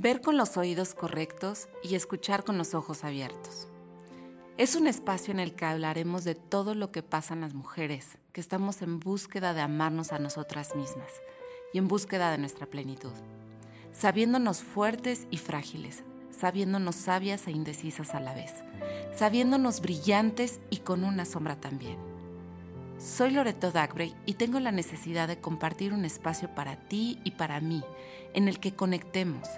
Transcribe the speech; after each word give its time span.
ver 0.00 0.20
con 0.20 0.36
los 0.36 0.56
oídos 0.56 0.94
correctos 0.94 1.68
y 1.82 1.96
escuchar 1.96 2.44
con 2.44 2.56
los 2.56 2.72
ojos 2.72 3.02
abiertos. 3.02 3.66
Es 4.56 4.76
un 4.76 4.86
espacio 4.86 5.32
en 5.32 5.40
el 5.40 5.56
que 5.56 5.64
hablaremos 5.64 6.22
de 6.22 6.36
todo 6.36 6.76
lo 6.76 6.92
que 6.92 7.02
pasa 7.02 7.34
en 7.34 7.40
las 7.40 7.52
mujeres, 7.52 8.16
que 8.32 8.40
estamos 8.40 8.80
en 8.82 9.00
búsqueda 9.00 9.54
de 9.54 9.60
amarnos 9.60 10.12
a 10.12 10.20
nosotras 10.20 10.76
mismas 10.76 11.10
y 11.72 11.78
en 11.78 11.88
búsqueda 11.88 12.30
de 12.30 12.38
nuestra 12.38 12.66
plenitud, 12.66 13.10
sabiéndonos 13.92 14.62
fuertes 14.62 15.26
y 15.32 15.38
frágiles, 15.38 16.04
sabiéndonos 16.30 16.94
sabias 16.94 17.48
e 17.48 17.50
indecisas 17.50 18.14
a 18.14 18.20
la 18.20 18.34
vez, 18.34 18.52
sabiéndonos 19.16 19.80
brillantes 19.80 20.60
y 20.70 20.76
con 20.76 21.02
una 21.02 21.24
sombra 21.24 21.56
también. 21.56 21.98
Soy 22.98 23.32
Loreto 23.32 23.72
Dagbray 23.72 24.14
y 24.26 24.34
tengo 24.34 24.60
la 24.60 24.70
necesidad 24.70 25.26
de 25.26 25.40
compartir 25.40 25.92
un 25.92 26.04
espacio 26.04 26.54
para 26.54 26.76
ti 26.88 27.18
y 27.24 27.32
para 27.32 27.60
mí, 27.60 27.82
en 28.32 28.46
el 28.46 28.60
que 28.60 28.76
conectemos, 28.76 29.48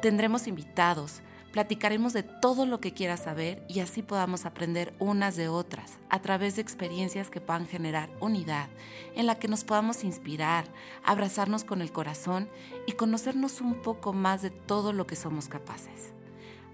Tendremos 0.00 0.46
invitados, 0.46 1.22
platicaremos 1.52 2.12
de 2.12 2.22
todo 2.22 2.66
lo 2.66 2.80
que 2.80 2.92
quieras 2.92 3.20
saber 3.20 3.64
y 3.66 3.80
así 3.80 4.02
podamos 4.02 4.44
aprender 4.44 4.92
unas 4.98 5.36
de 5.36 5.48
otras 5.48 5.98
a 6.10 6.20
través 6.20 6.56
de 6.56 6.62
experiencias 6.62 7.30
que 7.30 7.40
puedan 7.40 7.66
generar 7.66 8.10
unidad, 8.20 8.68
en 9.14 9.26
la 9.26 9.38
que 9.38 9.48
nos 9.48 9.64
podamos 9.64 10.04
inspirar, 10.04 10.66
abrazarnos 11.02 11.64
con 11.64 11.80
el 11.80 11.92
corazón 11.92 12.50
y 12.86 12.92
conocernos 12.92 13.62
un 13.62 13.80
poco 13.80 14.12
más 14.12 14.42
de 14.42 14.50
todo 14.50 14.92
lo 14.92 15.06
que 15.06 15.16
somos 15.16 15.48
capaces. 15.48 16.12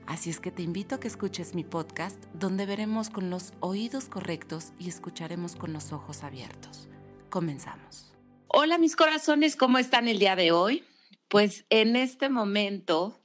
Así 0.06 0.30
es 0.30 0.40
que 0.40 0.50
te 0.50 0.62
invito 0.62 0.96
a 0.96 1.00
que 1.00 1.06
escuches 1.06 1.54
mi 1.54 1.62
podcast 1.62 2.16
donde 2.34 2.66
veremos 2.66 3.08
con 3.08 3.30
los 3.30 3.52
oídos 3.60 4.06
correctos 4.06 4.72
y 4.80 4.88
escucharemos 4.88 5.54
con 5.54 5.72
los 5.72 5.92
ojos 5.92 6.24
abiertos. 6.24 6.88
Comenzamos. 7.30 8.12
Hola 8.48 8.78
mis 8.78 8.96
corazones, 8.96 9.54
¿cómo 9.54 9.78
están 9.78 10.08
el 10.08 10.18
día 10.18 10.34
de 10.34 10.50
hoy? 10.50 10.84
Pues 11.32 11.64
en 11.70 11.96
este 11.96 12.28
momento, 12.28 13.18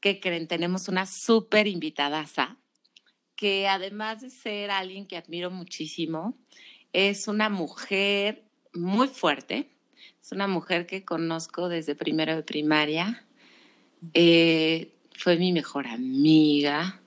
¿qué 0.00 0.20
creen? 0.20 0.46
Tenemos 0.46 0.88
una 0.88 1.06
súper 1.06 1.66
invitadaza 1.66 2.58
que 3.34 3.66
además 3.66 4.20
de 4.20 4.28
ser 4.28 4.70
alguien 4.70 5.06
que 5.06 5.16
admiro 5.16 5.50
muchísimo, 5.50 6.36
es 6.92 7.28
una 7.28 7.48
mujer 7.48 8.44
muy 8.74 9.08
fuerte, 9.08 9.70
es 10.20 10.32
una 10.32 10.46
mujer 10.46 10.84
que 10.84 11.06
conozco 11.06 11.70
desde 11.70 11.94
primero 11.94 12.36
de 12.36 12.42
primaria, 12.42 13.24
eh, 14.12 14.92
fue 15.16 15.38
mi 15.38 15.50
mejor 15.50 15.86
amiga. 15.86 17.00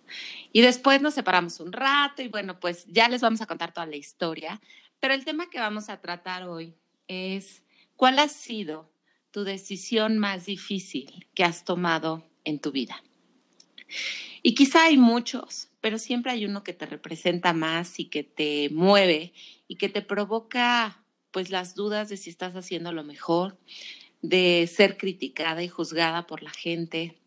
Y 0.52 0.61
después 0.61 1.00
nos 1.00 1.13
separamos 1.13 1.59
un 1.59 1.72
rato 1.72 2.23
y 2.23 2.28
bueno, 2.28 2.59
pues 2.59 2.88
ya 2.88 3.08
les 3.08 3.22
vamos 3.22 3.41
a 3.41 3.45
contar 3.45 3.72
toda 3.72 3.86
la 3.86 3.97
historia, 3.97 4.59
pero 5.00 5.13
el 5.13 5.25
tema 5.25 5.47
que 5.52 5.59
vamos 5.59 5.89
a 5.89 6.02
tratar 6.02 6.50
hoy 6.50 6.73
es 7.08 7.61
cuál 7.95 8.17
ha 8.17 8.28
sido 8.28 8.89
tu 9.31 9.44
decisión 9.44 10.17
más 10.17 10.45
difícil 10.45 11.27
que 11.33 11.44
has 11.44 11.66
tomado 11.66 12.25
en 12.44 12.59
tu 12.59 12.72
vida. 12.72 13.03
Y 14.41 14.55
quizá 14.55 14.85
hay 14.85 14.97
muchos, 14.97 15.69
pero 15.81 15.97
siempre 15.97 16.31
hay 16.31 16.45
uno 16.45 16.63
que 16.63 16.73
te 16.73 16.85
representa 16.85 17.53
más 17.53 18.00
y 18.00 18.05
que 18.05 18.23
te 18.23 18.69
mueve 18.72 19.33
y 19.67 19.75
que 19.75 19.89
te 19.89 20.02
provoca 20.02 21.03
pues 21.31 21.50
las 21.50 21.75
dudas 21.75 22.09
de 22.09 22.17
si 22.17 22.30
estás 22.30 22.55
haciendo 22.55 22.91
lo 22.91 23.03
mejor, 23.03 23.57
de 24.22 24.69
ser 24.73 24.97
criticada 24.97 25.63
y 25.63 25.67
juzgada 25.67 26.27
por 26.27 26.44
la 26.44 26.52
gente 26.52 27.17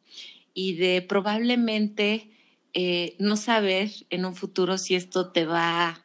y 0.55 0.75
de 0.75 1.03
probablemente 1.03 2.30
eh, 2.75 3.17
no 3.19 3.36
saber 3.36 3.91
en 4.11 4.25
un 4.25 4.34
futuro 4.34 4.78
si 4.78 4.95
esto 4.95 5.30
te 5.30 5.45
va 5.45 5.89
a 5.89 6.05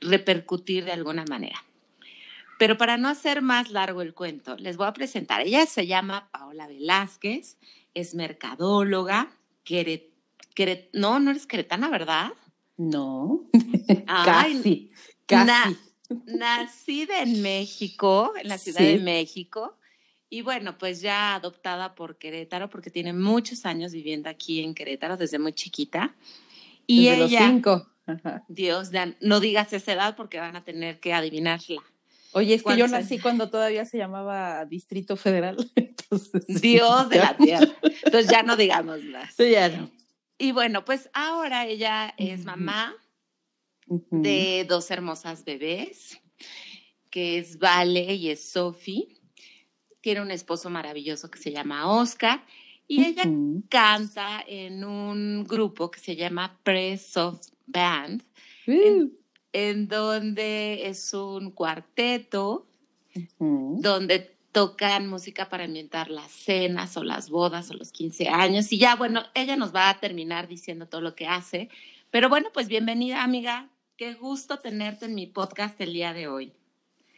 repercutir 0.00 0.84
de 0.84 0.92
alguna 0.92 1.24
manera. 1.28 1.65
Pero 2.58 2.78
para 2.78 2.96
no 2.96 3.08
hacer 3.08 3.42
más 3.42 3.70
largo 3.70 4.02
el 4.02 4.14
cuento, 4.14 4.56
les 4.56 4.76
voy 4.76 4.86
a 4.86 4.92
presentar. 4.92 5.42
Ella 5.42 5.66
se 5.66 5.86
llama 5.86 6.28
Paola 6.30 6.66
Velázquez, 6.66 7.58
es 7.94 8.14
mercadóloga, 8.14 9.30
no, 10.92 11.20
no 11.20 11.30
eres 11.30 11.46
queretana, 11.46 11.88
¿verdad? 11.90 12.32
No, 12.76 13.44
casi, 14.24 14.90
casi. 15.26 15.76
nacida 16.26 17.22
en 17.22 17.42
México, 17.42 18.32
en 18.40 18.48
la 18.48 18.58
Ciudad 18.58 18.80
de 18.80 18.98
México, 18.98 19.76
y 20.28 20.42
bueno, 20.42 20.76
pues 20.76 21.00
ya 21.00 21.34
adoptada 21.34 21.94
por 21.94 22.18
Querétaro, 22.18 22.68
porque 22.68 22.90
tiene 22.90 23.12
muchos 23.12 23.64
años 23.64 23.92
viviendo 23.92 24.28
aquí 24.28 24.62
en 24.62 24.74
Querétaro 24.74 25.16
desde 25.16 25.38
muy 25.38 25.52
chiquita. 25.52 26.16
Y 26.86 27.06
desde 27.06 27.24
ella, 27.24 27.40
los 27.40 27.50
cinco. 27.50 27.88
Dios, 28.48 28.90
no 29.20 29.40
digas 29.40 29.72
esa 29.72 29.92
edad 29.92 30.16
porque 30.16 30.38
van 30.38 30.56
a 30.56 30.64
tener 30.64 31.00
que 31.00 31.12
adivinarla. 31.12 31.82
Oye, 32.36 32.52
es 32.52 32.62
que 32.62 32.76
yo 32.76 32.86
nací 32.86 33.18
cuando 33.18 33.48
todavía 33.48 33.86
se 33.86 33.96
llamaba 33.96 34.66
Distrito 34.66 35.16
Federal. 35.16 35.56
Dios 36.48 37.08
de 37.08 37.16
la 37.16 37.34
tierra. 37.34 37.74
Entonces 38.04 38.30
ya 38.30 38.42
no 38.42 38.58
digamos 38.58 39.02
más. 39.04 39.34
Sí, 39.34 39.52
ya 39.52 39.70
no. 39.70 39.90
Y 40.36 40.52
bueno, 40.52 40.84
pues 40.84 41.08
ahora 41.14 41.64
ella 41.64 42.12
es 42.18 42.44
mamá 42.44 42.94
de 43.86 44.66
dos 44.68 44.90
hermosas 44.90 45.46
bebés, 45.46 46.20
que 47.08 47.38
es 47.38 47.58
Vale 47.58 48.12
y 48.12 48.28
es 48.28 48.50
Sophie. 48.50 49.16
Tiene 50.02 50.20
un 50.20 50.30
esposo 50.30 50.68
maravilloso 50.68 51.30
que 51.30 51.38
se 51.38 51.52
llama 51.52 51.90
Oscar. 51.90 52.44
Y 52.86 53.02
ella 53.02 53.22
canta 53.70 54.44
en 54.46 54.84
un 54.84 55.44
grupo 55.44 55.90
que 55.90 56.00
se 56.00 56.16
llama 56.16 56.60
Press 56.62 57.16
of 57.16 57.40
Band 57.66 58.22
en 58.66 59.16
donde 59.88 60.86
es 60.88 61.14
un 61.14 61.50
cuarteto, 61.50 62.66
donde 63.38 64.36
tocan 64.52 65.08
música 65.08 65.48
para 65.48 65.64
ambientar 65.64 66.10
las 66.10 66.30
cenas 66.30 66.96
o 66.96 67.04
las 67.04 67.30
bodas 67.30 67.70
o 67.70 67.74
los 67.74 67.90
15 67.90 68.28
años. 68.28 68.70
Y 68.72 68.78
ya, 68.78 68.96
bueno, 68.96 69.22
ella 69.34 69.56
nos 69.56 69.74
va 69.74 69.88
a 69.88 69.98
terminar 69.98 70.46
diciendo 70.46 70.86
todo 70.86 71.00
lo 71.00 71.14
que 71.14 71.26
hace. 71.26 71.70
Pero 72.10 72.28
bueno, 72.28 72.48
pues 72.52 72.68
bienvenida, 72.68 73.22
amiga. 73.22 73.70
Qué 73.96 74.14
gusto 74.14 74.58
tenerte 74.58 75.06
en 75.06 75.14
mi 75.14 75.26
podcast 75.26 75.80
el 75.80 75.94
día 75.94 76.12
de 76.12 76.28
hoy. 76.28 76.52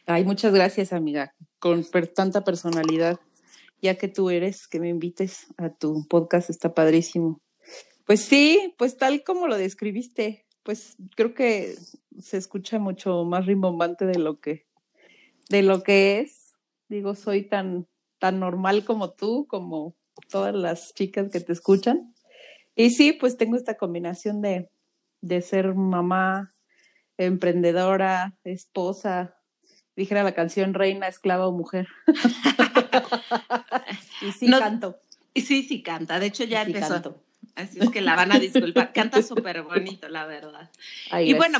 Ay, 0.05 0.23
muchas 0.23 0.53
gracias, 0.53 0.93
amiga, 0.93 1.35
con 1.59 1.85
tanta 2.15 2.43
personalidad, 2.43 3.19
ya 3.81 3.95
que 3.95 4.07
tú 4.07 4.29
eres, 4.29 4.67
que 4.67 4.79
me 4.79 4.89
invites 4.89 5.47
a 5.57 5.69
tu 5.69 6.07
podcast, 6.07 6.49
está 6.49 6.73
padrísimo. 6.73 7.41
Pues 8.05 8.21
sí, 8.21 8.73
pues 8.77 8.97
tal 8.97 9.23
como 9.23 9.47
lo 9.47 9.57
describiste, 9.57 10.45
pues 10.63 10.95
creo 11.15 11.33
que 11.33 11.75
se 12.19 12.37
escucha 12.37 12.79
mucho 12.79 13.23
más 13.25 13.45
rimbombante 13.45 14.05
de 14.05 14.19
lo 14.19 14.39
que, 14.39 14.67
de 15.49 15.63
lo 15.63 15.83
que 15.83 16.19
es. 16.19 16.53
Digo, 16.87 17.15
soy 17.15 17.47
tan, 17.47 17.87
tan 18.19 18.39
normal 18.39 18.85
como 18.85 19.11
tú, 19.11 19.47
como 19.47 19.95
todas 20.29 20.53
las 20.53 20.93
chicas 20.93 21.31
que 21.31 21.39
te 21.39 21.53
escuchan. 21.53 22.13
Y 22.75 22.91
sí, 22.91 23.13
pues 23.13 23.37
tengo 23.37 23.55
esta 23.55 23.77
combinación 23.77 24.41
de, 24.41 24.69
de 25.21 25.41
ser 25.41 25.75
mamá, 25.75 26.53
emprendedora, 27.17 28.37
esposa, 28.43 29.35
dijera 29.95 30.23
la 30.23 30.33
canción 30.33 30.73
reina, 30.73 31.07
esclava 31.07 31.47
o 31.47 31.51
mujer. 31.51 31.87
y 34.21 34.31
sí 34.31 34.49
canto. 34.49 34.99
Y 35.33 35.41
sí, 35.41 35.63
sí 35.63 35.83
canta. 35.83 36.19
De 36.19 36.27
hecho, 36.27 36.45
ya 36.45 36.63
empezó. 36.63 37.23
Así 37.55 37.79
es 37.81 37.89
que 37.89 38.01
la 38.01 38.15
van 38.15 38.31
a 38.31 38.39
disculpar. 38.39 38.93
Canta 38.93 39.21
súper 39.21 39.63
bonito, 39.63 40.07
la 40.07 40.25
verdad. 40.25 40.69
y 41.21 41.33
bueno, 41.33 41.59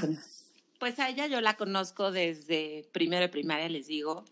pues 0.79 0.97
a 0.99 1.09
ella 1.09 1.27
yo 1.27 1.41
la 1.41 1.55
conozco 1.55 2.11
desde 2.11 2.89
primero 2.91 3.21
de 3.21 3.29
primaria, 3.29 3.69
les 3.69 3.87
digo, 3.87 4.25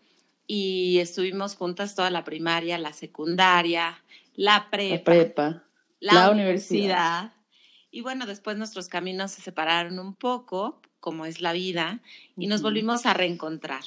y 0.46 0.98
estuvimos 0.98 1.54
juntas 1.54 1.94
toda 1.94 2.10
la 2.10 2.24
primaria, 2.24 2.78
la 2.78 2.94
secundaria, 2.94 4.02
la 4.34 4.70
prepa, 4.70 5.62
la, 6.00 6.30
universidad. 6.30 7.34
Y 7.90 8.00
bueno, 8.00 8.24
después 8.26 8.56
nuestros 8.56 8.88
caminos 8.88 9.32
se 9.32 9.42
separaron 9.42 9.98
un 9.98 10.14
poco, 10.14 10.80
como 11.00 11.26
es 11.26 11.40
la 11.42 11.52
vida, 11.52 12.00
y 12.36 12.46
nos 12.46 12.62
volvimos 12.62 13.04
a 13.04 13.12
reencontrar. 13.12 13.82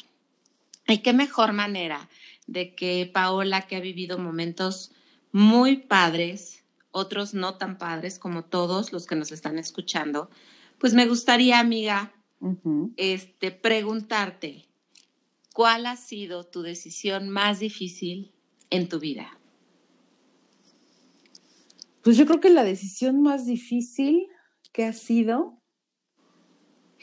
Y 0.87 0.99
qué 0.99 1.13
mejor 1.13 1.53
manera 1.53 2.09
de 2.45 2.75
que 2.75 3.09
Paola, 3.11 3.63
que 3.63 3.77
ha 3.77 3.79
vivido 3.79 4.19
momentos 4.19 4.91
muy 5.31 5.77
padres, 5.77 6.63
otros 6.91 7.33
no 7.33 7.55
tan 7.55 7.77
padres 7.77 8.19
como 8.19 8.43
todos 8.43 8.91
los 8.93 9.07
que 9.07 9.15
nos 9.15 9.31
están 9.31 9.57
escuchando, 9.57 10.29
pues 10.77 10.93
me 10.93 11.07
gustaría, 11.07 11.59
amiga, 11.59 12.11
este, 12.97 13.51
preguntarte, 13.51 14.65
¿cuál 15.53 15.85
ha 15.85 15.95
sido 15.95 16.43
tu 16.43 16.61
decisión 16.61 17.29
más 17.29 17.59
difícil 17.59 18.31
en 18.69 18.89
tu 18.89 18.99
vida? 18.99 19.37
Pues 22.01 22.17
yo 22.17 22.25
creo 22.25 22.39
que 22.39 22.49
la 22.49 22.63
decisión 22.63 23.21
más 23.21 23.45
difícil 23.45 24.27
que 24.71 24.85
ha 24.85 24.93
sido 24.93 25.61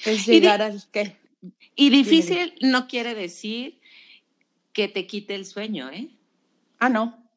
es 0.04 0.26
llegar 0.26 0.62
al 0.62 0.82
que. 0.90 1.16
Y 1.76 1.90
difícil 1.90 2.54
no 2.62 2.88
quiere 2.88 3.14
decir 3.14 3.80
que 4.72 4.88
te 4.88 5.06
quite 5.06 5.34
el 5.34 5.46
sueño, 5.46 5.90
¿eh? 5.90 6.10
Ah, 6.78 6.88
no. 6.88 7.28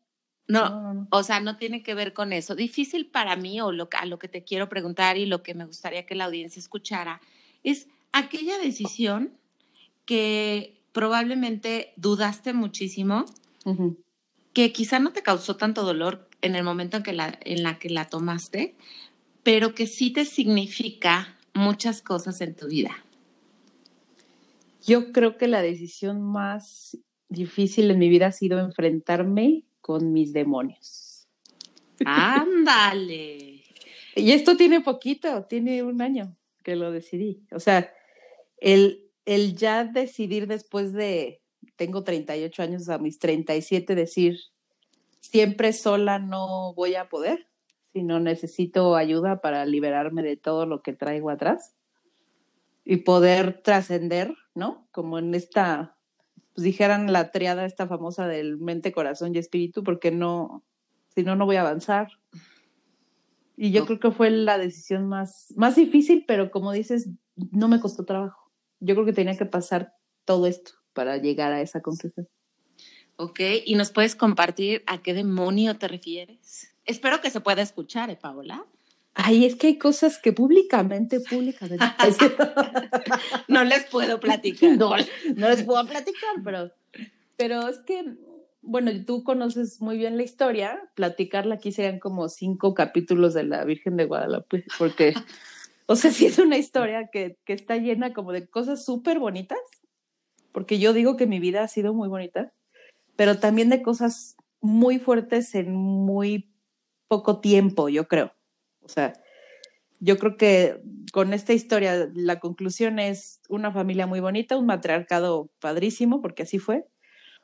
No, 0.48 1.08
o 1.12 1.24
sea, 1.24 1.40
no 1.40 1.56
tiene 1.56 1.82
que 1.82 1.94
ver 1.96 2.12
con 2.12 2.34
eso. 2.34 2.56
Difícil 2.56 3.08
para 3.08 3.38
mí, 3.38 3.62
o 3.62 3.72
lo, 3.72 3.88
a 3.98 4.06
lo 4.06 4.20
que 4.20 4.28
te 4.28 4.44
quiero 4.44 4.68
preguntar 4.68 5.18
y 5.18 5.26
lo 5.26 5.44
que 5.44 5.54
me 5.54 5.64
gustaría 5.64 6.06
que 6.06 6.14
la 6.14 6.26
audiencia 6.26 6.60
escuchara, 6.60 7.22
es 7.64 7.88
aquella 8.12 8.58
decisión 8.58 9.34
que 10.06 10.82
probablemente 10.92 11.94
dudaste 11.96 12.54
muchísimo, 12.54 13.26
que 14.54 14.74
quizá 14.74 15.00
no 15.00 15.14
te 15.14 15.24
causó 15.24 15.56
tanto 15.56 15.84
dolor 15.84 16.28
en 16.42 16.56
el 16.56 16.64
momento 16.64 16.98
en, 16.98 17.04
que 17.04 17.14
la, 17.14 17.38
en 17.42 17.64
la 17.64 17.80
que 17.80 17.90
la 17.90 18.10
tomaste, 18.10 18.76
pero 19.44 19.74
que 19.74 19.88
sí 19.88 20.12
te 20.12 20.26
significa 20.26 21.38
muchas 21.54 22.02
cosas 22.02 22.42
en 22.42 22.56
tu 22.56 22.68
vida? 22.68 22.92
Yo 24.86 25.12
creo 25.12 25.38
que 25.38 25.48
la 25.48 25.62
decisión 25.62 26.22
más 26.22 26.98
difícil 27.30 27.92
en 27.92 28.00
mi 28.00 28.10
vida 28.10 28.28
ha 28.28 28.32
sido 28.32 28.60
enfrentarme 28.60 29.64
con 29.80 30.12
mis 30.12 30.34
demonios. 30.34 31.28
Ándale. 32.04 33.64
y 34.16 34.32
esto 34.32 34.58
tiene 34.58 34.82
poquito, 34.82 35.44
tiene 35.44 35.84
un 35.84 36.02
año 36.02 36.34
que 36.64 36.76
lo 36.76 36.92
decidí. 36.92 37.44
O 37.52 37.60
sea, 37.60 37.92
el, 38.58 39.10
el 39.26 39.56
ya 39.56 39.86
decidir 39.86 40.48
después 40.48 40.94
de, 40.94 41.42
tengo 41.76 42.04
38 42.04 42.64
años, 42.64 42.90
a 42.90 42.98
mis 42.98 43.20
37, 43.20 43.96
decir, 43.96 44.38
siempre 45.20 45.74
sola 45.74 46.20
no 46.20 46.74
voy 46.74 46.96
a 46.96 47.10
poder, 47.10 47.48
sino 47.94 48.20
necesito 48.20 48.96
ayuda 48.96 49.42
para 49.42 49.66
liberarme 49.66 50.24
de 50.24 50.38
todo 50.38 50.66
lo 50.66 50.82
que 50.82 50.94
traigo 50.94 51.30
atrás 51.30 51.76
y 52.84 52.98
poder 52.98 53.62
trascender, 53.62 54.34
¿no? 54.56 54.88
Como 54.92 55.20
en 55.20 55.36
esta, 55.36 55.98
pues 56.54 56.64
dijeran 56.64 57.12
la 57.12 57.32
triada 57.32 57.66
esta 57.66 57.88
famosa 57.88 58.28
del 58.28 58.58
mente, 58.58 58.92
corazón 58.92 59.36
y 59.36 59.40
espíritu, 59.40 59.84
porque 59.84 60.12
no, 60.12 60.64
si 61.14 61.24
no, 61.24 61.36
no 61.36 61.46
voy 61.46 61.58
a 61.58 61.62
avanzar. 61.62 62.10
Y 63.64 63.70
yo 63.70 63.86
creo 63.86 64.00
que 64.00 64.10
fue 64.10 64.32
la 64.32 64.58
decisión 64.58 65.08
más, 65.08 65.54
más 65.56 65.76
difícil, 65.76 66.26
pero 66.28 66.50
como 66.50 66.72
dices, 66.72 67.10
no 67.52 67.68
me 67.68 67.80
costó 67.80 68.06
trabajo. 68.06 68.52
Yo 68.80 68.96
creo 68.96 69.06
que 69.06 69.14
tenía 69.14 69.38
que 69.38 69.46
pasar 69.46 69.94
todo 70.26 70.48
esto 70.48 70.72
para 70.94 71.18
llegar 71.18 71.52
a 71.52 71.62
esa 71.62 71.80
conclusión. 71.80 72.28
Ok, 73.18 73.40
¿y 73.64 73.76
nos 73.76 73.92
puedes 73.92 74.16
compartir 74.16 74.82
a 74.88 75.04
qué 75.04 75.14
demonio 75.14 75.78
te 75.78 75.88
refieres? 75.88 76.74
Espero 76.86 77.22
que 77.22 77.30
se 77.30 77.40
pueda 77.40 77.62
escuchar, 77.62 78.10
¿eh, 78.10 78.18
Paola? 78.20 78.66
Ay, 79.14 79.46
es 79.46 79.56
que 79.56 79.68
hay 79.68 79.78
cosas 79.78 80.18
que 80.18 80.34
públicamente, 80.34 81.20
públicamente. 81.20 81.86
no 83.48 83.64
les 83.64 83.84
puedo 83.84 84.20
platicar. 84.20 84.72
No, 84.80 84.96
no 85.36 85.50
les 85.50 85.62
puedo 85.62 85.86
platicar, 85.86 86.32
pero, 86.44 86.72
pero 87.38 87.68
es 87.68 87.78
que, 87.86 88.18
bueno, 88.62 88.92
tú 89.06 89.24
conoces 89.24 89.82
muy 89.82 89.98
bien 89.98 90.18
la 90.18 90.24
historia. 90.24 90.80
Platicarla 90.96 91.56
aquí 91.56 91.72
serían 91.72 92.00
como 92.00 92.30
cinco 92.30 92.74
capítulos 92.74 93.34
de 93.34 93.44
la 93.44 93.64
Virgen 93.66 93.98
de 93.98 94.06
Guadalupe, 94.06 94.66
porque, 94.78 95.14
o 95.88 95.96
sea, 95.96 96.12
sí 96.12 96.26
es 96.26 96.40
una 96.40 96.58
historia 96.58 97.10
que, 97.12 97.38
que 97.46 97.54
está 97.54 97.78
llena 97.78 98.14
como 98.14 98.32
de 98.32 98.48
cosas 98.48 98.86
súper 98.86 99.20
bonitas, 99.20 99.60
porque 100.52 100.80
yo 100.80 100.94
digo 100.94 101.18
que 101.18 101.28
mi 101.28 101.40
vida 101.40 101.64
ha 101.64 101.68
sido 101.68 101.94
muy 101.94 102.08
bonita, 102.08 102.54
pero 103.16 103.40
también 103.40 103.70
de 103.70 103.82
cosas 103.82 104.36
muy 104.62 105.00
fuertes 105.00 105.56
en 105.56 105.74
muy 105.74 106.54
poco 107.08 107.42
tiempo, 107.42 107.90
yo 107.90 108.08
creo. 108.08 108.34
O 108.82 108.88
sea, 108.88 109.14
yo 110.00 110.18
creo 110.18 110.38
que 110.38 110.82
con 111.12 111.34
esta 111.34 111.54
historia 111.54 112.10
la 112.14 112.40
conclusión 112.40 113.00
es 113.00 113.42
una 113.50 113.72
familia 113.72 114.08
muy 114.08 114.20
bonita, 114.20 114.58
un 114.58 114.66
matriarcado 114.66 115.52
padrísimo, 115.60 116.22
porque 116.22 116.44
así 116.44 116.58
fue. 116.58 116.86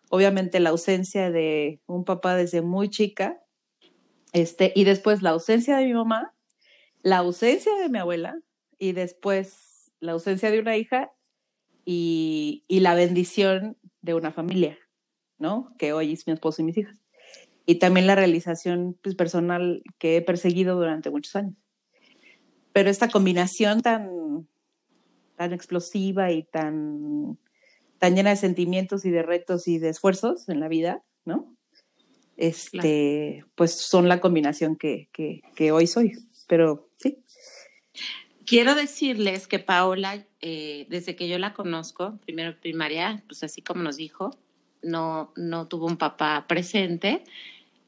Obviamente 0.09 0.59
la 0.59 0.69
ausencia 0.69 1.31
de 1.31 1.81
un 1.85 2.05
papá 2.05 2.35
desde 2.35 2.61
muy 2.61 2.89
chica, 2.89 3.43
este, 4.33 4.71
y 4.75 4.83
después 4.83 5.21
la 5.21 5.31
ausencia 5.31 5.77
de 5.77 5.85
mi 5.85 5.93
mamá, 5.93 6.33
la 7.01 7.17
ausencia 7.17 7.75
de 7.75 7.89
mi 7.89 7.99
abuela, 7.99 8.35
y 8.79 8.91
después 8.91 9.91
la 9.99 10.13
ausencia 10.13 10.51
de 10.51 10.59
una 10.59 10.77
hija 10.77 11.11
y, 11.85 12.63
y 12.67 12.81
la 12.81 12.93
bendición 12.95 13.77
de 14.01 14.13
una 14.13 14.31
familia, 14.31 14.77
¿no? 15.39 15.73
Que 15.79 15.93
hoy 15.93 16.13
es 16.13 16.27
mi 16.27 16.33
esposo 16.33 16.61
y 16.61 16.65
mis 16.65 16.77
hijas 16.77 17.01
y 17.69 17.75
también 17.75 18.07
la 18.07 18.15
realización 18.15 18.97
pues, 19.03 19.13
personal 19.15 19.83
que 19.99 20.15
he 20.15 20.21
perseguido 20.21 20.77
durante 20.77 21.11
muchos 21.11 21.35
años. 21.35 21.55
Pero 22.71 22.89
esta 22.89 23.09
combinación 23.09 23.81
tan, 23.81 24.47
tan 25.35 25.51
explosiva 25.51 26.31
y 26.31 26.43
tan, 26.43 27.37
tan 27.99 28.15
llena 28.15 28.31
de 28.31 28.35
sentimientos 28.35 29.05
y 29.05 29.11
de 29.11 29.23
retos 29.23 29.67
y 29.67 29.79
de 29.79 29.89
esfuerzos 29.89 30.49
en 30.49 30.59
la 30.59 30.67
vida, 30.67 31.03
¿no? 31.25 31.55
Este, 32.37 33.43
pues 33.55 33.73
son 33.73 34.07
la 34.07 34.21
combinación 34.21 34.75
que, 34.75 35.09
que, 35.11 35.41
que, 35.55 35.71
hoy 35.71 35.87
soy. 35.87 36.13
Pero 36.47 36.87
sí. 36.97 37.17
Quiero 38.45 38.75
decirles 38.75 39.47
que 39.47 39.59
Paola, 39.59 40.25
eh, 40.41 40.85
desde 40.89 41.15
que 41.15 41.27
yo 41.27 41.39
la 41.39 41.53
conozco, 41.53 42.19
primero 42.25 42.57
primaria, 42.59 43.23
pues 43.27 43.43
así 43.43 43.61
como 43.61 43.81
nos 43.81 43.97
dijo, 43.97 44.37
no, 44.83 45.33
no 45.35 45.67
tuvo 45.67 45.87
un 45.87 45.97
papá 45.97 46.45
presente, 46.47 47.23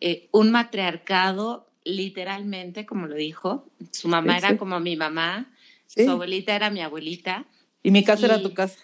eh, 0.02 0.28
un 0.32 0.52
matriarcado, 0.52 1.70
literalmente, 1.84 2.86
como 2.86 3.08
lo 3.08 3.16
dijo. 3.16 3.70
Su 3.92 4.08
mamá 4.08 4.38
era 4.38 4.58
como 4.58 4.80
mi 4.80 4.96
mamá, 4.96 5.52
su 5.88 6.10
abuelita 6.10 6.56
era 6.56 6.70
mi 6.70 6.82
abuelita. 6.82 7.46
Y 7.84 7.92
mi 7.92 8.04
casa 8.04 8.26
era 8.26 8.42
tu 8.42 8.54
casa. 8.54 8.80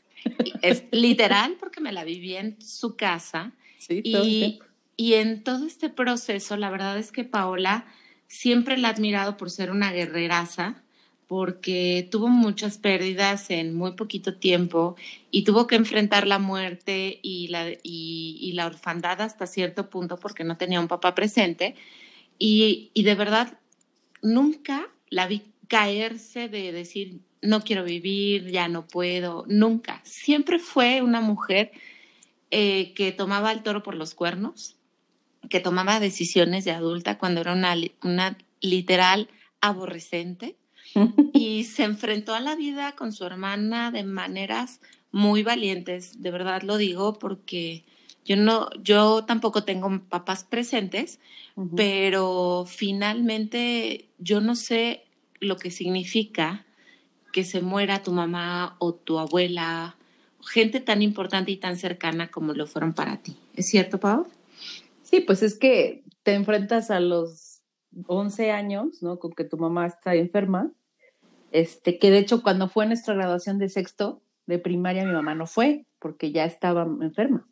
Es 0.61 0.83
literal 0.91 1.57
porque 1.59 1.81
me 1.81 1.91
la 1.91 2.03
viví 2.03 2.35
en 2.35 2.61
su 2.61 2.95
casa. 2.95 3.53
y, 3.89 4.59
y 4.97 5.13
en 5.13 5.43
todo 5.43 5.65
este 5.65 5.89
proceso, 5.89 6.57
la 6.57 6.69
verdad 6.69 6.97
es 6.97 7.11
que 7.11 7.23
Paola 7.23 7.85
siempre 8.27 8.77
la 8.77 8.89
he 8.89 8.91
admirado 8.91 9.37
por 9.37 9.51
ser 9.51 9.71
una 9.71 9.91
guerreraza, 9.91 10.83
porque 11.27 12.07
tuvo 12.11 12.27
muchas 12.27 12.77
pérdidas 12.77 13.49
en 13.49 13.73
muy 13.73 13.93
poquito 13.93 14.35
tiempo 14.35 14.95
y 15.31 15.43
tuvo 15.43 15.65
que 15.65 15.75
enfrentar 15.75 16.27
la 16.27 16.37
muerte 16.37 17.19
y 17.21 17.47
la, 17.47 17.71
y, 17.81 18.51
la 18.53 18.67
orfandad 18.67 19.21
hasta 19.21 19.47
cierto 19.47 19.89
punto 19.89 20.17
porque 20.17 20.43
no 20.43 20.57
tenía 20.57 20.79
un 20.79 20.87
papá 20.87 21.15
presente. 21.15 21.75
Y, 22.37 22.91
y, 22.93 23.03
de 23.03 23.15
verdad, 23.15 23.57
nunca 24.21 24.87
la 25.09 25.25
vi 25.25 25.41
caerse 25.67 26.49
de 26.49 26.71
decir, 26.71 27.19
no 27.41 27.61
quiero 27.61 27.83
vivir, 27.83 28.51
ya 28.51 28.67
no 28.67 28.87
puedo, 28.87 29.45
nunca. 29.47 30.01
Siempre 30.03 30.59
fue 30.59 31.01
una 31.01 31.21
mujer 31.21 31.71
eh, 32.51 32.93
que 32.93 33.11
tomaba 33.11 33.51
el 33.51 33.63
toro 33.63 33.83
por 33.83 33.95
los 33.95 34.13
cuernos, 34.15 34.77
que 35.49 35.59
tomaba 35.59 35.99
decisiones 35.99 36.65
de 36.65 36.71
adulta 36.71 37.17
cuando 37.17 37.41
era 37.41 37.53
una, 37.53 37.75
una 38.03 38.37
literal 38.61 39.29
aborrecente 39.61 40.55
y 41.33 41.63
se 41.65 41.83
enfrentó 41.83 42.33
a 42.33 42.39
la 42.39 42.55
vida 42.55 42.93
con 42.93 43.11
su 43.11 43.25
hermana 43.25 43.91
de 43.91 44.03
maneras 44.03 44.81
muy 45.11 45.43
valientes, 45.43 46.21
de 46.21 46.31
verdad 46.31 46.61
lo 46.63 46.77
digo 46.77 47.13
porque 47.13 47.85
yo 48.25 48.35
no, 48.35 48.69
yo 48.81 49.23
tampoco 49.25 49.63
tengo 49.63 50.01
papás 50.09 50.43
presentes, 50.43 51.19
pero 51.75 52.65
finalmente 52.67 54.09
yo 54.17 54.41
no 54.41 54.55
sé 54.55 55.05
lo 55.39 55.57
que 55.57 55.71
significa 55.71 56.65
que 57.33 57.43
se 57.43 57.61
muera 57.61 58.03
tu 58.03 58.11
mamá 58.11 58.75
o 58.79 58.93
tu 58.93 59.19
abuela, 59.19 59.97
gente 60.47 60.79
tan 60.79 61.01
importante 61.01 61.51
y 61.51 61.57
tan 61.57 61.77
cercana 61.77 62.29
como 62.29 62.53
lo 62.53 62.67
fueron 62.67 62.93
para 62.93 63.17
ti. 63.17 63.37
¿Es 63.55 63.67
cierto, 63.67 63.99
Pau? 63.99 64.27
Sí, 65.03 65.19
pues 65.21 65.43
es 65.43 65.57
que 65.57 66.03
te 66.23 66.33
enfrentas 66.33 66.91
a 66.91 66.99
los 66.99 67.61
11 68.07 68.51
años, 68.51 69.01
¿no? 69.01 69.19
Con 69.19 69.33
que 69.33 69.43
tu 69.43 69.57
mamá 69.57 69.87
está 69.87 70.15
enferma 70.15 70.71
este, 71.55 71.99
que 71.99 72.11
de 72.11 72.17
hecho 72.17 72.43
cuando 72.43 72.67
fue 72.67 72.85
nuestra 72.85 73.13
graduación 73.13 73.59
de 73.59 73.69
sexto 73.69 74.21
de 74.45 74.59
primaria 74.59 75.05
mi 75.05 75.13
mamá 75.13 75.35
no 75.35 75.47
fue 75.47 75.85
porque 75.99 76.33
ya 76.33 76.43
estaba 76.43 76.83
enferma. 76.99 77.47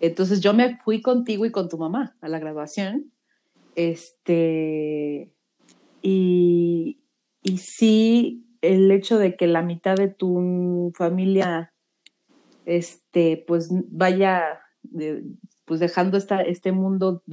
Entonces 0.00 0.40
yo 0.40 0.54
me 0.54 0.76
fui 0.78 1.00
contigo 1.02 1.46
y 1.46 1.52
con 1.52 1.68
tu 1.68 1.78
mamá 1.78 2.16
a 2.20 2.28
la 2.28 2.40
graduación. 2.40 3.12
Este, 3.76 5.30
y, 6.08 7.00
y 7.42 7.58
sí, 7.58 8.46
el 8.60 8.92
hecho 8.92 9.18
de 9.18 9.34
que 9.34 9.48
la 9.48 9.62
mitad 9.62 9.96
de 9.96 10.06
tu 10.06 10.92
familia, 10.94 11.74
este, 12.64 13.44
pues 13.44 13.70
vaya, 13.90 14.60
pues 15.64 15.80
dejando 15.80 16.16
esta, 16.16 16.42
este 16.42 16.70
mundo 16.70 17.24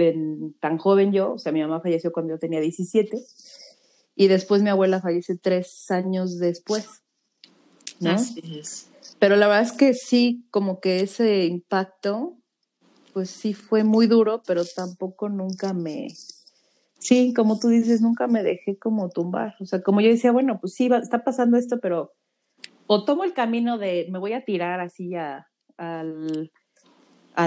tan 0.59 0.79
joven 0.79 1.13
yo, 1.13 1.33
o 1.33 1.37
sea, 1.37 1.51
mi 1.51 1.61
mamá 1.61 1.81
falleció 1.81 2.11
cuando 2.11 2.33
yo 2.33 2.39
tenía 2.39 2.61
17, 2.61 3.15
y 4.15 4.27
después 4.27 4.63
mi 4.63 4.69
abuela 4.69 5.01
fallece 5.01 5.37
tres 5.37 5.91
años 5.91 6.39
después. 6.39 7.03
¿no? 7.99 8.15
Pero 9.19 9.35
la 9.35 9.47
verdad 9.47 9.61
es 9.61 9.73
que 9.73 9.93
sí, 9.93 10.47
como 10.49 10.79
que 10.79 11.01
ese 11.01 11.45
impacto, 11.45 12.39
pues 13.13 13.29
sí 13.29 13.53
fue 13.53 13.83
muy 13.83 14.07
duro, 14.07 14.41
pero 14.47 14.63
tampoco 14.65 15.29
nunca 15.29 15.73
me, 15.73 16.07
sí, 17.03 17.33
como 17.33 17.59
tú 17.59 17.67
dices, 17.67 18.01
nunca 18.01 18.27
me 18.27 18.43
dejé 18.43 18.77
como 18.77 19.09
tumbar. 19.09 19.55
O 19.59 19.65
sea, 19.65 19.81
como 19.81 20.01
yo 20.01 20.09
decía, 20.09 20.31
bueno, 20.31 20.59
pues 20.59 20.73
sí, 20.73 20.89
está 21.01 21.23
pasando 21.23 21.57
esto, 21.57 21.79
pero 21.81 22.13
o 22.87 23.05
tomo 23.05 23.23
el 23.23 23.33
camino 23.33 23.77
de 23.77 24.07
me 24.09 24.19
voy 24.19 24.33
a 24.33 24.45
tirar 24.45 24.79
así 24.79 25.15
a, 25.15 25.47
a 25.77 26.03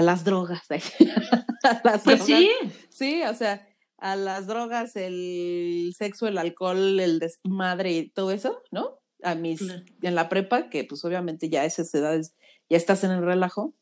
las 0.01 0.23
drogas. 0.23 0.67
a 1.63 1.81
las 1.83 2.03
pues 2.03 2.23
sí. 2.23 2.49
Sí, 2.89 3.21
o 3.23 3.33
sea, 3.33 3.67
a 3.97 4.15
las 4.15 4.47
drogas, 4.47 4.95
el 4.95 5.93
sexo, 5.97 6.27
el 6.27 6.37
alcohol, 6.37 6.99
el 6.99 7.19
desmadre 7.19 7.91
y 7.91 8.09
todo 8.09 8.31
eso, 8.31 8.61
¿no? 8.71 8.99
A 9.23 9.33
mis, 9.35 9.61
en 9.61 10.15
la 10.15 10.29
prepa, 10.29 10.69
que 10.69 10.83
pues 10.83 11.03
obviamente 11.03 11.49
ya 11.49 11.61
a 11.61 11.65
esas 11.65 11.93
edades 11.93 12.35
ya 12.69 12.77
estás 12.77 13.03
en 13.03 13.11
el 13.11 13.23
relajo, 13.23 13.73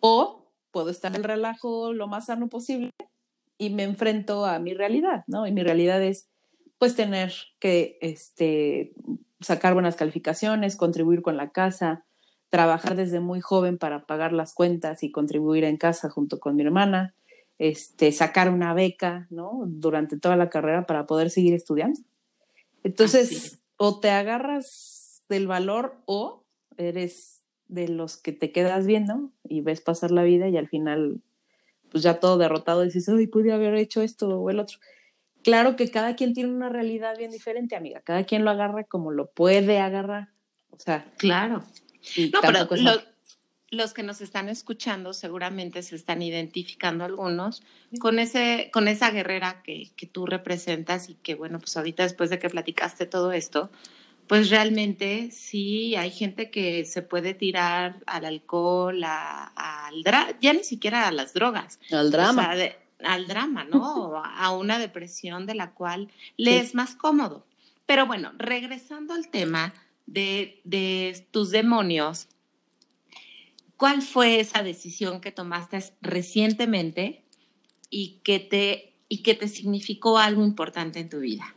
o 0.00 0.52
puedo 0.72 0.90
estar 0.90 1.12
en 1.12 1.16
el 1.16 1.24
relajo 1.24 1.92
lo 1.92 2.08
más 2.08 2.26
sano 2.26 2.48
posible 2.48 2.90
y 3.58 3.70
me 3.70 3.84
enfrento 3.84 4.44
a 4.44 4.58
mi 4.58 4.74
realidad, 4.74 5.24
¿no? 5.26 5.46
Y 5.46 5.52
mi 5.52 5.62
realidad 5.62 6.02
es, 6.02 6.28
pues, 6.78 6.94
tener 6.94 7.32
que, 7.58 7.98
este, 8.00 8.92
sacar 9.40 9.74
buenas 9.74 9.96
calificaciones, 9.96 10.76
contribuir 10.76 11.22
con 11.22 11.36
la 11.36 11.50
casa, 11.50 12.04
trabajar 12.50 12.96
desde 12.96 13.20
muy 13.20 13.40
joven 13.40 13.78
para 13.78 14.06
pagar 14.06 14.32
las 14.32 14.54
cuentas 14.54 15.02
y 15.02 15.10
contribuir 15.10 15.64
en 15.64 15.76
casa 15.76 16.10
junto 16.10 16.38
con 16.38 16.56
mi 16.56 16.62
hermana, 16.62 17.14
este, 17.58 18.12
sacar 18.12 18.50
una 18.50 18.74
beca, 18.74 19.26
¿no? 19.30 19.64
Durante 19.66 20.18
toda 20.18 20.36
la 20.36 20.50
carrera 20.50 20.86
para 20.86 21.06
poder 21.06 21.30
seguir 21.30 21.54
estudiando. 21.54 22.00
Entonces, 22.82 23.62
o 23.76 23.98
te 24.00 24.10
agarras 24.10 25.24
del 25.28 25.46
valor 25.46 25.96
o 26.06 26.44
eres 26.76 27.42
de 27.68 27.88
los 27.88 28.16
que 28.16 28.32
te 28.32 28.52
quedas 28.52 28.86
viendo 28.86 29.32
y 29.42 29.60
ves 29.60 29.80
pasar 29.80 30.10
la 30.10 30.22
vida 30.22 30.48
y 30.48 30.56
al 30.56 30.68
final, 30.68 31.20
pues 31.90 32.02
ya 32.02 32.20
todo 32.20 32.38
derrotado 32.38 32.82
dices, 32.82 33.08
ay, 33.08 33.26
pude 33.26 33.52
haber 33.52 33.74
hecho 33.74 34.02
esto 34.02 34.28
o 34.28 34.50
el 34.50 34.60
otro. 34.60 34.78
Claro 35.42 35.76
que 35.76 35.90
cada 35.90 36.16
quien 36.16 36.34
tiene 36.34 36.50
una 36.50 36.68
realidad 36.68 37.16
bien 37.16 37.30
diferente, 37.30 37.76
amiga. 37.76 38.00
Cada 38.00 38.24
quien 38.24 38.44
lo 38.44 38.50
agarra 38.50 38.84
como 38.84 39.12
lo 39.12 39.30
puede 39.30 39.78
agarrar. 39.78 40.30
O 40.70 40.78
sea, 40.78 41.12
claro. 41.16 41.64
No, 42.32 42.40
pero 42.40 42.68
los 43.70 43.94
que 43.94 44.02
nos 44.02 44.20
están 44.20 44.48
escuchando 44.48 45.12
seguramente 45.12 45.82
se 45.82 45.96
están 45.96 46.22
identificando 46.22 47.04
algunos 47.04 47.62
con, 48.00 48.18
ese, 48.18 48.70
con 48.72 48.88
esa 48.88 49.10
guerrera 49.10 49.62
que, 49.62 49.90
que 49.96 50.06
tú 50.06 50.26
representas 50.26 51.08
y 51.08 51.14
que, 51.14 51.34
bueno, 51.34 51.58
pues 51.58 51.76
ahorita 51.76 52.04
después 52.04 52.30
de 52.30 52.38
que 52.38 52.48
platicaste 52.48 53.06
todo 53.06 53.32
esto, 53.32 53.70
pues 54.26 54.50
realmente 54.50 55.30
sí 55.30 55.94
hay 55.96 56.10
gente 56.10 56.50
que 56.50 56.84
se 56.84 57.02
puede 57.02 57.34
tirar 57.34 58.02
al 58.06 58.24
alcohol, 58.24 59.02
al 59.04 60.04
ya 60.40 60.52
ni 60.52 60.64
siquiera 60.64 61.08
a 61.08 61.12
las 61.12 61.32
drogas. 61.32 61.78
Al 61.90 62.10
drama. 62.10 62.54
al 63.04 63.26
drama, 63.26 63.64
¿no? 63.64 64.16
a 64.24 64.50
una 64.52 64.78
depresión 64.78 65.46
de 65.46 65.54
la 65.54 65.72
cual 65.72 66.10
le 66.36 66.58
es 66.58 66.74
más 66.74 66.96
cómodo. 66.96 67.46
Pero 67.86 68.06
bueno, 68.06 68.32
regresando 68.36 69.14
al 69.14 69.28
tema 69.28 69.72
de, 70.06 70.60
de 70.64 71.26
tus 71.30 71.50
demonios, 71.50 72.28
¿cuál 73.76 74.02
fue 74.02 74.40
esa 74.40 74.62
decisión 74.62 75.20
que 75.20 75.30
tomaste 75.30 75.78
recientemente 76.00 77.22
y 77.90 78.20
que 78.24 78.40
te, 78.40 78.94
y 79.08 79.22
que 79.22 79.34
te 79.34 79.46
significó 79.46 80.18
algo 80.18 80.44
importante 80.44 80.98
en 80.98 81.08
tu 81.08 81.20
vida? 81.20 81.55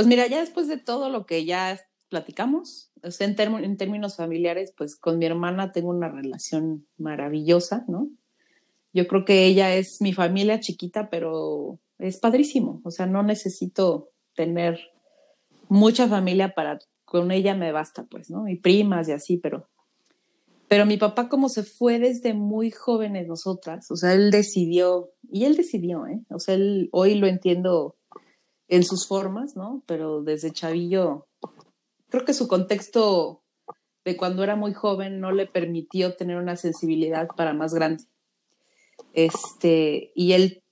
Pues 0.00 0.08
mira, 0.08 0.26
ya 0.28 0.40
después 0.40 0.66
de 0.66 0.78
todo 0.78 1.10
lo 1.10 1.26
que 1.26 1.44
ya 1.44 1.78
platicamos, 2.08 2.90
en, 3.02 3.36
en, 3.38 3.76
términos 3.76 4.16
familiares, 4.16 4.72
pues 4.74 4.96
con 4.96 5.18
mi 5.18 5.26
hermana 5.26 5.72
tengo 5.72 5.90
una 5.90 6.08
relación 6.08 6.86
maravillosa, 6.96 7.84
¿no? 7.86 8.08
Yo 8.94 9.06
creo 9.06 9.26
que 9.26 9.44
ella 9.44 9.76
es 9.76 10.00
mi 10.00 10.14
familia 10.14 10.58
chiquita, 10.58 11.10
pero 11.10 11.80
es 11.98 12.16
padrísimo. 12.16 12.80
O 12.82 12.90
sea, 12.90 13.04
no 13.04 13.22
necesito 13.22 14.08
tener 14.34 14.80
mucha 15.68 16.08
familia 16.08 16.54
para, 16.54 16.78
con 17.04 17.30
ella 17.30 17.54
me 17.54 17.70
basta, 17.70 18.04
pues, 18.04 18.30
¿no? 18.30 18.48
Y 18.48 18.56
primas 18.56 19.06
y 19.06 19.12
así, 19.12 19.36
pero, 19.36 19.68
pero 20.66 20.86
mi 20.86 20.96
papá 20.96 21.28
como 21.28 21.50
se 21.50 21.62
fue 21.62 21.98
desde 21.98 22.32
muy 22.32 22.70
jóvenes 22.70 23.28
nosotras, 23.28 23.90
o 23.90 23.96
sea, 23.96 24.14
él 24.14 24.30
decidió, 24.30 25.10
y 25.30 25.44
él 25.44 25.56
decidió, 25.56 26.06
¿eh? 26.06 26.22
O 26.30 26.38
sea, 26.38 26.54
él, 26.54 26.88
hoy 26.90 27.16
lo 27.16 27.26
entiendo 27.26 27.96
en 28.70 28.84
sus 28.84 29.06
formas, 29.06 29.56
¿no? 29.56 29.82
Pero 29.86 30.22
desde 30.22 30.52
chavillo, 30.52 31.26
creo 32.08 32.24
que 32.24 32.32
su 32.32 32.48
contexto 32.48 33.42
de 34.04 34.16
cuando 34.16 34.42
era 34.42 34.56
muy 34.56 34.72
joven 34.72 35.20
no 35.20 35.32
le 35.32 35.46
permitió 35.46 36.14
tener 36.16 36.36
una 36.36 36.56
sensibilidad 36.56 37.28
para 37.36 37.52
más 37.52 37.74
grande. 37.74 38.04
Este, 39.12 40.12
y 40.14 40.32
él 40.32 40.62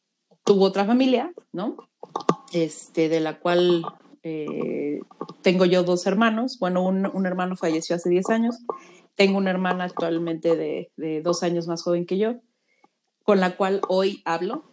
tuvo 0.45 0.65
otra 0.65 0.87
familia, 0.87 1.33
¿no? 1.53 1.77
Este, 2.53 3.09
de 3.09 3.21
la 3.21 3.41
cual 3.41 3.85
eh, 4.23 5.01
tengo 5.43 5.65
yo 5.65 5.83
dos 5.83 6.07
hermanos. 6.07 6.59
Bueno, 6.61 6.87
un, 6.87 7.27
hermano 7.27 7.57
falleció 7.57 7.97
hace 7.97 8.09
10 8.09 8.31
años. 8.31 8.59
Tengo 9.17 9.39
una 9.39 9.51
hermana 9.51 9.85
actualmente 9.85 10.57
de 10.57 11.23
dos 11.23 11.43
años 11.43 11.67
más 11.67 11.83
joven 11.83 12.07
que 12.07 12.19
yo, 12.19 12.37
con 13.29 13.41
la 13.41 13.59
cual 13.59 13.83
hoy 13.89 14.23
hablo, 14.25 14.65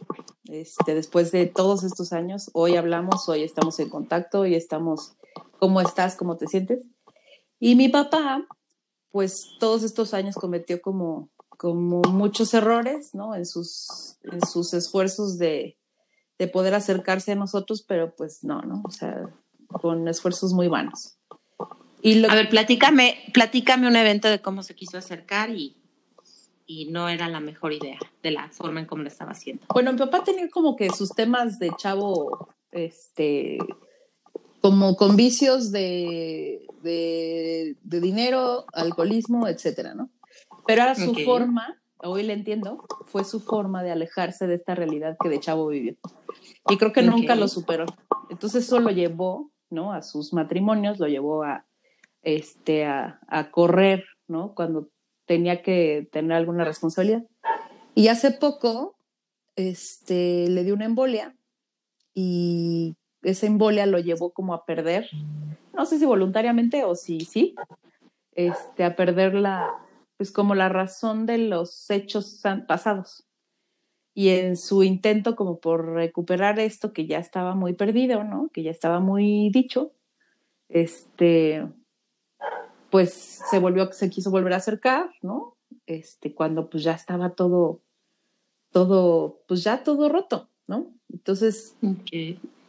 este, 0.46 0.96
después 0.96 1.34
de 1.34 1.46
todos 1.46 1.84
estos 1.84 2.14
años, 2.14 2.52
hoy 2.54 2.78
hablamos, 2.78 3.28
hoy 3.28 3.44
estamos 3.44 3.82
en 3.82 3.90
contacto, 3.90 4.40
hoy 4.40 4.56
estamos, 4.56 5.18
¿cómo 5.60 5.82
estás? 5.82 6.16
¿Cómo 6.16 6.38
te 6.38 6.48
sientes? 6.48 6.86
Y 7.60 7.76
mi 7.76 7.90
papá, 7.90 8.48
pues 9.12 9.50
todos 9.60 9.84
estos 9.84 10.14
años 10.14 10.36
cometió 10.36 10.82
como, 10.82 11.30
como 11.58 12.02
muchos 12.04 12.54
errores, 12.54 13.14
¿no? 13.14 13.36
En 13.36 13.46
sus, 13.46 14.20
en 14.24 14.40
sus 14.48 14.74
esfuerzos 14.74 15.38
de, 15.38 15.78
de 16.40 16.48
poder 16.48 16.76
acercarse 16.76 17.34
a 17.34 17.36
nosotros, 17.36 17.84
pero 17.86 18.16
pues 18.16 18.46
no, 18.46 18.62
¿no? 18.62 18.84
O 18.86 18.92
sea, 18.92 19.36
con 19.68 20.08
esfuerzos 20.08 20.54
muy 20.54 20.70
vanos. 20.70 21.18
Y 22.02 22.24
a 22.24 22.34
ver, 22.34 22.48
platícame, 22.48 23.18
platícame 23.34 23.86
un 23.86 23.98
evento 23.98 24.30
de 24.30 24.42
cómo 24.42 24.64
se 24.64 24.76
quiso 24.76 24.98
acercar 24.98 25.50
y, 25.50 25.76
y 26.66 26.92
no 26.92 27.10
era 27.10 27.30
la 27.30 27.40
mejor 27.40 27.74
idea 27.74 28.00
de 28.24 28.32
la 28.32 28.50
forma 28.50 28.80
en 28.80 28.86
cómo 28.86 29.04
lo 29.04 29.08
estaba 29.08 29.32
haciendo. 29.32 29.66
Bueno, 29.74 29.92
mi 29.94 30.00
papá 30.00 30.24
tenía 30.24 30.50
como 30.50 30.76
que 30.76 30.90
sus 30.90 31.10
temas 31.10 31.60
de 31.60 31.72
chavo, 31.78 32.50
este, 32.72 33.58
como 34.62 34.96
con 34.96 35.16
vicios 35.16 35.72
de, 35.72 36.66
de, 36.82 37.76
dinero, 37.84 38.66
alcoholismo, 38.74 39.48
etcétera, 39.48 39.94
¿no? 39.94 40.10
Pero 40.66 40.82
era 40.82 40.96
su 40.96 41.14
forma, 41.14 41.80
hoy 41.98 42.24
le 42.24 42.34
entiendo, 42.34 42.84
fue 43.06 43.24
su 43.24 43.40
forma 43.40 43.84
de 43.84 43.92
alejarse 43.92 44.48
de 44.48 44.56
esta 44.56 44.74
realidad 44.74 45.18
que 45.22 45.30
de 45.30 45.40
chavo 45.40 45.68
vivió. 45.68 45.96
Y 46.68 46.78
creo 46.78 46.92
que 46.92 47.04
nunca 47.04 47.36
lo 47.36 47.48
superó. 47.48 47.86
Entonces 48.30 48.66
eso 48.66 48.80
lo 48.80 48.90
llevó, 48.90 49.52
¿no? 49.70 49.94
A 49.94 50.02
sus 50.02 50.34
matrimonios, 50.34 51.00
lo 51.00 51.08
llevó 51.08 51.44
a, 51.44 51.66
este, 52.24 52.86
a, 52.86 53.20
a 53.28 53.52
correr, 53.52 54.04
¿no? 54.28 54.56
Cuando 54.56 54.90
tenía 55.26 55.62
que 55.62 56.08
tener 56.12 56.34
alguna 56.34 56.64
responsabilidad. 56.64 57.24
Y 57.94 58.08
hace 58.10 58.32
poco 58.32 58.98
este, 59.56 60.48
le 60.50 60.64
dio 60.64 60.74
una 60.74 60.86
embolia 60.86 61.36
y 62.14 62.96
esa 63.24 63.48
embolia 63.48 63.86
lo 63.86 64.00
llevó 64.00 64.32
como 64.32 64.54
a 64.54 64.66
perder, 64.66 65.10
no 65.74 65.86
sé 65.86 66.00
si 66.00 66.06
voluntariamente 66.06 66.84
o 66.84 66.96
si 66.96 67.22
sí, 67.22 67.56
este, 68.34 68.84
a 68.84 68.96
perder 68.96 69.34
la, 69.34 69.74
pues 70.18 70.32
como 70.32 70.56
la 70.56 70.70
razón 70.70 71.26
de 71.26 71.38
los 71.38 71.90
hechos 71.90 72.42
pasados. 72.68 73.26
Y 74.14 74.30
en 74.30 74.56
su 74.56 74.84
intento 74.84 75.36
como 75.36 75.60
por 75.60 75.94
recuperar 75.94 76.58
esto 76.60 76.94
que 76.94 77.06
ya 77.06 77.20
estaba 77.20 77.54
muy 77.54 77.74
perdido, 77.74 78.24
¿no? 78.24 78.50
Que 78.54 78.64
ya 78.64 78.72
estaba 78.72 79.02
muy 79.02 79.50
dicho, 79.50 79.92
este, 80.70 81.68
pues 82.96 83.42
se 83.52 83.60
volvió, 83.60 83.92
se 83.92 84.10
quiso 84.10 84.32
volver 84.32 84.54
a 84.54 84.56
acercar, 84.56 85.10
¿no? 85.22 85.58
Este, 85.86 86.34
cuando 86.34 86.70
pues 86.70 86.82
ya 86.82 86.94
estaba 86.94 87.32
todo, 87.32 87.82
todo, 88.72 89.42
pues 89.50 89.66
ya 89.66 89.84
todo 89.84 90.08
roto, 90.08 90.48
¿no? 90.66 90.94
Entonces, 91.12 91.76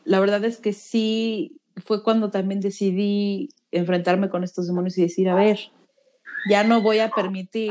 la 0.04 0.18
verdad 0.18 0.44
es 0.44 0.56
que 0.56 0.72
sí, 0.72 1.60
fue 1.76 2.02
cuando 2.02 2.32
también 2.32 2.58
decidí 2.58 3.50
enfrentarme 3.70 4.28
con 4.28 4.42
estos 4.42 4.66
demonios 4.66 4.98
y 4.98 5.02
decir, 5.02 5.28
a 5.28 5.36
ver, 5.36 5.60
ya 6.50 6.64
no 6.64 6.82
voy 6.82 6.98
a 6.98 7.10
permitir, 7.10 7.70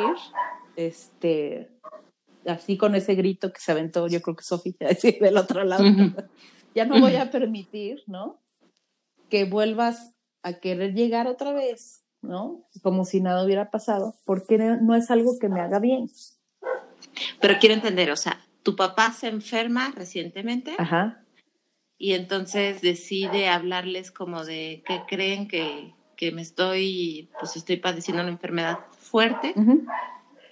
este, 0.77 1.69
así 2.45 2.77
con 2.77 2.95
ese 2.95 3.15
grito 3.15 3.51
que 3.51 3.59
se 3.59 3.73
aventó, 3.73 4.07
yo 4.07 4.21
creo 4.21 4.37
que 4.37 4.45
Sofía, 4.45 4.75
así 4.89 5.11
del 5.19 5.35
otro 5.35 5.65
lado, 5.65 5.83
ya 6.73 6.85
no 6.85 7.01
voy 7.01 7.17
a 7.17 7.31
permitir, 7.31 8.01
¿no? 8.07 8.39
Que 9.27 9.43
vuelvas 9.43 10.15
a 10.41 10.53
querer 10.53 10.93
llegar 10.93 11.27
otra 11.27 11.51
vez 11.51 12.04
¿no? 12.25 12.63
Como 12.81 13.05
si 13.05 13.21
nada 13.21 13.43
hubiera 13.45 13.71
pasado, 13.71 14.15
porque 14.25 14.57
no 14.57 14.95
es 14.95 15.11
algo 15.11 15.39
que 15.39 15.49
me 15.49 15.61
haga 15.61 15.79
bien. 15.79 16.09
Pero 17.39 17.55
quiero 17.59 17.75
entender, 17.75 18.11
o 18.11 18.15
sea, 18.15 18.39
tu 18.63 18.75
papá 18.75 19.11
se 19.11 19.27
enferma 19.27 19.93
recientemente. 19.95 20.75
Ajá. 20.77 21.23
Y 21.97 22.13
entonces 22.13 22.81
decide 22.81 23.47
hablarles 23.47 24.11
como 24.11 24.43
de 24.43 24.83
que 24.85 25.01
creen 25.07 25.47
que, 25.47 25.93
que 26.17 26.31
me 26.31 26.41
estoy, 26.41 27.29
pues 27.39 27.55
estoy 27.55 27.77
padeciendo 27.77 28.21
una 28.21 28.31
enfermedad 28.31 28.79
fuerte. 28.97 29.53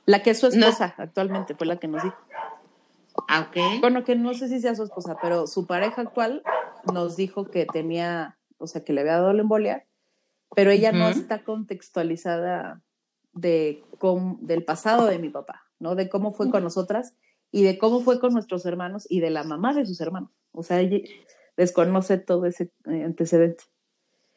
La 0.05 0.21
que 0.21 0.31
es 0.31 0.39
su 0.39 0.47
esposa 0.47 0.93
actualmente 0.97 1.55
fue 1.55 1.67
la 1.67 1.77
que 1.77 1.87
nos 1.87 2.03
dijo. 2.03 2.17
Ah, 3.27 3.47
ok. 3.49 3.81
Bueno, 3.81 4.03
que 4.03 4.15
no 4.15 4.33
sé 4.33 4.47
si 4.47 4.59
sea 4.59 4.75
su 4.75 4.83
esposa, 4.83 5.17
pero 5.21 5.47
su 5.47 5.67
pareja 5.67 6.01
actual 6.01 6.43
nos 6.91 7.15
dijo 7.15 7.45
que 7.45 7.65
tenía, 7.65 8.37
o 8.57 8.67
sea, 8.67 8.83
que 8.83 8.93
le 8.93 9.01
había 9.01 9.13
dado 9.13 9.33
la 9.33 9.41
embolia 9.41 9.85
pero 10.55 10.71
ella 10.71 10.91
no 10.91 11.09
está 11.09 11.43
contextualizada 11.43 12.81
de 13.33 13.83
del 14.41 14.63
pasado 14.63 15.07
de 15.07 15.17
mi 15.19 15.29
papá, 15.29 15.63
¿no? 15.79 15.95
De 15.95 16.09
cómo 16.09 16.31
fue 16.31 16.49
con 16.49 16.63
nosotras 16.63 17.15
y 17.51 17.63
de 17.63 17.77
cómo 17.77 18.01
fue 18.01 18.19
con 18.19 18.33
nuestros 18.33 18.65
hermanos 18.65 19.05
y 19.09 19.21
de 19.21 19.29
la 19.29 19.43
mamá 19.43 19.73
de 19.73 19.85
sus 19.85 19.99
hermanos. 20.01 20.29
O 20.51 20.63
sea, 20.63 20.81
ella 20.81 20.99
desconoce 21.55 22.17
todo 22.17 22.45
ese 22.45 22.71
eh, 22.85 23.03
antecedente. 23.03 23.63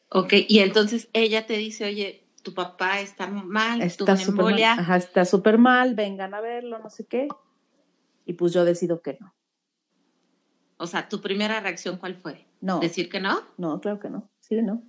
Ok, 0.09 0.33
y 0.47 0.59
entonces 0.59 1.09
ella 1.13 1.45
te 1.45 1.57
dice, 1.57 1.85
oye, 1.85 2.27
tu 2.43 2.53
papá 2.53 3.01
está 3.01 3.27
mal, 3.27 3.81
está 3.81 4.15
súper 4.15 4.45
mal, 4.45 4.63
ajá, 4.63 4.95
está 4.95 5.25
súper 5.25 5.57
mal, 5.57 5.95
vengan 5.95 6.33
a 6.33 6.39
verlo, 6.39 6.79
no 6.79 6.89
sé 6.89 7.05
qué. 7.05 7.27
Y 8.25 8.33
pues 8.33 8.53
yo 8.53 8.63
decido 8.63 9.01
que 9.01 9.17
no. 9.19 9.35
O 10.77 10.87
sea, 10.87 11.09
¿tu 11.09 11.21
primera 11.21 11.59
reacción 11.59 11.97
cuál 11.97 12.15
fue? 12.15 12.45
No. 12.61 12.79
¿Decir 12.79 13.09
que 13.09 13.19
no? 13.19 13.41
No, 13.57 13.81
claro 13.81 13.99
que 13.99 14.09
no. 14.09 14.29
Sí, 14.39 14.61
no. 14.61 14.83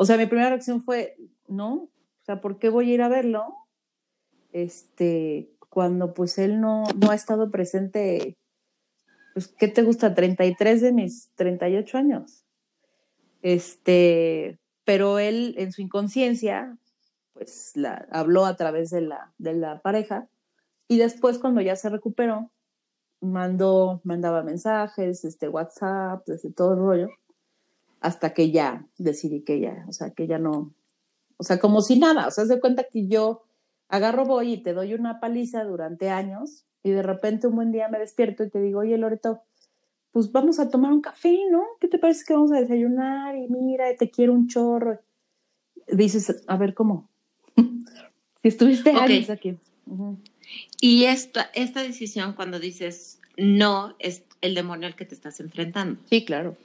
O 0.00 0.04
sea, 0.04 0.16
mi 0.16 0.26
primera 0.26 0.50
reacción 0.50 0.80
fue, 0.80 1.16
no, 1.48 1.74
o 1.74 1.90
sea, 2.24 2.40
¿por 2.40 2.60
qué 2.60 2.68
voy 2.68 2.88
a 2.88 2.94
ir 2.94 3.02
a 3.02 3.08
verlo? 3.08 3.52
Este, 4.52 5.50
cuando 5.68 6.14
pues 6.14 6.38
él 6.38 6.60
no, 6.60 6.84
no 6.96 7.10
ha 7.10 7.16
estado 7.16 7.50
presente, 7.50 8.38
pues, 9.34 9.48
¿qué 9.48 9.66
te 9.66 9.82
gusta? 9.82 10.14
33 10.14 10.80
de 10.82 10.92
mis 10.92 11.32
38 11.34 11.98
años. 11.98 12.44
Este, 13.42 14.60
pero 14.84 15.18
él 15.18 15.56
en 15.58 15.72
su 15.72 15.82
inconsciencia, 15.82 16.78
pues 17.32 17.72
la 17.74 18.06
habló 18.12 18.46
a 18.46 18.54
través 18.54 18.90
de 18.90 19.00
la, 19.00 19.34
de 19.38 19.54
la 19.54 19.80
pareja 19.80 20.28
y 20.86 20.98
después 20.98 21.38
cuando 21.38 21.60
ya 21.60 21.74
se 21.74 21.88
recuperó, 21.88 22.52
mandó, 23.20 24.00
mandaba 24.04 24.44
mensajes, 24.44 25.24
este, 25.24 25.48
WhatsApp, 25.48 26.24
desde 26.24 26.52
todo 26.52 26.74
el 26.74 26.78
rollo, 26.78 27.08
hasta 28.00 28.34
que 28.34 28.50
ya 28.50 28.86
decidí 28.98 29.42
que 29.42 29.60
ya, 29.60 29.84
o 29.88 29.92
sea, 29.92 30.10
que 30.10 30.26
ya 30.26 30.38
no, 30.38 30.72
o 31.36 31.44
sea, 31.44 31.58
como 31.58 31.80
si 31.82 31.98
nada, 31.98 32.26
o 32.26 32.30
sea, 32.30 32.46
se 32.46 32.60
cuenta 32.60 32.84
que 32.84 33.06
yo 33.06 33.44
agarro, 33.88 34.24
voy 34.24 34.54
y 34.54 34.62
te 34.62 34.72
doy 34.72 34.94
una 34.94 35.20
paliza 35.20 35.64
durante 35.64 36.10
años 36.10 36.64
y 36.82 36.90
de 36.90 37.02
repente 37.02 37.46
un 37.46 37.56
buen 37.56 37.72
día 37.72 37.88
me 37.88 37.98
despierto 37.98 38.44
y 38.44 38.50
te 38.50 38.60
digo, 38.60 38.80
oye, 38.80 38.96
Loreto, 38.98 39.42
pues 40.12 40.32
vamos 40.32 40.58
a 40.58 40.70
tomar 40.70 40.92
un 40.92 41.00
café, 41.00 41.36
¿no? 41.50 41.64
¿Qué 41.80 41.88
te 41.88 41.98
parece 41.98 42.24
que 42.26 42.34
vamos 42.34 42.52
a 42.52 42.60
desayunar? 42.60 43.36
Y 43.36 43.48
mira, 43.48 43.94
te 43.96 44.10
quiero 44.10 44.32
un 44.32 44.48
chorro. 44.48 45.00
Dices, 45.86 46.42
a 46.46 46.56
ver, 46.56 46.74
¿cómo? 46.74 47.08
si 48.42 48.48
estuviste 48.48 48.90
años 48.90 49.30
aquí. 49.30 49.56
Y 50.80 51.04
esta, 51.04 51.50
esta 51.54 51.82
decisión 51.82 52.34
cuando 52.34 52.58
dices 52.58 53.20
no 53.36 53.94
es 53.98 54.24
el 54.40 54.54
demonio 54.54 54.86
al 54.86 54.96
que 54.96 55.04
te 55.04 55.14
estás 55.14 55.40
enfrentando. 55.40 56.00
Sí, 56.08 56.24
claro. 56.24 56.56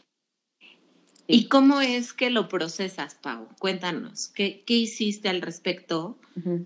¿Y 1.27 1.47
cómo 1.47 1.81
es 1.81 2.13
que 2.13 2.29
lo 2.29 2.49
procesas, 2.49 3.15
Pau? 3.15 3.47
Cuéntanos, 3.59 4.27
¿qué, 4.27 4.63
qué 4.65 4.73
hiciste 4.73 5.29
al 5.29 5.41
respecto 5.41 6.19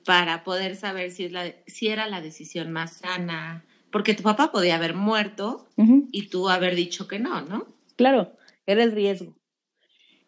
para 0.06 0.44
poder 0.44 0.76
saber 0.76 1.12
si, 1.12 1.26
es 1.26 1.32
la, 1.32 1.54
si 1.68 1.90
era 1.90 2.08
la 2.08 2.22
decisión 2.22 2.72
más 2.72 2.98
sana? 2.98 3.66
Porque 3.92 4.16
tu 4.16 4.24
papá 4.24 4.52
podía 4.52 4.76
haber 4.76 4.96
muerto 4.96 5.68
y 6.12 6.28
tú 6.30 6.50
haber 6.50 6.76
dicho 6.76 7.08
que 7.08 7.20
no, 7.20 7.42
¿no? 7.42 7.68
Claro, 7.96 8.36
era 8.66 8.84
el 8.84 8.92
riesgo. 8.92 9.36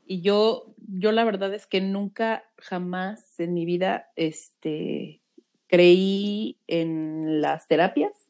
Y 0.05 0.21
yo, 0.21 0.73
yo 0.77 1.11
la 1.11 1.23
verdad 1.23 1.53
es 1.53 1.67
que 1.67 1.81
nunca, 1.81 2.43
jamás 2.57 3.39
en 3.39 3.53
mi 3.53 3.65
vida, 3.65 4.11
este, 4.15 5.21
creí 5.67 6.57
en 6.67 7.41
las 7.41 7.67
terapias. 7.67 8.29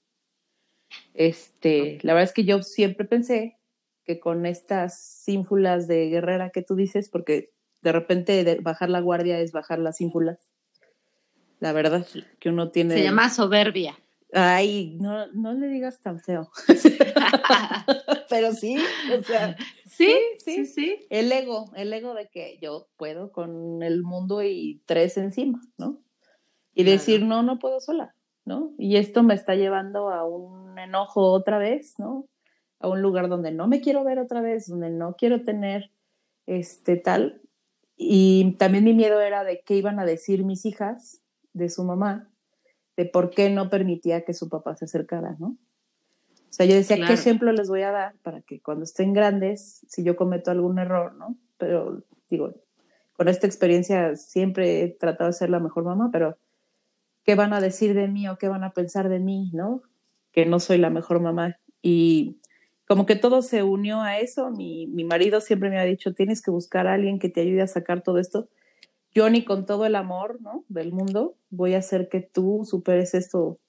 Este, 1.13 1.99
la 2.01 2.13
verdad 2.13 2.29
es 2.29 2.33
que 2.33 2.45
yo 2.45 2.63
siempre 2.63 3.05
pensé 3.05 3.58
que 4.09 4.19
con 4.19 4.47
estas 4.47 5.23
ínfulas 5.27 5.87
de 5.87 6.09
guerrera 6.09 6.49
que 6.49 6.63
tú 6.63 6.73
dices, 6.73 7.09
porque 7.09 7.51
de 7.83 7.91
repente 7.91 8.57
bajar 8.59 8.89
la 8.89 9.01
guardia 9.01 9.39
es 9.39 9.51
bajar 9.51 9.77
las 9.77 10.01
ínfulas. 10.01 10.39
La 11.59 11.73
verdad 11.73 12.07
que 12.39 12.49
uno 12.49 12.71
tiene. 12.71 12.95
Se 12.95 13.03
llama 13.03 13.29
soberbia. 13.29 13.99
Ay, 14.33 14.97
no, 14.99 15.27
no 15.27 15.53
le 15.53 15.67
digas 15.67 16.01
tan 16.01 16.19
feo. 16.21 16.49
Pero 18.31 18.51
sí, 18.53 18.77
o 19.15 19.21
sea. 19.21 19.55
Sí, 19.85 20.17
sí, 20.43 20.65
sí, 20.65 21.05
El 21.11 21.31
ego, 21.31 21.69
el 21.75 21.93
ego 21.93 22.15
de 22.15 22.29
que 22.29 22.57
yo 22.59 22.87
puedo 22.97 23.31
con 23.31 23.83
el 23.83 24.01
mundo 24.01 24.41
y 24.41 24.81
tres 24.87 25.17
encima, 25.17 25.61
¿no? 25.77 25.99
Y 26.73 26.83
decir, 26.83 27.21
no, 27.21 27.43
no 27.43 27.59
puedo 27.59 27.79
sola, 27.79 28.15
¿no? 28.43 28.71
Y 28.79 28.95
esto 28.95 29.21
me 29.21 29.35
está 29.35 29.53
llevando 29.53 30.09
a 30.09 30.25
un 30.25 30.79
enojo 30.79 31.31
otra 31.31 31.59
vez, 31.59 31.93
¿no? 31.99 32.27
A 32.79 32.87
un 32.87 33.01
lugar 33.01 33.29
donde 33.29 33.51
no 33.51 33.67
me 33.67 33.81
quiero 33.81 34.03
ver 34.03 34.19
otra 34.19 34.41
vez, 34.41 34.67
donde 34.67 34.89
no 34.89 35.15
quiero 35.15 35.43
tener 35.43 35.91
este 36.45 36.95
tal. 36.95 37.41
Y 37.95 38.55
también 38.57 38.85
mi 38.85 38.93
miedo 38.93 39.19
era 39.19 39.43
de 39.43 39.61
qué 39.61 39.75
iban 39.75 39.99
a 39.99 40.05
decir 40.05 40.43
mis 40.43 40.65
hijas 40.65 41.21
de 41.53 41.69
su 41.69 41.83
mamá, 41.83 42.29
de 42.95 43.05
por 43.05 43.29
qué 43.29 43.49
no 43.49 43.69
permitía 43.69 44.23
que 44.23 44.33
su 44.33 44.49
papá 44.49 44.75
se 44.75 44.85
acercara, 44.85 45.35
¿no? 45.39 45.57
O 46.49 46.51
sea, 46.51 46.65
yo 46.65 46.73
decía, 46.75 46.97
¿qué 47.05 47.13
ejemplo 47.13 47.51
les 47.51 47.69
voy 47.69 47.83
a 47.83 47.91
dar 47.91 48.15
para 48.23 48.41
que 48.41 48.59
cuando 48.59 48.83
estén 48.83 49.13
grandes, 49.13 49.85
si 49.87 50.03
yo 50.03 50.15
cometo 50.15 50.49
algún 50.49 50.79
error, 50.79 51.13
¿no? 51.13 51.37
Pero 51.57 52.03
digo, 52.29 52.55
con 53.13 53.27
esta 53.27 53.45
experiencia 53.45 54.15
siempre 54.15 54.81
he 54.81 54.87
tratado 54.87 55.29
de 55.29 55.33
ser 55.33 55.49
la 55.49 55.59
mejor 55.59 55.83
mamá, 55.83 56.09
pero 56.11 56.37
¿qué 57.23 57.35
van 57.35 57.53
a 57.53 57.61
decir 57.61 57.93
de 57.93 58.07
mí 58.07 58.27
o 58.27 58.37
qué 58.37 58.47
van 58.47 58.63
a 58.63 58.71
pensar 58.71 59.09
de 59.09 59.19
mí, 59.19 59.51
¿no? 59.53 59.83
Que 60.31 60.45
no 60.45 60.59
soy 60.59 60.79
la 60.79 60.89
mejor 60.89 61.19
mamá. 61.19 61.59
Y 61.81 62.38
como 62.89 63.05
que 63.05 63.15
todo 63.15 63.43
se 63.43 63.61
unió 63.61 64.01
a 64.01 64.17
eso. 64.17 64.49
Mi, 64.49 64.87
mi 64.87 65.03
marido 65.03 65.41
siempre 65.41 65.69
me 65.69 65.77
ha 65.77 65.83
dicho, 65.83 66.15
tienes 66.15 66.41
que 66.41 66.49
buscar 66.49 66.87
a 66.87 66.93
alguien 66.93 67.19
que 67.19 67.29
te 67.29 67.41
ayude 67.41 67.61
a 67.61 67.67
sacar 67.67 68.01
todo 68.01 68.17
esto. 68.17 68.49
Yo 69.13 69.29
ni 69.29 69.45
con 69.45 69.67
todo 69.67 69.85
el 69.85 69.95
amor 69.95 70.41
¿no? 70.41 70.65
del 70.69 70.91
mundo 70.91 71.35
voy 71.51 71.75
a 71.75 71.77
hacer 71.77 72.09
que 72.09 72.21
tú 72.21 72.65
superes 72.67 73.13
esto, 73.13 73.59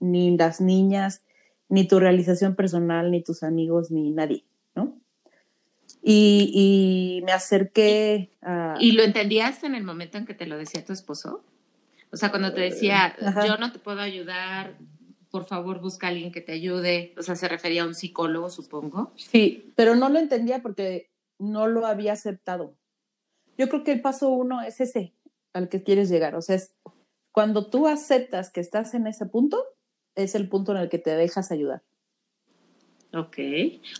ni 0.00 0.38
las 0.38 0.62
niñas, 0.62 1.22
ni 1.68 1.86
tu 1.86 2.00
realización 2.00 2.54
personal, 2.54 3.10
ni 3.10 3.22
tus 3.22 3.42
amigos, 3.42 3.90
ni 3.90 4.10
nadie, 4.10 4.46
¿no? 4.74 4.96
Y, 6.02 6.50
y 6.54 7.22
me 7.26 7.32
acerqué 7.32 8.30
a... 8.40 8.76
¿Y 8.80 8.92
lo 8.92 9.02
entendías 9.02 9.64
en 9.64 9.74
el 9.74 9.84
momento 9.84 10.16
en 10.16 10.24
que 10.24 10.32
te 10.32 10.46
lo 10.46 10.56
decía 10.56 10.82
tu 10.82 10.94
esposo? 10.94 11.44
O 12.10 12.16
sea, 12.16 12.30
cuando 12.30 12.54
te 12.54 12.62
decía, 12.62 13.14
yo 13.46 13.58
no 13.58 13.70
te 13.70 13.78
puedo 13.78 14.00
ayudar, 14.00 14.78
por 15.32 15.46
favor 15.46 15.80
busca 15.80 16.06
a 16.06 16.10
alguien 16.10 16.30
que 16.30 16.42
te 16.42 16.52
ayude. 16.52 17.14
O 17.18 17.22
sea, 17.22 17.34
se 17.34 17.48
refería 17.48 17.82
a 17.82 17.86
un 17.86 17.94
psicólogo, 17.94 18.50
supongo. 18.50 19.12
Sí, 19.16 19.72
pero 19.74 19.96
no 19.96 20.10
lo 20.10 20.18
entendía 20.18 20.60
porque 20.62 21.10
no 21.38 21.66
lo 21.66 21.86
había 21.86 22.12
aceptado. 22.12 22.76
Yo 23.56 23.68
creo 23.68 23.82
que 23.82 23.92
el 23.92 24.02
paso 24.02 24.28
uno 24.28 24.60
es 24.60 24.80
ese 24.80 25.14
al 25.54 25.70
que 25.70 25.82
quieres 25.82 26.10
llegar. 26.10 26.36
O 26.36 26.42
sea, 26.42 26.56
es 26.56 26.74
cuando 27.32 27.70
tú 27.70 27.88
aceptas 27.88 28.50
que 28.50 28.60
estás 28.60 28.92
en 28.92 29.06
ese 29.06 29.24
punto, 29.24 29.64
es 30.14 30.34
el 30.34 30.50
punto 30.50 30.72
en 30.72 30.78
el 30.78 30.90
que 30.90 30.98
te 30.98 31.16
dejas 31.16 31.50
ayudar. 31.50 31.82
Ok. 33.14 33.38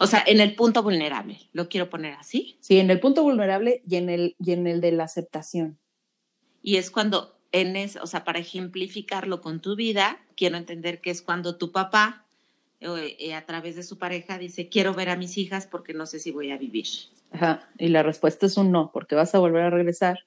O 0.00 0.06
sea, 0.06 0.22
en 0.26 0.40
el 0.40 0.54
punto 0.54 0.82
vulnerable, 0.82 1.38
lo 1.52 1.70
quiero 1.70 1.88
poner 1.88 2.12
así. 2.14 2.58
Sí, 2.60 2.78
en 2.78 2.90
el 2.90 3.00
punto 3.00 3.22
vulnerable 3.22 3.82
y 3.88 3.96
en 3.96 4.10
el, 4.10 4.36
y 4.38 4.52
en 4.52 4.66
el 4.66 4.82
de 4.82 4.92
la 4.92 5.04
aceptación. 5.04 5.78
Y 6.62 6.76
es 6.76 6.90
cuando 6.90 7.38
en 7.52 7.76
o 8.00 8.06
sea, 8.06 8.24
para 8.24 8.38
ejemplificarlo 8.38 9.40
con 9.40 9.60
tu 9.60 9.76
vida, 9.76 10.18
quiero 10.36 10.56
entender 10.56 11.00
que 11.00 11.10
es 11.10 11.22
cuando 11.22 11.56
tu 11.56 11.70
papá, 11.70 12.24
eh, 12.80 13.16
eh, 13.20 13.34
a 13.34 13.46
través 13.46 13.76
de 13.76 13.82
su 13.82 13.98
pareja, 13.98 14.38
dice, 14.38 14.68
quiero 14.68 14.94
ver 14.94 15.10
a 15.10 15.16
mis 15.16 15.38
hijas 15.38 15.66
porque 15.66 15.94
no 15.94 16.06
sé 16.06 16.18
si 16.18 16.30
voy 16.30 16.50
a 16.50 16.58
vivir. 16.58 16.86
Ajá, 17.30 17.68
y 17.78 17.88
la 17.88 18.02
respuesta 18.02 18.46
es 18.46 18.56
un 18.56 18.72
no, 18.72 18.90
porque 18.92 19.14
vas 19.14 19.34
a 19.34 19.38
volver 19.38 19.62
a 19.62 19.70
regresar 19.70 20.20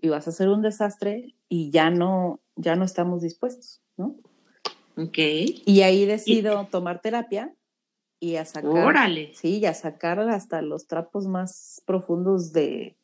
y 0.00 0.08
vas 0.08 0.26
a 0.26 0.30
hacer 0.30 0.48
un 0.48 0.62
desastre 0.62 1.34
y 1.48 1.70
ya 1.70 1.90
no, 1.90 2.40
ya 2.56 2.76
no 2.76 2.84
estamos 2.84 3.22
dispuestos, 3.22 3.80
¿no? 3.96 4.16
Ok. 4.96 5.18
Y 5.18 5.82
ahí 5.82 6.04
decido 6.04 6.66
tomar 6.70 7.00
terapia 7.00 7.54
y 8.18 8.36
a 8.36 8.44
sacar, 8.44 8.70
Órale. 8.70 9.32
sí, 9.34 9.58
y 9.58 9.66
a 9.66 9.74
sacar 9.74 10.20
hasta 10.20 10.60
los 10.60 10.86
trapos 10.86 11.26
más 11.26 11.82
profundos 11.86 12.52
de, 12.52 12.96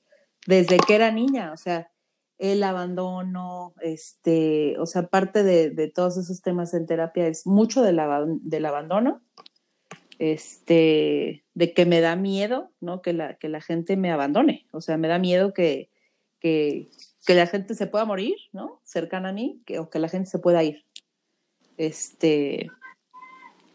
desde 0.47 0.77
que 0.79 0.95
era 0.95 1.11
niña, 1.11 1.53
o 1.53 1.57
sea, 1.57 1.91
el 2.39 2.63
abandono, 2.63 3.75
este, 3.81 4.79
o 4.79 4.87
sea, 4.87 5.09
parte 5.09 5.43
de, 5.43 5.91
todos 5.95 6.19
esos 6.19 6.43
temas 6.43 6.75
en 6.75 6.87
terapia 6.87 7.27
es 7.27 7.47
mucho 7.47 7.83
del, 7.83 7.99
del 8.43 8.67
abandono, 8.67 9.23
este, 10.19 11.45
de 11.55 11.73
que 11.75 11.87
me 11.87 12.01
da 12.01 12.17
miedo, 12.17 12.71
¿no? 12.81 13.03
Que 13.03 13.13
la, 13.13 13.35
que 13.35 13.49
la 13.49 13.61
gente 13.61 13.97
me 13.97 14.11
abandone, 14.11 14.67
o 14.73 14.81
sea, 14.81 14.97
me 14.97 15.09
da 15.09 15.19
miedo 15.19 15.55
que, 15.55 15.91
que, 16.41 16.89
la 17.29 17.47
gente 17.47 17.75
se 17.75 17.87
pueda 17.87 18.05
morir, 18.05 18.37
¿no? 18.53 18.81
Cercana 18.85 19.31
a 19.31 19.33
mí, 19.33 19.63
que, 19.67 19.79
o 19.79 19.91
que 19.91 19.99
la 19.99 20.09
gente 20.09 20.29
se 20.31 20.39
pueda 20.39 20.63
ir. 20.63 20.85
Este, 21.77 22.71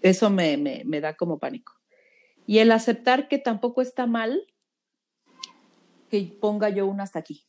eso 0.01 0.29
me, 0.29 0.57
me, 0.57 0.83
me 0.85 1.01
da 1.01 1.15
como 1.15 1.39
pánico. 1.39 1.73
Y 2.45 2.59
el 2.59 2.71
aceptar 2.71 3.27
que 3.27 3.37
tampoco 3.37 3.81
está 3.81 4.07
mal 4.07 4.45
que 6.09 6.37
ponga 6.39 6.69
yo 6.69 6.87
un 6.87 7.01
hasta 7.01 7.19
aquí. 7.19 7.45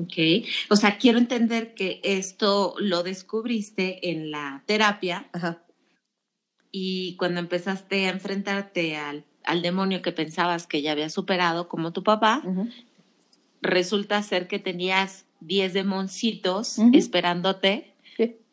Ok, 0.00 0.46
o 0.70 0.76
sea, 0.76 0.96
quiero 0.96 1.18
entender 1.18 1.74
que 1.74 2.00
esto 2.02 2.74
lo 2.78 3.02
descubriste 3.02 4.10
en 4.10 4.30
la 4.30 4.62
terapia 4.66 5.28
Ajá. 5.32 5.62
y 6.70 7.16
cuando 7.16 7.40
empezaste 7.40 8.06
a 8.06 8.10
enfrentarte 8.10 8.96
al, 8.96 9.24
al, 9.44 9.60
demonio 9.60 10.00
que 10.00 10.12
pensabas 10.12 10.66
que 10.66 10.80
ya 10.80 10.92
había 10.92 11.10
superado, 11.10 11.68
como 11.68 11.92
tu 11.92 12.02
papá, 12.02 12.42
resulta 13.60 14.22
ser 14.22 14.48
que 14.48 14.58
tenías 14.58 15.26
10 15.40 15.74
demoncitos 15.74 16.78
esperándote 16.92 17.92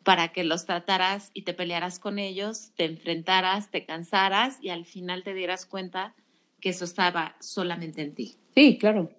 para 0.02 0.28
que 0.28 0.44
los 0.44 0.66
trataras 0.66 1.30
y 1.34 1.42
te 1.42 1.54
pelearas 1.54 1.98
con 1.98 2.18
ellos, 2.18 2.72
te 2.76 2.84
enfrentaras, 2.84 3.70
te 3.70 3.84
cansaras 3.84 4.58
y 4.62 4.70
al 4.70 4.86
final 4.86 5.22
te 5.22 5.34
dieras 5.34 5.66
cuenta 5.66 6.14
que 6.60 6.70
eso 6.70 6.84
estaba 6.84 7.36
solamente 7.40 8.02
en 8.02 8.14
ti. 8.14 8.36
Sí, 8.54 8.78
claro. 8.78 9.10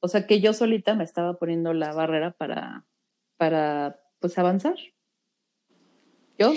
O 0.00 0.08
sea, 0.08 0.26
que 0.26 0.40
yo 0.40 0.52
solita 0.52 0.94
me 0.94 1.04
estaba 1.04 1.38
poniendo 1.38 1.72
la 1.72 1.92
barrera 1.92 2.32
para, 2.32 2.84
para 3.36 4.00
pues, 4.20 4.38
avanzar. 4.38 4.76
Yo. 6.38 6.54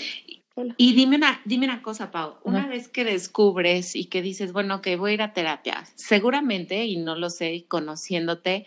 Y 0.78 0.94
dime 0.94 1.16
una, 1.16 1.42
dime 1.46 1.66
una 1.66 1.82
cosa, 1.82 2.12
Pau. 2.12 2.38
Una 2.44 2.68
vez 2.68 2.90
que 2.90 3.06
descubres 3.06 3.96
y 3.96 4.06
que 4.06 4.22
dices, 4.22 4.52
bueno, 4.52 4.82
que 4.82 4.98
voy 4.98 5.12
a 5.12 5.14
ir 5.14 5.22
a 5.22 5.34
terapia, 5.34 5.86
seguramente, 5.96 6.86
y 6.86 6.98
no 6.98 7.16
lo 7.16 7.30
sé, 7.30 7.66
conociéndote, 7.68 8.66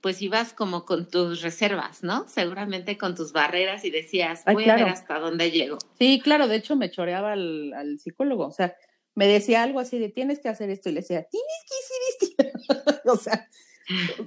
pues 0.00 0.20
ibas 0.22 0.52
como 0.52 0.84
con 0.84 1.08
tus 1.08 1.40
reservas, 1.42 2.04
¿no? 2.04 2.28
Seguramente 2.28 2.98
con 2.98 3.14
tus 3.14 3.32
barreras 3.32 3.84
y 3.84 3.90
decías, 3.90 4.44
voy 4.44 4.68
a 4.68 4.76
ver 4.76 4.88
hasta 4.88 5.18
dónde 5.18 5.50
llego. 5.50 5.78
Sí, 5.98 6.20
claro, 6.22 6.46
de 6.46 6.56
hecho 6.56 6.76
me 6.76 6.90
choreaba 6.90 7.32
al, 7.32 7.72
al, 7.72 7.98
psicólogo, 7.98 8.46
o 8.46 8.52
sea, 8.52 8.76
me 9.14 9.26
decía 9.26 9.62
algo 9.62 9.80
así 9.80 9.98
de 9.98 10.10
tienes 10.10 10.40
que 10.40 10.48
hacer 10.48 10.70
esto 10.70 10.88
y 10.88 10.92
le 10.92 11.00
decía, 11.00 11.26
tienes 11.30 11.64
que 11.66 12.34
hacer 12.36 12.52
esto. 12.52 13.00
o 13.12 13.16
sea, 13.16 13.48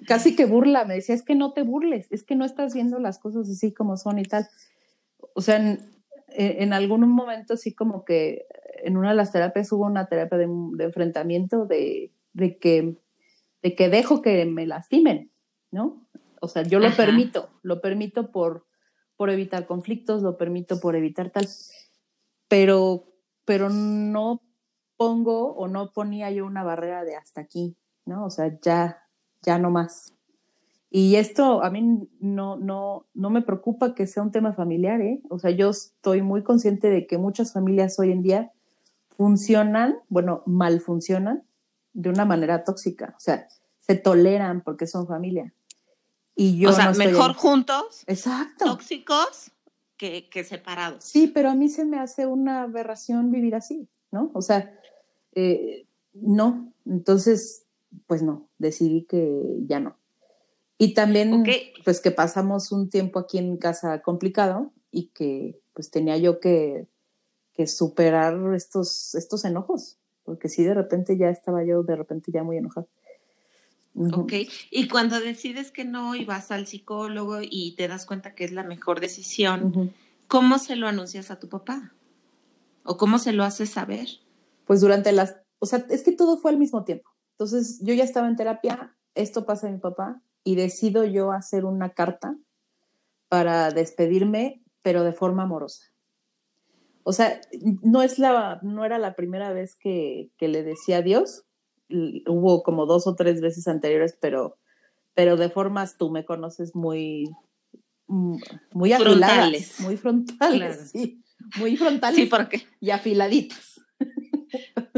casi 0.07 0.35
que 0.35 0.45
burla, 0.45 0.85
me 0.85 0.95
decía, 0.95 1.15
es 1.15 1.23
que 1.23 1.35
no 1.35 1.53
te 1.53 1.63
burles, 1.63 2.07
es 2.11 2.23
que 2.23 2.35
no 2.35 2.45
estás 2.45 2.73
viendo 2.73 2.99
las 2.99 3.19
cosas 3.19 3.49
así 3.49 3.73
como 3.73 3.97
son 3.97 4.19
y 4.19 4.23
tal. 4.23 4.47
O 5.33 5.41
sea, 5.41 5.57
en, 5.57 5.79
en 6.29 6.73
algún 6.73 7.07
momento 7.09 7.57
sí 7.57 7.73
como 7.73 8.05
que 8.05 8.45
en 8.83 8.97
una 8.97 9.09
de 9.09 9.15
las 9.15 9.31
terapias 9.31 9.71
hubo 9.71 9.85
una 9.85 10.07
terapia 10.07 10.37
de, 10.37 10.47
de 10.47 10.83
enfrentamiento 10.83 11.65
de, 11.65 12.11
de, 12.33 12.57
que, 12.57 12.97
de 13.63 13.75
que 13.75 13.89
dejo 13.89 14.21
que 14.21 14.45
me 14.45 14.67
lastimen 14.67 15.31
¿no? 15.71 16.07
O 16.41 16.47
sea, 16.47 16.63
yo 16.63 16.79
lo 16.79 16.95
permito, 16.95 17.49
lo 17.63 17.81
permito 17.81 18.31
por, 18.31 18.65
por 19.15 19.29
evitar 19.29 19.65
conflictos, 19.65 20.21
lo 20.21 20.37
permito 20.37 20.79
por 20.79 20.95
evitar 20.95 21.29
tal, 21.29 21.47
pero, 22.47 23.05
pero 23.45 23.69
no 23.69 24.41
pongo 24.97 25.53
o 25.55 25.67
no 25.67 25.91
ponía 25.93 26.31
yo 26.31 26.45
una 26.45 26.63
barrera 26.63 27.03
de 27.03 27.15
hasta 27.15 27.41
aquí, 27.41 27.75
¿no? 28.05 28.25
O 28.25 28.29
sea, 28.29 28.57
ya, 28.61 29.06
ya 29.43 29.59
no 29.59 29.71
más. 29.71 30.13
Y 30.89 31.15
esto 31.15 31.63
a 31.63 31.69
mí 31.69 32.07
no, 32.19 32.55
no, 32.55 33.05
no 33.13 33.29
me 33.29 33.41
preocupa 33.41 33.93
que 33.93 34.07
sea 34.07 34.23
un 34.23 34.31
tema 34.31 34.53
familiar, 34.53 35.01
¿eh? 35.01 35.21
O 35.29 35.37
sea, 35.37 35.51
yo 35.51 35.69
estoy 35.69 36.21
muy 36.21 36.43
consciente 36.43 36.89
de 36.89 37.07
que 37.07 37.17
muchas 37.17 37.53
familias 37.53 37.99
hoy 37.99 38.11
en 38.11 38.21
día 38.21 38.51
funcionan, 39.17 39.97
bueno, 40.07 40.43
mal 40.45 40.79
funcionan 40.79 41.43
de 41.93 42.09
una 42.09 42.23
manera 42.23 42.63
tóxica. 42.63 43.13
O 43.17 43.19
sea, 43.19 43.47
se 43.79 43.95
toleran 43.95 44.61
porque 44.61 44.87
son 44.87 45.07
familia. 45.07 45.53
Y 46.35 46.57
yo 46.59 46.69
o 46.69 46.73
sea, 46.73 46.91
mejor 46.93 47.33
juntos, 47.33 48.03
Exacto. 48.05 48.65
tóxicos, 48.65 49.51
que, 49.97 50.29
que, 50.29 50.43
separados. 50.43 51.03
Sí, 51.03 51.27
pero 51.27 51.49
a 51.49 51.55
mí 51.55 51.67
se 51.67 51.83
me 51.83 51.99
hace 51.99 52.27
una 52.27 52.61
aberración 52.61 53.31
vivir 53.31 53.55
así, 53.55 53.89
¿no? 54.11 54.29
O 54.33 54.43
sea, 54.43 54.71
eh, 55.33 55.87
no. 56.13 56.71
Entonces, 56.85 57.66
pues 58.05 58.23
no, 58.23 58.47
decidí 58.57 59.03
que 59.03 59.41
ya 59.67 59.79
no. 59.79 59.97
Y 60.77 60.93
también, 60.93 61.43
pues 61.83 62.01
que 62.01 62.11
pasamos 62.11 62.71
un 62.71 62.89
tiempo 62.89 63.19
aquí 63.19 63.39
en 63.39 63.57
casa 63.57 64.01
complicado 64.01 64.71
y 64.91 65.07
que 65.07 65.59
pues 65.73 65.89
tenía 65.89 66.17
yo 66.17 66.39
que, 66.39 66.87
que 67.53 67.65
superar 67.65 68.53
estos, 68.53 69.15
estos 69.15 69.43
enojos, 69.45 69.97
porque 70.23 70.49
sí, 70.49 70.63
de 70.63 70.75
repente 70.75 71.17
ya 71.17 71.29
estaba 71.29 71.63
yo, 71.63 71.81
de 71.83 71.95
repente 71.95 72.31
ya 72.31 72.43
muy 72.43 72.57
enojada. 72.57 72.87
Ok, 74.13 74.33
y 74.69 74.87
cuando 74.87 75.19
decides 75.19 75.71
que 75.71 75.83
no 75.83 76.13
y 76.13 76.23
vas 76.23 76.51
al 76.51 76.67
psicólogo 76.67 77.39
y 77.41 77.73
te 77.75 77.87
das 77.87 78.05
cuenta 78.05 78.35
que 78.35 78.43
es 78.43 78.51
la 78.51 78.63
mejor 78.63 78.99
decisión, 78.99 79.91
¿cómo 80.27 80.59
se 80.59 80.75
lo 80.75 80.87
anuncias 80.87 81.31
a 81.31 81.39
tu 81.39 81.49
papá? 81.49 81.93
¿O 82.83 82.97
cómo 82.97 83.17
se 83.17 83.33
lo 83.33 83.43
haces 83.43 83.71
saber? 83.71 84.07
Pues 84.65 84.81
durante 84.81 85.11
las, 85.11 85.37
o 85.57 85.65
sea, 85.65 85.83
es 85.89 86.03
que 86.03 86.11
todo 86.11 86.37
fue 86.37 86.51
al 86.51 86.59
mismo 86.59 86.83
tiempo. 86.83 87.09
Entonces 87.37 87.79
yo 87.83 87.93
ya 87.93 88.03
estaba 88.03 88.27
en 88.27 88.35
terapia, 88.35 88.95
esto 89.13 89.45
pasa 89.45 89.67
a 89.67 89.71
mi 89.71 89.77
papá 89.77 90.23
y 90.43 90.55
decido 90.55 91.03
yo 91.03 91.31
hacer 91.31 91.65
una 91.65 91.91
carta 91.91 92.35
para 93.29 93.69
despedirme, 93.69 94.63
pero 94.81 95.03
de 95.03 95.13
forma 95.13 95.43
amorosa. 95.43 95.85
O 97.03 97.13
sea, 97.13 97.39
no, 97.83 98.01
es 98.01 98.17
la, 98.17 98.59
no 98.63 98.85
era 98.85 98.97
la 98.97 99.15
primera 99.15 99.53
vez 99.53 99.75
que, 99.79 100.31
que 100.37 100.47
le 100.47 100.63
decía 100.63 100.97
adiós, 100.97 101.45
hubo 101.89 102.63
como 102.63 102.87
dos 102.87 103.05
o 103.05 103.15
tres 103.15 103.39
veces 103.39 103.67
anteriores, 103.67 104.17
pero, 104.19 104.57
pero 105.13 105.37
de 105.37 105.49
formas 105.49 105.97
tú 105.97 106.09
me 106.09 106.25
conoces 106.25 106.75
muy, 106.75 107.29
mm, 108.07 108.37
muy 108.73 108.93
afiladas, 108.93 109.79
muy 109.79 109.95
frontales, 109.95 110.89
sí, 110.91 111.21
muy 111.59 111.77
frontales 111.77 112.19
sí, 112.19 112.25
porque... 112.25 112.63
y 112.79 112.89
afiladitas. 112.89 113.79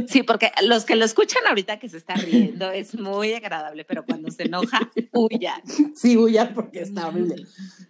Sí, 0.07 0.23
porque 0.23 0.51
los 0.63 0.85
que 0.85 0.95
lo 0.95 1.05
escuchan 1.05 1.45
ahorita 1.47 1.79
que 1.79 1.89
se 1.89 1.97
está 1.97 2.15
riendo 2.15 2.71
es 2.71 2.97
muy 2.97 3.33
agradable, 3.33 3.85
pero 3.85 4.05
cuando 4.05 4.31
se 4.31 4.43
enoja, 4.43 4.91
huyan. 5.13 5.61
Sí, 5.95 6.17
huyan 6.17 6.53
porque 6.53 6.81
está 6.81 7.07
horrible. 7.07 7.45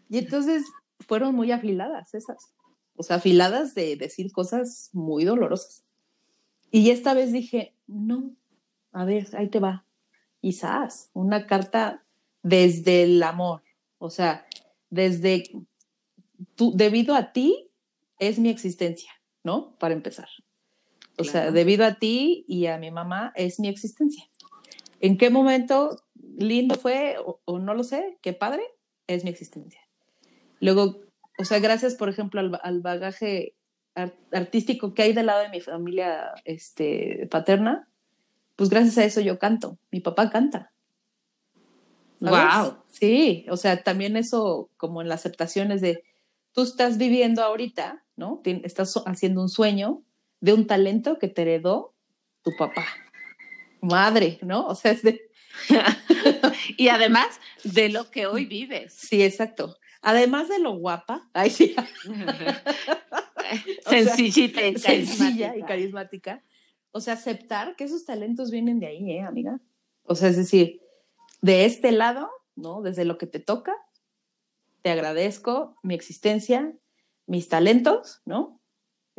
Y 0.10 0.17
entonces 0.17 0.63
fueron 0.99 1.36
muy 1.36 1.51
afiladas 1.51 2.13
esas, 2.13 2.53
o 2.95 3.03
sea, 3.03 3.17
afiladas 3.17 3.75
de 3.75 3.95
decir 3.95 4.32
cosas 4.32 4.89
muy 4.93 5.23
dolorosas. 5.23 5.84
Y 6.71 6.91
esta 6.91 7.13
vez 7.13 7.32
dije, 7.32 7.75
no, 7.88 8.36
a 8.91 9.05
ver, 9.05 9.27
ahí 9.34 9.49
te 9.49 9.60
va. 9.60 9.86
Quizás 10.41 11.10
una 11.13 11.47
carta 11.47 12.03
desde 12.43 13.03
el 13.03 13.21
amor, 13.23 13.63
o 13.97 14.10
sea, 14.10 14.45
desde 14.89 15.43
tú, 16.55 16.71
debido 16.75 17.15
a 17.15 17.32
ti 17.34 17.69
es 18.19 18.39
mi 18.39 18.49
existencia, 18.49 19.12
¿no? 19.43 19.75
Para 19.77 19.93
empezar. 19.93 20.27
O 21.19 21.25
sea, 21.25 21.51
debido 21.51 21.86
a 21.86 21.95
ti 21.95 22.45
y 22.47 22.67
a 22.67 22.77
mi 22.77 22.91
mamá 22.91 23.34
es 23.36 23.60
mi 23.60 23.67
existencia. 23.67 24.23
¿En 25.01 25.17
qué 25.17 25.29
momento 25.29 26.01
lindo 26.38 26.75
fue 26.75 27.17
o, 27.45 27.60
no 27.60 27.73
lo 27.73 27.84
sé? 27.84 28.17
¿Qué 28.21 28.32
padre? 28.32 28.63
Es 29.05 29.25
mi 29.25 29.29
existencia. 29.29 29.82
Luego, 30.62 31.01
o 31.38 31.43
sea, 31.43 31.60
gracias, 31.60 31.95
por 31.95 32.08
ejemplo, 32.08 32.39
al, 32.62 32.82
bagaje 32.82 33.55
artístico 34.32 34.93
que 34.93 35.01
hay 35.01 35.13
del 35.13 35.25
lado 35.25 35.41
de 35.41 35.49
mi 35.49 35.60
familia 35.60 36.32
este, 36.45 37.27
paterna, 37.29 37.89
pues 38.55 38.69
gracias 38.69 38.97
a 38.97 39.03
eso 39.03 39.19
yo 39.19 39.39
canto. 39.39 39.77
Mi 39.91 39.99
papá 39.99 40.29
canta. 40.29 40.71
Wow. 42.21 42.77
Sí, 42.88 43.45
o 43.49 43.58
sea, 43.58 43.84
también 43.84 44.15
eso 44.15 44.69
como 44.77 45.01
en 45.01 45.10
las 45.10 45.21
aceptaciones 45.21 45.82
de 45.82 46.03
tú 46.53 46.63
estás 46.63 46.97
viviendo 46.97 47.43
ahorita, 47.43 48.05
¿no? 48.15 48.41
Estás 48.45 48.93
haciendo 49.05 49.41
un 49.41 49.49
sueño 49.49 50.03
de 50.41 50.54
un 50.54 50.67
talento 50.67 51.19
que 51.19 51.28
te 51.28 51.41
heredó 51.43 51.95
tu 52.43 52.52
papá. 52.58 52.86
Madre, 53.82 54.39
¿no? 54.41 54.67
O 54.67 54.75
sea, 54.75 54.91
es 54.91 55.04
de... 55.04 55.21
y 56.78 56.89
además 56.89 57.39
de 57.63 57.89
lo 57.89 58.10
que 58.10 58.28
hoy 58.28 58.45
vives. 58.45 58.93
Sí, 58.93 59.23
exacto. 59.23 59.78
Además 60.02 60.47
de 60.47 60.60
lo 60.60 60.78
guapa, 60.78 61.30
ay 61.34 61.49
sí. 61.49 61.75
Sencillita 63.86 64.65
y 64.65 64.78
Sencilla 64.78 65.56
y 65.58 65.63
carismática 65.63 66.43
o 66.91 67.02
sea, 67.02 67.13
aceptar 67.13 67.75
que 67.75 67.84
esos 67.84 68.06
talentos 68.06 68.52
vienen 68.52 68.80
de 68.80 68.88
ahí, 68.88 69.12
¿eh, 69.12 69.21
amiga? 69.21 69.60
O 70.04 70.15
sea, 70.15 70.30
es 70.30 70.38
decir, 70.38 70.82
de 71.41 71.65
este 71.65 71.91
lado, 71.91 72.30
¿no? 72.56 72.82
Desde 72.82 73.06
lo 73.06 73.17
que 73.17 73.28
te 73.28 73.39
toca, 73.39 73.75
te 74.82 74.89
agradezco 74.89 75.75
mi 75.84 75.93
existencia, 75.93 76.73
mis 77.28 77.47
talentos, 77.47 78.21
¿no? 78.25 78.58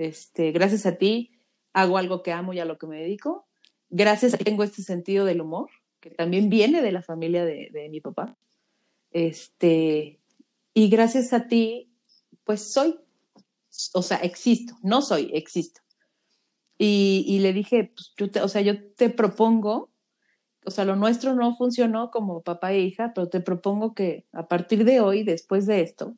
Este, 0.01 0.51
gracias 0.51 0.87
a 0.87 0.97
ti 0.97 1.31
hago 1.75 1.99
algo 1.99 2.23
que 2.23 2.33
amo 2.33 2.55
y 2.55 2.59
a 2.59 2.65
lo 2.65 2.79
que 2.79 2.87
me 2.87 3.03
dedico. 3.03 3.47
Gracias 3.91 4.33
a 4.33 4.39
ti 4.39 4.45
tengo 4.45 4.63
este 4.63 4.83
sentido 4.83 5.27
del 5.27 5.43
humor, 5.43 5.69
que 6.01 6.09
también 6.09 6.49
viene 6.49 6.81
de 6.81 6.91
la 6.91 7.03
familia 7.03 7.45
de, 7.45 7.89
mi 7.91 8.01
papá. 8.01 8.39
Este, 9.11 10.19
y 10.73 10.89
gracias 10.89 11.35
a 11.35 11.49
ti, 11.49 11.93
pues 12.45 12.73
soy, 12.73 12.99
o 13.93 14.01
sea, 14.01 14.17
existo, 14.19 14.75
no 14.83 15.03
soy, 15.03 15.31
existo. 15.35 15.83
Y, 16.79 17.39
le 17.41 17.53
dije, 17.53 17.93
pues 17.95 18.15
yo 18.17 18.31
te, 18.31 18.41
o 18.41 18.49
sea, 18.49 18.63
yo 18.63 18.83
te 18.95 19.11
propongo, 19.11 19.93
o 20.65 20.71
sea, 20.71 20.87
lo 20.87 20.97
nuestro 20.97 21.35
no 21.35 21.55
funcionó 21.55 22.11
como 22.11 22.41
papá 22.41 22.73
e 22.73 22.81
hija, 22.81 23.13
pero 23.15 23.29
te 23.29 23.41
propongo 23.43 23.93
que 23.93 24.25
a 24.33 24.49
partir 24.49 24.87
de 24.87 25.01
hoy, 25.01 25.25
después 25.25 25.67
de 25.67 25.83
esto, 25.83 26.17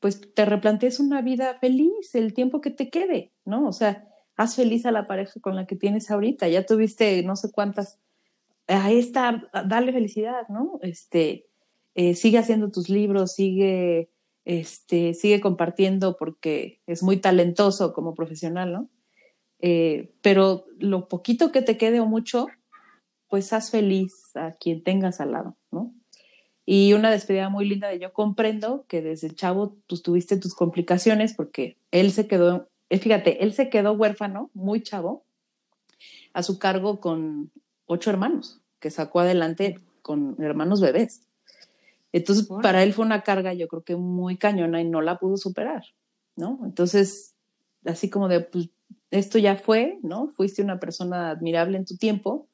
pues 0.00 0.32
te 0.34 0.44
replantees 0.44 0.98
una 0.98 1.22
vida 1.22 1.58
feliz, 1.60 2.14
el 2.14 2.34
tiempo 2.34 2.60
que 2.60 2.70
te 2.70 2.90
quede, 2.90 3.32
¿no? 3.44 3.68
O 3.68 3.72
sea, 3.72 4.08
haz 4.36 4.56
feliz 4.56 4.86
a 4.86 4.92
la 4.92 5.06
pareja 5.06 5.38
con 5.40 5.54
la 5.54 5.66
que 5.66 5.76
tienes 5.76 6.10
ahorita, 6.10 6.48
ya 6.48 6.64
tuviste 6.64 7.22
no 7.22 7.36
sé 7.36 7.50
cuántas, 7.52 8.00
ahí 8.66 8.98
está, 8.98 9.42
dale 9.66 9.92
felicidad, 9.92 10.48
¿no? 10.48 10.78
Este, 10.82 11.46
eh, 11.94 12.14
sigue 12.14 12.38
haciendo 12.38 12.70
tus 12.70 12.88
libros, 12.88 13.34
sigue, 13.34 14.10
este, 14.46 15.12
sigue 15.12 15.40
compartiendo 15.40 16.16
porque 16.16 16.80
es 16.86 17.02
muy 17.02 17.18
talentoso 17.18 17.92
como 17.92 18.14
profesional, 18.14 18.72
¿no? 18.72 18.90
Eh, 19.58 20.14
pero 20.22 20.64
lo 20.78 21.08
poquito 21.08 21.52
que 21.52 21.60
te 21.60 21.76
quede 21.76 22.00
o 22.00 22.06
mucho, 22.06 22.46
pues 23.28 23.52
haz 23.52 23.70
feliz 23.70 24.34
a 24.34 24.52
quien 24.52 24.82
tengas 24.82 25.20
al 25.20 25.32
lado, 25.32 25.58
¿no? 25.70 25.94
Y 26.72 26.92
una 26.92 27.10
despedida 27.10 27.48
muy 27.48 27.68
linda 27.68 27.88
de 27.88 27.98
yo 27.98 28.12
comprendo 28.12 28.84
que 28.86 29.02
desde 29.02 29.34
chavo 29.34 29.74
pues 29.88 30.02
tuviste 30.02 30.36
tus 30.36 30.54
complicaciones 30.54 31.34
porque 31.34 31.76
él 31.90 32.12
se 32.12 32.28
quedó, 32.28 32.68
eh, 32.90 32.98
fíjate, 32.98 33.42
él 33.42 33.52
se 33.54 33.68
quedó 33.70 33.90
huérfano, 33.94 34.52
muy 34.54 34.80
chavo, 34.80 35.24
a 36.32 36.44
su 36.44 36.60
cargo 36.60 37.00
con 37.00 37.50
ocho 37.86 38.10
hermanos 38.10 38.60
que 38.78 38.92
sacó 38.92 39.18
adelante 39.18 39.80
con 40.00 40.36
hermanos 40.38 40.80
bebés. 40.80 41.22
Entonces, 42.12 42.48
para 42.62 42.84
él 42.84 42.92
fue 42.92 43.04
una 43.04 43.22
carga, 43.22 43.52
yo 43.52 43.66
creo 43.66 43.82
que 43.82 43.96
muy 43.96 44.36
cañona 44.36 44.80
y 44.80 44.84
no 44.84 45.00
la 45.00 45.18
pudo 45.18 45.38
superar, 45.38 45.82
¿no? 46.36 46.60
Entonces, 46.62 47.34
así 47.84 48.08
como 48.08 48.28
de, 48.28 48.42
pues, 48.42 48.70
esto 49.10 49.38
ya 49.38 49.56
fue, 49.56 49.98
¿no? 50.04 50.28
Fuiste 50.28 50.62
una 50.62 50.78
persona 50.78 51.30
admirable 51.30 51.78
en 51.78 51.84
tu 51.84 51.96
tiempo, 51.96 52.46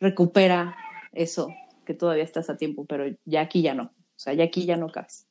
recupera 0.00 0.74
eso, 1.12 1.50
que 1.88 1.94
todavía 1.94 2.22
estás 2.22 2.50
a 2.50 2.58
tiempo, 2.58 2.84
pero 2.84 3.06
ya 3.24 3.40
aquí 3.40 3.62
ya 3.62 3.72
no, 3.72 3.84
o 3.84 4.18
sea, 4.18 4.34
ya 4.34 4.44
aquí 4.44 4.66
ya 4.66 4.76
no 4.76 4.90
cabes. 4.90 5.26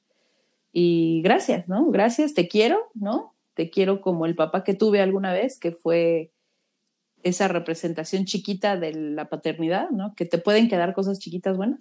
Y 0.71 1.21
gracias, 1.21 1.67
¿no? 1.67 1.85
Gracias, 1.91 2.33
te 2.33 2.47
quiero, 2.47 2.89
¿no? 2.95 3.35
Te 3.53 3.69
quiero 3.69 4.01
como 4.01 4.25
el 4.25 4.33
papá 4.33 4.63
que 4.63 4.73
tuve 4.73 4.99
alguna 4.99 5.33
vez, 5.33 5.59
que 5.59 5.71
fue 5.71 6.31
esa 7.21 7.47
representación 7.47 8.25
chiquita 8.25 8.75
de 8.75 8.91
la 8.91 9.29
paternidad, 9.29 9.91
¿no? 9.91 10.15
Que 10.15 10.25
te 10.25 10.39
pueden 10.39 10.67
quedar 10.67 10.95
cosas 10.95 11.19
chiquitas 11.19 11.55
buenas, 11.57 11.79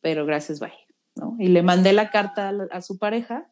pero 0.00 0.26
gracias, 0.26 0.58
bye, 0.58 0.72
¿no? 1.14 1.36
Y 1.38 1.46
le 1.46 1.62
mandé 1.62 1.92
la 1.92 2.10
carta 2.10 2.52
a, 2.72 2.82
su 2.82 2.98
pareja 2.98 3.48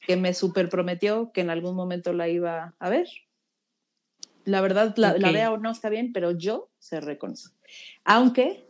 que 0.00 0.16
me 0.16 0.32
super 0.32 0.70
prometió 0.70 1.30
que 1.32 1.42
en 1.42 1.50
algún 1.50 1.76
momento 1.76 2.14
la 2.14 2.30
iba 2.30 2.74
a 2.78 2.88
ver. 2.88 3.06
La 4.46 4.62
verdad, 4.62 4.94
la, 4.96 5.12
vea 5.12 5.52
o 5.52 5.58
no 5.58 5.70
está 5.70 5.90
bien, 5.90 6.14
pero 6.14 6.30
yo 6.30 6.70
se 6.78 7.02
reconozco. 7.02 7.54
Aunque 8.04 8.67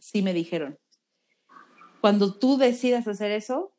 sí 0.00 0.22
me 0.22 0.34
dijeron, 0.34 0.78
cuando 2.00 2.34
tú 2.38 2.56
decidas 2.56 3.06
hacer 3.06 3.30
eso, 3.30 3.74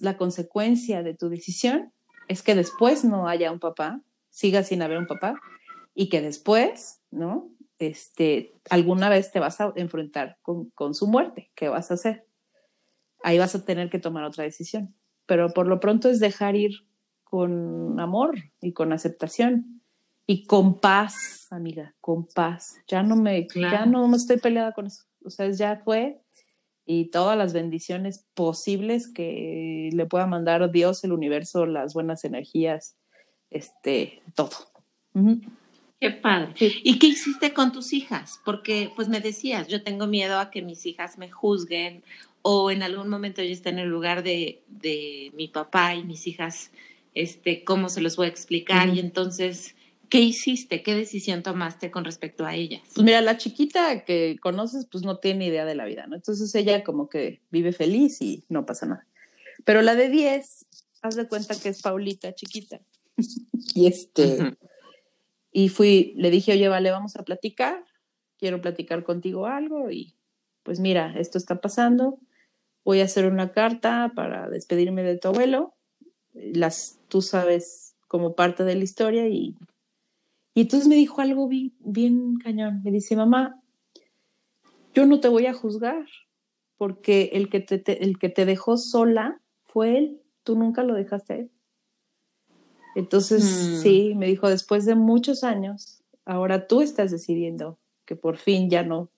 la 0.00 0.16
consecuencia 0.16 1.02
de 1.02 1.14
tu 1.14 1.28
decisión 1.28 1.92
es 2.28 2.42
que 2.42 2.54
después 2.54 3.04
no 3.04 3.28
haya 3.28 3.52
un 3.52 3.60
papá, 3.60 4.02
siga 4.30 4.62
sin 4.62 4.82
haber 4.82 4.98
un 4.98 5.06
papá, 5.06 5.34
y 5.94 6.08
que 6.08 6.20
después, 6.20 7.00
¿no? 7.10 7.50
Este, 7.78 8.54
alguna 8.70 9.08
vez 9.08 9.32
te 9.32 9.40
vas 9.40 9.60
a 9.60 9.72
enfrentar 9.76 10.38
con, 10.42 10.70
con 10.70 10.94
su 10.94 11.06
muerte. 11.06 11.50
¿Qué 11.54 11.68
vas 11.68 11.90
a 11.90 11.94
hacer? 11.94 12.26
Ahí 13.22 13.38
vas 13.38 13.54
a 13.54 13.64
tener 13.64 13.90
que 13.90 13.98
tomar 13.98 14.24
otra 14.24 14.44
decisión. 14.44 14.94
Pero 15.26 15.48
por 15.50 15.66
lo 15.66 15.80
pronto 15.80 16.08
es 16.08 16.20
dejar 16.20 16.56
ir 16.56 16.72
con 17.24 17.98
amor 18.00 18.34
y 18.60 18.72
con 18.72 18.92
aceptación 18.92 19.82
y 20.26 20.46
con 20.46 20.80
paz, 20.80 21.48
amiga, 21.50 21.94
con 22.00 22.26
paz. 22.26 22.76
Ya 22.86 23.02
no 23.02 23.16
me, 23.16 23.46
ya 23.54 23.86
no 23.86 24.06
me 24.08 24.16
estoy 24.16 24.38
peleada 24.38 24.72
con 24.72 24.86
eso. 24.86 25.04
O 25.24 25.30
sea, 25.30 25.50
ya 25.50 25.76
fue 25.76 26.20
y 26.84 27.06
todas 27.06 27.38
las 27.38 27.52
bendiciones 27.52 28.26
posibles 28.34 29.08
que 29.08 29.90
le 29.92 30.06
pueda 30.06 30.26
mandar 30.26 30.70
Dios, 30.70 31.04
el 31.04 31.12
universo, 31.12 31.66
las 31.66 31.94
buenas 31.94 32.24
energías, 32.24 32.96
este, 33.50 34.20
todo. 34.34 34.50
Qué 36.00 36.10
padre. 36.10 36.54
¿Y 36.82 36.98
qué 36.98 37.06
hiciste 37.06 37.52
con 37.52 37.70
tus 37.70 37.92
hijas? 37.92 38.40
Porque, 38.44 38.90
pues 38.96 39.08
me 39.08 39.20
decías, 39.20 39.68
yo 39.68 39.82
tengo 39.82 40.06
miedo 40.06 40.38
a 40.38 40.50
que 40.50 40.62
mis 40.62 40.84
hijas 40.86 41.18
me 41.18 41.30
juzguen 41.30 42.02
o 42.42 42.72
en 42.72 42.82
algún 42.82 43.08
momento 43.08 43.42
yo 43.42 43.52
esté 43.52 43.68
en 43.68 43.78
el 43.78 43.88
lugar 43.88 44.24
de, 44.24 44.62
de 44.66 45.30
mi 45.34 45.46
papá 45.46 45.94
y 45.94 46.02
mis 46.02 46.26
hijas, 46.26 46.72
este, 47.14 47.62
¿cómo 47.62 47.88
se 47.88 48.00
los 48.00 48.16
voy 48.16 48.26
a 48.26 48.30
explicar? 48.30 48.88
Y 48.88 48.98
entonces, 48.98 49.76
¿qué 50.12 50.20
hiciste? 50.20 50.82
¿Qué 50.82 50.94
decisión 50.94 51.42
tomaste 51.42 51.90
con 51.90 52.04
respecto 52.04 52.44
a 52.44 52.54
ellas? 52.54 52.82
Pues 52.94 53.02
mira, 53.02 53.22
la 53.22 53.38
chiquita 53.38 54.04
que 54.04 54.36
conoces, 54.42 54.84
pues 54.84 55.04
no 55.04 55.16
tiene 55.16 55.46
idea 55.46 55.64
de 55.64 55.74
la 55.74 55.86
vida, 55.86 56.06
¿no? 56.06 56.16
Entonces 56.16 56.54
ella 56.54 56.84
como 56.84 57.08
que 57.08 57.40
vive 57.50 57.72
feliz 57.72 58.20
y 58.20 58.44
no 58.50 58.66
pasa 58.66 58.84
nada. 58.84 59.06
Pero 59.64 59.80
la 59.80 59.94
de 59.94 60.10
10, 60.10 60.66
haz 61.00 61.16
de 61.16 61.26
cuenta 61.28 61.58
que 61.58 61.70
es 61.70 61.80
Paulita 61.80 62.34
chiquita. 62.34 62.82
y 63.74 63.86
este... 63.86 64.58
Y 65.50 65.70
fui, 65.70 66.12
le 66.16 66.30
dije, 66.30 66.52
oye, 66.52 66.68
vale, 66.68 66.90
vamos 66.90 67.16
a 67.16 67.24
platicar, 67.24 67.82
quiero 68.36 68.60
platicar 68.60 69.04
contigo 69.04 69.46
algo 69.46 69.90
y 69.90 70.14
pues 70.62 70.78
mira, 70.78 71.14
esto 71.18 71.38
está 71.38 71.62
pasando, 71.62 72.18
voy 72.84 73.00
a 73.00 73.04
hacer 73.04 73.24
una 73.24 73.52
carta 73.52 74.12
para 74.14 74.50
despedirme 74.50 75.02
de 75.04 75.16
tu 75.16 75.28
abuelo, 75.28 75.74
las, 76.34 76.98
tú 77.08 77.22
sabes 77.22 77.94
como 78.08 78.34
parte 78.34 78.64
de 78.64 78.74
la 78.74 78.84
historia 78.84 79.28
y, 79.28 79.56
y 80.54 80.62
entonces 80.62 80.88
me 80.88 80.96
dijo 80.96 81.20
algo 81.20 81.48
bien, 81.48 81.74
bien 81.80 82.36
cañón, 82.36 82.82
me 82.82 82.90
dice, 82.90 83.16
mamá, 83.16 83.60
yo 84.94 85.06
no 85.06 85.20
te 85.20 85.28
voy 85.28 85.46
a 85.46 85.54
juzgar 85.54 86.06
porque 86.76 87.30
el 87.32 87.48
que 87.48 87.60
te, 87.60 88.04
el 88.04 88.18
que 88.18 88.28
te 88.28 88.44
dejó 88.44 88.76
sola 88.76 89.40
fue 89.62 89.96
él, 89.96 90.20
tú 90.42 90.56
nunca 90.56 90.82
lo 90.82 90.94
dejaste 90.94 91.32
a 91.32 91.36
él. 91.36 91.50
Entonces, 92.94 93.44
mm. 93.44 93.82
sí, 93.82 94.14
me 94.16 94.26
dijo, 94.26 94.48
después 94.48 94.84
de 94.84 94.94
muchos 94.94 95.44
años, 95.44 96.02
ahora 96.26 96.66
tú 96.66 96.82
estás 96.82 97.10
decidiendo 97.10 97.78
que 98.04 98.16
por 98.16 98.36
fin 98.36 98.68
ya 98.68 98.82
no, 98.82 99.10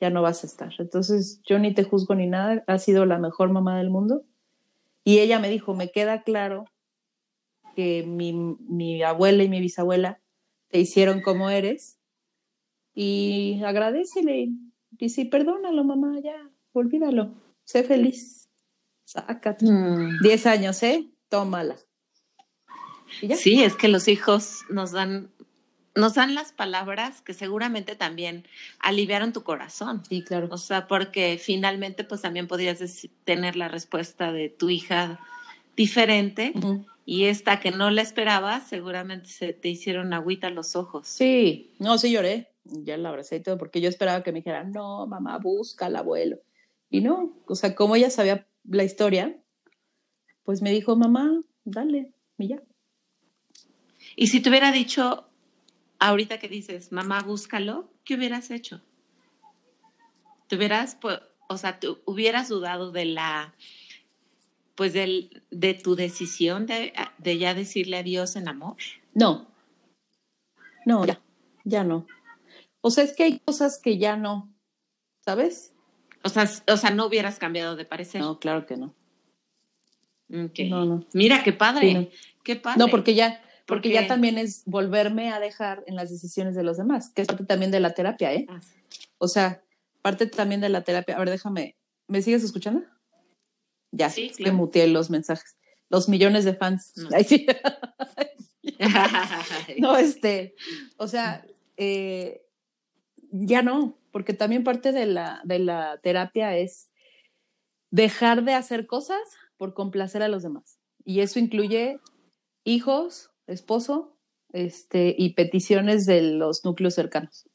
ya 0.00 0.10
no 0.10 0.22
vas 0.22 0.44
a 0.44 0.46
estar. 0.46 0.72
Entonces, 0.78 1.40
yo 1.44 1.58
ni 1.58 1.74
te 1.74 1.82
juzgo 1.82 2.14
ni 2.14 2.28
nada, 2.28 2.62
has 2.68 2.84
sido 2.84 3.06
la 3.06 3.18
mejor 3.18 3.50
mamá 3.50 3.78
del 3.78 3.90
mundo. 3.90 4.24
Y 5.02 5.18
ella 5.18 5.40
me 5.40 5.48
dijo, 5.48 5.74
me 5.74 5.90
queda 5.90 6.22
claro 6.22 6.66
que 7.74 8.04
mi, 8.06 8.32
mi 8.32 9.02
abuela 9.02 9.42
y 9.42 9.48
mi 9.48 9.60
bisabuela 9.60 10.20
te 10.68 10.78
hicieron 10.78 11.20
como 11.20 11.50
eres 11.50 11.98
y 12.94 13.62
agradecele. 13.64 14.50
Dice, 14.90 15.26
perdónalo, 15.26 15.84
mamá, 15.84 16.18
ya, 16.22 16.50
olvídalo, 16.72 17.34
sé 17.64 17.84
feliz. 17.84 18.48
Sácate. 19.04 19.64
Mm. 19.64 20.18
Diez 20.22 20.46
años, 20.46 20.82
¿eh? 20.82 21.08
Tómala. 21.28 21.76
Sí, 23.36 23.62
es 23.62 23.76
que 23.76 23.88
los 23.88 24.08
hijos 24.08 24.62
nos 24.68 24.90
dan, 24.92 25.30
nos 25.94 26.14
dan 26.14 26.34
las 26.34 26.52
palabras 26.52 27.22
que 27.22 27.34
seguramente 27.34 27.94
también 27.94 28.46
aliviaron 28.80 29.32
tu 29.32 29.42
corazón. 29.42 30.02
Sí, 30.08 30.22
claro. 30.22 30.48
O 30.50 30.58
sea, 30.58 30.88
porque 30.88 31.38
finalmente 31.40 32.04
pues 32.04 32.22
también 32.22 32.48
podrías 32.48 33.08
tener 33.24 33.56
la 33.56 33.68
respuesta 33.68 34.32
de 34.32 34.48
tu 34.48 34.70
hija 34.70 35.20
diferente 35.76 36.52
y 37.08 37.26
esta 37.26 37.60
que 37.60 37.70
no 37.70 37.88
la 37.90 38.02
esperabas, 38.02 38.68
seguramente 38.68 39.28
se 39.28 39.52
te 39.52 39.68
hicieron 39.68 40.12
agüita 40.12 40.50
los 40.50 40.74
ojos. 40.74 41.06
Sí, 41.06 41.72
no, 41.78 41.98
sí 41.98 42.10
lloré, 42.10 42.50
ya 42.64 42.96
la 42.96 43.10
abracé 43.10 43.36
y 43.36 43.42
todo, 43.42 43.56
porque 43.58 43.80
yo 43.80 43.88
esperaba 43.88 44.24
que 44.24 44.32
me 44.32 44.40
dijera, 44.40 44.64
no, 44.64 45.06
mamá, 45.06 45.38
busca 45.38 45.86
al 45.86 45.94
abuelo. 45.94 46.40
Y 46.90 47.02
no, 47.02 47.32
o 47.46 47.54
sea, 47.54 47.76
como 47.76 47.94
ella 47.94 48.10
sabía 48.10 48.48
la 48.64 48.82
historia, 48.82 49.40
pues 50.42 50.62
me 50.62 50.72
dijo, 50.72 50.96
mamá, 50.96 51.40
dale, 51.64 52.12
y 52.38 52.48
ya. 52.48 52.62
Y 54.16 54.26
si 54.26 54.40
te 54.40 54.48
hubiera 54.48 54.72
dicho, 54.72 55.28
ahorita 56.00 56.38
que 56.40 56.48
dices, 56.48 56.90
mamá, 56.90 57.22
búscalo, 57.22 57.88
¿qué 58.04 58.16
hubieras 58.16 58.50
hecho? 58.50 58.82
¿Te 60.48 60.56
hubieras, 60.56 60.98
o 61.48 61.56
sea, 61.56 61.78
tú 61.78 62.00
hubieras 62.04 62.48
dudado 62.48 62.90
de 62.90 63.04
la, 63.04 63.54
pues 64.76 64.92
del, 64.92 65.42
de 65.50 65.74
tu 65.74 65.96
decisión 65.96 66.66
de, 66.66 66.92
de 67.18 67.38
ya 67.38 67.54
decirle 67.54 67.98
adiós 67.98 68.36
en 68.36 68.48
amor? 68.48 68.76
No, 69.14 69.48
no, 70.86 71.04
ya, 71.04 71.20
ya 71.64 71.82
no. 71.82 72.06
O 72.80 72.90
sea, 72.90 73.02
es 73.02 73.14
que 73.14 73.24
hay 73.24 73.40
cosas 73.40 73.80
que 73.82 73.98
ya 73.98 74.16
no, 74.16 74.54
¿sabes? 75.24 75.74
O 76.22 76.28
sea, 76.28 76.48
o 76.68 76.76
sea, 76.76 76.90
no 76.90 77.06
hubieras 77.06 77.38
cambiado 77.38 77.74
de 77.74 77.84
parecer. 77.84 78.20
No, 78.20 78.38
claro 78.38 78.66
que 78.66 78.76
no. 78.76 78.94
No, 80.28 80.84
no. 80.84 81.04
Mira, 81.12 81.42
qué 81.42 81.52
padre, 81.52 82.10
qué 82.44 82.56
padre. 82.56 82.78
No, 82.78 82.88
porque 82.88 83.14
ya, 83.14 83.42
porque 83.66 83.90
ya 83.90 84.06
también 84.06 84.38
es 84.38 84.62
volverme 84.64 85.32
a 85.32 85.40
dejar 85.40 85.82
en 85.86 85.96
las 85.96 86.10
decisiones 86.10 86.54
de 86.54 86.62
los 86.62 86.76
demás, 86.76 87.10
que 87.10 87.22
es 87.22 87.28
parte 87.28 87.44
también 87.44 87.72
de 87.72 87.80
la 87.80 87.94
terapia, 87.94 88.32
¿eh? 88.32 88.46
Ah, 88.48 88.60
o 89.18 89.26
sea, 89.28 89.62
parte 90.02 90.26
también 90.26 90.60
de 90.60 90.68
la 90.68 90.82
terapia. 90.82 91.16
A 91.16 91.18
ver, 91.18 91.30
déjame, 91.30 91.76
¿me 92.06 92.22
sigues 92.22 92.44
escuchando? 92.44 92.82
Ya, 93.96 94.10
sí, 94.10 94.32
que 94.36 94.52
muteé 94.52 94.86
los 94.88 95.10
mensajes. 95.10 95.56
Los 95.88 96.08
millones 96.08 96.44
de 96.44 96.54
fans. 96.54 96.92
No, 96.96 97.08
no 99.78 99.96
este, 99.96 100.54
o 100.96 101.06
sea, 101.06 101.46
eh, 101.76 102.42
ya 103.30 103.62
no, 103.62 103.98
porque 104.10 104.34
también 104.34 104.64
parte 104.64 104.92
de 104.92 105.06
la, 105.06 105.40
de 105.44 105.58
la 105.58 105.98
terapia 106.02 106.56
es 106.56 106.90
dejar 107.90 108.44
de 108.44 108.54
hacer 108.54 108.86
cosas 108.86 109.20
por 109.56 109.74
complacer 109.74 110.22
a 110.22 110.28
los 110.28 110.42
demás. 110.42 110.78
Y 111.04 111.20
eso 111.20 111.38
incluye 111.38 112.00
hijos, 112.64 113.30
esposo 113.46 114.16
este, 114.52 115.14
y 115.16 115.34
peticiones 115.34 116.06
de 116.06 116.22
los 116.22 116.64
núcleos 116.64 116.94
cercanos. 116.94 117.48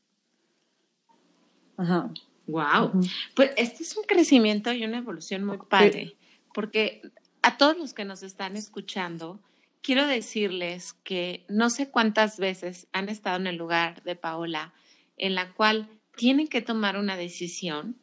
Ajá. 1.77 2.11
Wow. 2.47 3.01
Pues 3.35 3.51
este 3.57 3.83
es 3.83 3.95
un 3.95 4.03
crecimiento 4.03 4.71
y 4.73 4.83
una 4.83 4.97
evolución 4.97 5.43
muy 5.45 5.57
padre, 5.69 6.15
porque 6.53 7.01
a 7.41 7.57
todos 7.57 7.77
los 7.77 7.93
que 7.93 8.05
nos 8.05 8.23
están 8.23 8.55
escuchando, 8.55 9.39
quiero 9.81 10.07
decirles 10.07 10.93
que 11.03 11.45
no 11.47 11.69
sé 11.69 11.89
cuántas 11.89 12.37
veces 12.37 12.87
han 12.93 13.09
estado 13.09 13.37
en 13.37 13.47
el 13.47 13.55
lugar 13.55 14.03
de 14.03 14.15
Paola 14.15 14.73
en 15.17 15.35
la 15.35 15.53
cual 15.53 15.89
tienen 16.15 16.47
que 16.47 16.61
tomar 16.61 16.97
una 16.97 17.15
decisión 17.15 17.95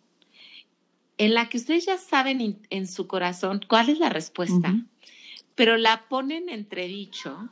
en 1.18 1.34
la 1.34 1.48
que 1.48 1.58
ustedes 1.58 1.86
ya 1.86 1.98
saben 1.98 2.60
en 2.70 2.86
su 2.86 3.06
corazón 3.06 3.60
cuál 3.68 3.88
es 3.88 3.98
la 3.98 4.08
respuesta, 4.08 4.74
pero 5.56 5.76
la 5.76 6.08
ponen 6.08 6.48
entredicho 6.48 7.48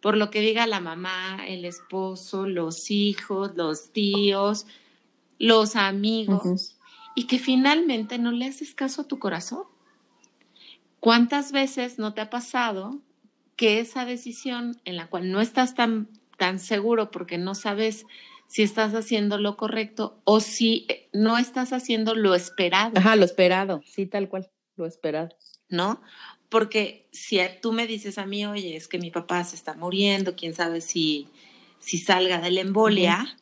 por 0.00 0.16
lo 0.16 0.30
que 0.30 0.40
diga 0.40 0.66
la 0.66 0.80
mamá, 0.80 1.38
el 1.46 1.64
esposo, 1.64 2.46
los 2.46 2.90
hijos, 2.90 3.52
los 3.54 3.92
tíos, 3.92 4.66
los 5.38 5.76
amigos. 5.76 6.76
y 7.16 7.28
que 7.28 7.38
finalmente 7.38 8.18
no 8.18 8.32
le 8.32 8.46
haces 8.46 8.74
caso 8.74 9.02
a 9.02 9.08
tu 9.08 9.20
corazón. 9.20 9.62
¿Cuántas 11.04 11.52
veces 11.52 11.98
no 11.98 12.14
te 12.14 12.22
ha 12.22 12.30
pasado 12.30 12.98
que 13.56 13.78
esa 13.78 14.06
decisión 14.06 14.80
en 14.86 14.96
la 14.96 15.08
cual 15.08 15.30
no 15.30 15.42
estás 15.42 15.74
tan, 15.74 16.08
tan 16.38 16.58
seguro 16.58 17.10
porque 17.10 17.36
no 17.36 17.54
sabes 17.54 18.06
si 18.46 18.62
estás 18.62 18.94
haciendo 18.94 19.36
lo 19.36 19.58
correcto 19.58 20.18
o 20.24 20.40
si 20.40 20.86
eh, 20.88 21.10
no 21.12 21.36
estás 21.36 21.74
haciendo 21.74 22.14
lo 22.14 22.34
esperado? 22.34 22.92
Ajá, 22.96 23.16
lo 23.16 23.26
esperado, 23.26 23.82
sí, 23.84 24.06
tal 24.06 24.30
cual, 24.30 24.50
lo 24.76 24.86
esperado. 24.86 25.28
¿No? 25.68 26.00
Porque 26.48 27.06
si 27.12 27.38
tú 27.60 27.72
me 27.72 27.86
dices 27.86 28.16
a 28.16 28.24
mí, 28.24 28.46
oye, 28.46 28.74
es 28.74 28.88
que 28.88 28.98
mi 28.98 29.10
papá 29.10 29.44
se 29.44 29.56
está 29.56 29.74
muriendo, 29.74 30.36
quién 30.36 30.54
sabe 30.54 30.80
si, 30.80 31.28
si 31.80 31.98
salga 31.98 32.40
de 32.40 32.50
la 32.50 32.62
embolia, 32.62 33.36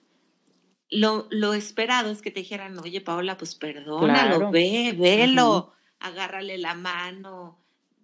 lo, 0.90 1.28
lo, 1.30 1.54
esperado 1.54 2.10
es 2.10 2.22
que 2.22 2.32
te 2.32 2.40
dijeran, 2.40 2.76
oye, 2.80 3.00
Paola, 3.00 3.36
pues 3.36 3.54
perdónalo, 3.54 4.50
ve, 4.50 4.96
velo, 4.98 5.72
agárrale 6.02 6.58
la 6.58 6.74
mano, 6.74 7.58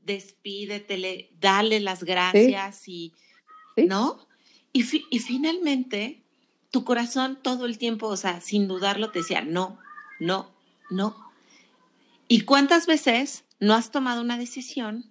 despídetele, 0.04 1.30
dale 1.40 1.80
las 1.80 2.04
gracias 2.04 2.88
y, 2.88 3.12
¿no? 3.76 4.26
Y, 4.72 4.84
y 5.11 5.18
finalmente, 5.18 6.22
tu 6.70 6.84
corazón 6.84 7.38
todo 7.42 7.66
el 7.66 7.78
tiempo, 7.78 8.06
o 8.06 8.16
sea, 8.16 8.40
sin 8.40 8.68
dudarlo, 8.68 9.11
te 9.11 9.20
decía, 9.20 9.42
no, 9.42 9.78
no, 10.20 10.50
no. 10.90 11.16
¿Y 12.28 12.42
cuántas 12.42 12.87
veces 12.87 13.44
no 13.58 13.74
has 13.74 13.90
tomado 13.90 14.20
una 14.20 14.38
decisión 14.38 15.11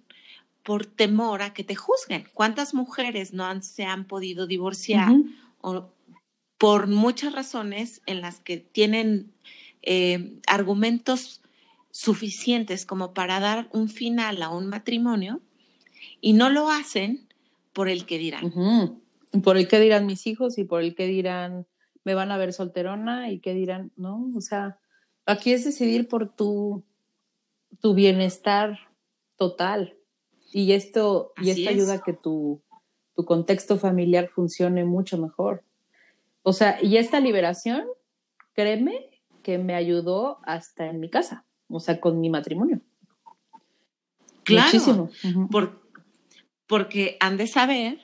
por 0.62 0.86
temor 0.86 1.42
a 1.42 1.52
que 1.52 1.64
te 1.64 1.74
juzguen? 1.74 2.28
¿Cuántas 2.34 2.74
mujeres 2.74 3.32
no 3.32 3.44
han, 3.44 3.62
se 3.62 3.84
han 3.84 4.04
podido 4.04 4.46
divorciar 4.46 5.12
o 5.60 5.90
por 6.58 6.88
muchas 6.88 7.32
razones 7.32 8.02
en 8.06 8.20
las 8.20 8.40
que 8.40 8.56
tienen 8.58 9.32
eh, 9.82 10.40
argumentos 10.46 11.40
suficientes 11.98 12.86
como 12.86 13.12
para 13.12 13.40
dar 13.40 13.68
un 13.72 13.88
final 13.88 14.40
a 14.44 14.50
un 14.50 14.68
matrimonio 14.68 15.40
y 16.20 16.32
no 16.32 16.48
lo 16.48 16.70
hacen 16.70 17.26
por 17.72 17.88
el 17.88 18.06
que 18.06 18.18
dirán. 18.18 19.02
Por 19.42 19.56
el 19.56 19.66
que 19.66 19.80
dirán 19.80 20.06
mis 20.06 20.28
hijos 20.28 20.58
y 20.58 20.64
por 20.64 20.80
el 20.80 20.94
que 20.94 21.06
dirán 21.08 21.66
me 22.04 22.14
van 22.14 22.30
a 22.30 22.36
ver 22.36 22.52
solterona 22.52 23.32
y 23.32 23.40
que 23.40 23.52
dirán, 23.52 23.90
no, 23.96 24.30
o 24.36 24.40
sea, 24.40 24.78
aquí 25.26 25.52
es 25.52 25.64
decidir 25.64 26.06
por 26.06 26.32
tu, 26.36 26.84
tu 27.80 27.94
bienestar 27.94 28.78
total 29.34 29.96
y 30.52 30.74
esto 30.74 31.32
y 31.42 31.50
esto 31.50 31.68
ayuda 31.68 31.94
a 31.94 32.02
que 32.02 32.12
tu, 32.12 32.62
tu 33.16 33.24
contexto 33.24 33.76
familiar 33.76 34.28
funcione 34.28 34.84
mucho 34.84 35.18
mejor. 35.18 35.64
O 36.44 36.52
sea, 36.52 36.78
y 36.80 36.96
esta 36.96 37.18
liberación, 37.18 37.88
créeme 38.52 39.20
que 39.42 39.58
me 39.58 39.74
ayudó 39.74 40.38
hasta 40.44 40.86
en 40.86 41.00
mi 41.00 41.10
casa 41.10 41.44
o 41.68 41.80
sea, 41.80 42.00
con 42.00 42.20
mi 42.20 42.30
matrimonio. 42.30 42.80
Claro, 44.44 44.66
Muchísimo. 44.72 45.10
porque 46.66 47.16
han 47.20 47.36
de 47.36 47.46
saber 47.46 47.98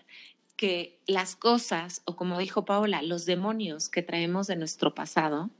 que 0.56 1.00
las 1.06 1.36
cosas, 1.36 2.02
o 2.04 2.16
como 2.16 2.38
dijo 2.38 2.64
Paola, 2.64 3.02
los 3.02 3.24
demonios 3.24 3.88
que 3.88 4.02
traemos 4.02 4.46
de 4.46 4.56
nuestro 4.56 4.94
pasado 4.94 5.50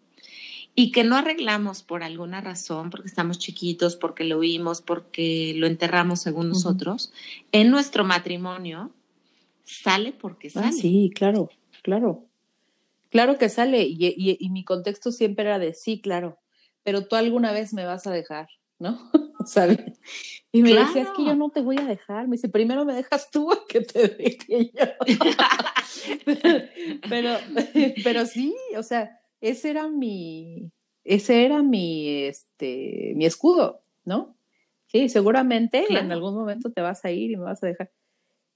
y 0.75 0.93
que 0.93 1.05
no 1.05 1.17
arreglamos 1.17 1.83
por 1.83 2.03
alguna 2.03 2.41
razón, 2.41 2.91
porque 2.91 3.09
estamos 3.09 3.39
chiquitos, 3.39 3.97
porque 3.97 4.25
lo 4.25 4.39
oímos, 4.39 4.83
porque 4.83 5.55
lo 5.57 5.67
enterramos 5.67 6.21
según 6.21 6.49
nosotros, 6.49 7.13
en 7.53 7.71
nuestro 7.71 8.05
matrimonio 8.05 8.91
sale 9.65 10.13
porque 10.13 10.49
ah, 10.49 10.63
sale. 10.63 10.73
sí, 10.73 11.11
claro, 11.15 11.51
claro. 11.83 12.27
Claro 13.11 13.39
que 13.39 13.49
sale, 13.49 13.87
y, 13.89 14.49
mi 14.51 14.65
contexto 14.65 15.13
siempre 15.13 15.45
era 15.45 15.61
de 15.61 15.73
sí, 15.73 16.01
claro 16.01 16.39
pero 16.85 17.07
tú 17.07 17.17
alguna 17.17 17.53
vez 17.53 17.75
me 17.75 17.85
vas 17.85 18.07
a 18.07 18.13
dejar, 18.13 18.49
¿no? 18.79 19.11
¿Sabes? 19.47 19.81
Y 20.53 20.63
me 20.63 20.73
decía, 20.73 21.03
es 21.03 21.11
que 21.11 21.25
yo 21.25 21.35
no 21.35 21.51
te 21.51 21.61
voy 21.61 21.79
a 21.79 21.85
dejar. 21.85 22.29
Me 22.29 22.37
dice, 22.37 22.49
primero 22.49 22.85
me 22.85 22.95
dejas 22.95 23.31
tú 23.31 23.51
a 23.51 23.67
que 23.69 23.81
te 23.81 24.09
deje 24.09 24.71
yo. 24.73 24.85
pero, 27.09 27.37
pero 28.05 28.25
sí, 28.25 28.55
o 28.77 28.83
sea, 28.83 29.19
ese 29.41 29.71
era 29.71 29.89
mi, 29.89 30.71
ese 31.03 31.45
era 31.45 31.63
mi, 31.63 32.25
este, 32.25 33.13
mi 33.17 33.27
escudo, 33.27 33.83
¿no? 34.05 34.37
Sí, 34.87 35.09
seguramente 35.09 35.85
en 35.91 36.13
algún 36.13 36.35
momento 36.35 36.71
te 36.71 36.81
vas 36.81 37.05
a 37.05 37.11
ir 37.11 37.33
y 37.33 37.37
me 37.37 37.45
vas 37.45 37.63
a 37.65 37.67
dejar. 37.67 37.91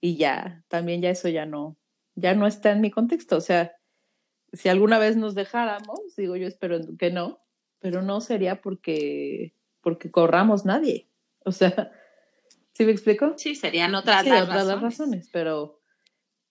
Y 0.01 0.17
ya, 0.17 0.63
también 0.69 1.03
ya 1.03 1.11
eso 1.11 1.29
ya 1.29 1.47
no, 1.47 1.77
ya 2.15 2.35
no 2.35 2.47
está 2.47 2.71
en 2.71 2.81
mi 2.81 2.93
contexto. 2.93 3.37
O 3.37 3.41
sea, 3.41 3.73
si 4.53 4.69
alguna 4.69 4.99
vez 4.99 5.17
nos 5.17 5.35
dejáramos, 5.35 6.15
digo 6.17 6.37
yo 6.37 6.47
espero 6.47 6.79
que 6.97 7.11
no, 7.11 7.41
pero 7.81 8.03
no 8.03 8.21
sería 8.21 8.61
porque, 8.61 9.55
porque 9.81 10.11
corramos 10.11 10.65
nadie. 10.65 11.09
O 11.45 11.53
sea, 11.53 11.93
¿sí 12.73 12.85
me 12.85 12.93
explico? 12.93 13.35
Sí, 13.37 13.55
serían 13.55 13.95
otras, 13.95 14.25
sí, 14.25 14.31
otras 14.31 14.49
razones. 14.49 14.83
razones, 14.83 15.31
pero, 15.33 15.81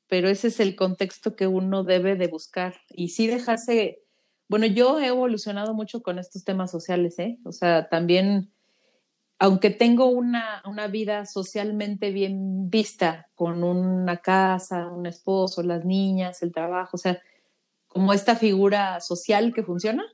pero 0.07 0.29
ese 0.29 0.47
es 0.47 0.59
el 0.59 0.75
contexto 0.75 1.35
que 1.35 1.47
uno 1.47 1.83
debe 1.83 2.15
de 2.15 2.27
buscar. 2.27 2.75
Y 2.89 3.09
sí 3.09 3.27
dejarse, 3.27 4.03
bueno, 4.47 4.65
yo 4.65 4.99
he 4.99 5.07
evolucionado 5.07 5.73
mucho 5.73 6.01
con 6.01 6.19
estos 6.19 6.43
temas 6.43 6.71
sociales, 6.71 7.19
¿eh? 7.19 7.39
O 7.43 7.51
sea, 7.51 7.89
también, 7.89 8.51
aunque 9.39 9.69
tengo 9.69 10.05
una, 10.05 10.63
una 10.65 10.87
vida 10.87 11.25
socialmente 11.25 12.11
bien 12.11 12.69
vista, 12.69 13.29
con 13.35 13.63
una 13.63 14.17
casa, 14.17 14.87
un 14.87 15.05
esposo, 15.05 15.61
las 15.63 15.85
niñas, 15.85 16.41
el 16.41 16.53
trabajo, 16.53 16.91
o 16.93 16.97
sea, 16.97 17.21
como 17.87 18.13
esta 18.13 18.35
figura 18.35 18.99
social 18.99 19.53
que 19.53 19.63
funciona, 19.63 20.05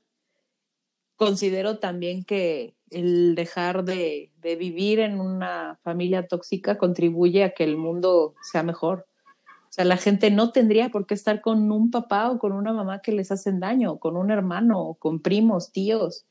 considero 1.15 1.79
también 1.79 2.23
que 2.23 2.75
el 2.89 3.35
dejar 3.35 3.83
de, 3.83 4.31
vivir 4.41 4.99
en 4.99 5.19
una 5.19 5.79
familia 5.83 6.27
tóxica 6.27 6.77
contribuye 6.77 7.43
a 7.43 7.53
que 7.53 7.63
el 7.63 7.77
mundo 7.77 8.35
sea 8.41 8.63
mejor. 8.63 9.07
O 9.45 9.71
sea, 9.73 9.85
la 9.85 9.97
gente 9.97 10.29
no 10.29 10.51
tendría 10.51 10.89
por 10.89 11.07
qué 11.07 11.15
estar 11.15 11.41
con 11.41 11.71
un 11.71 11.89
papá 11.89 12.29
o 12.29 12.37
con 12.37 12.51
una 12.51 12.73
mamá 12.73 13.01
que 13.01 13.11
les 13.11 13.31
hacen 13.31 13.59
daño, 13.59 13.97
con 13.97 14.15
un 14.17 14.29
hermano, 14.29 14.79
o 14.81 14.95
con 14.95 15.19
primos, 15.19 15.71
tíos, 15.71 16.25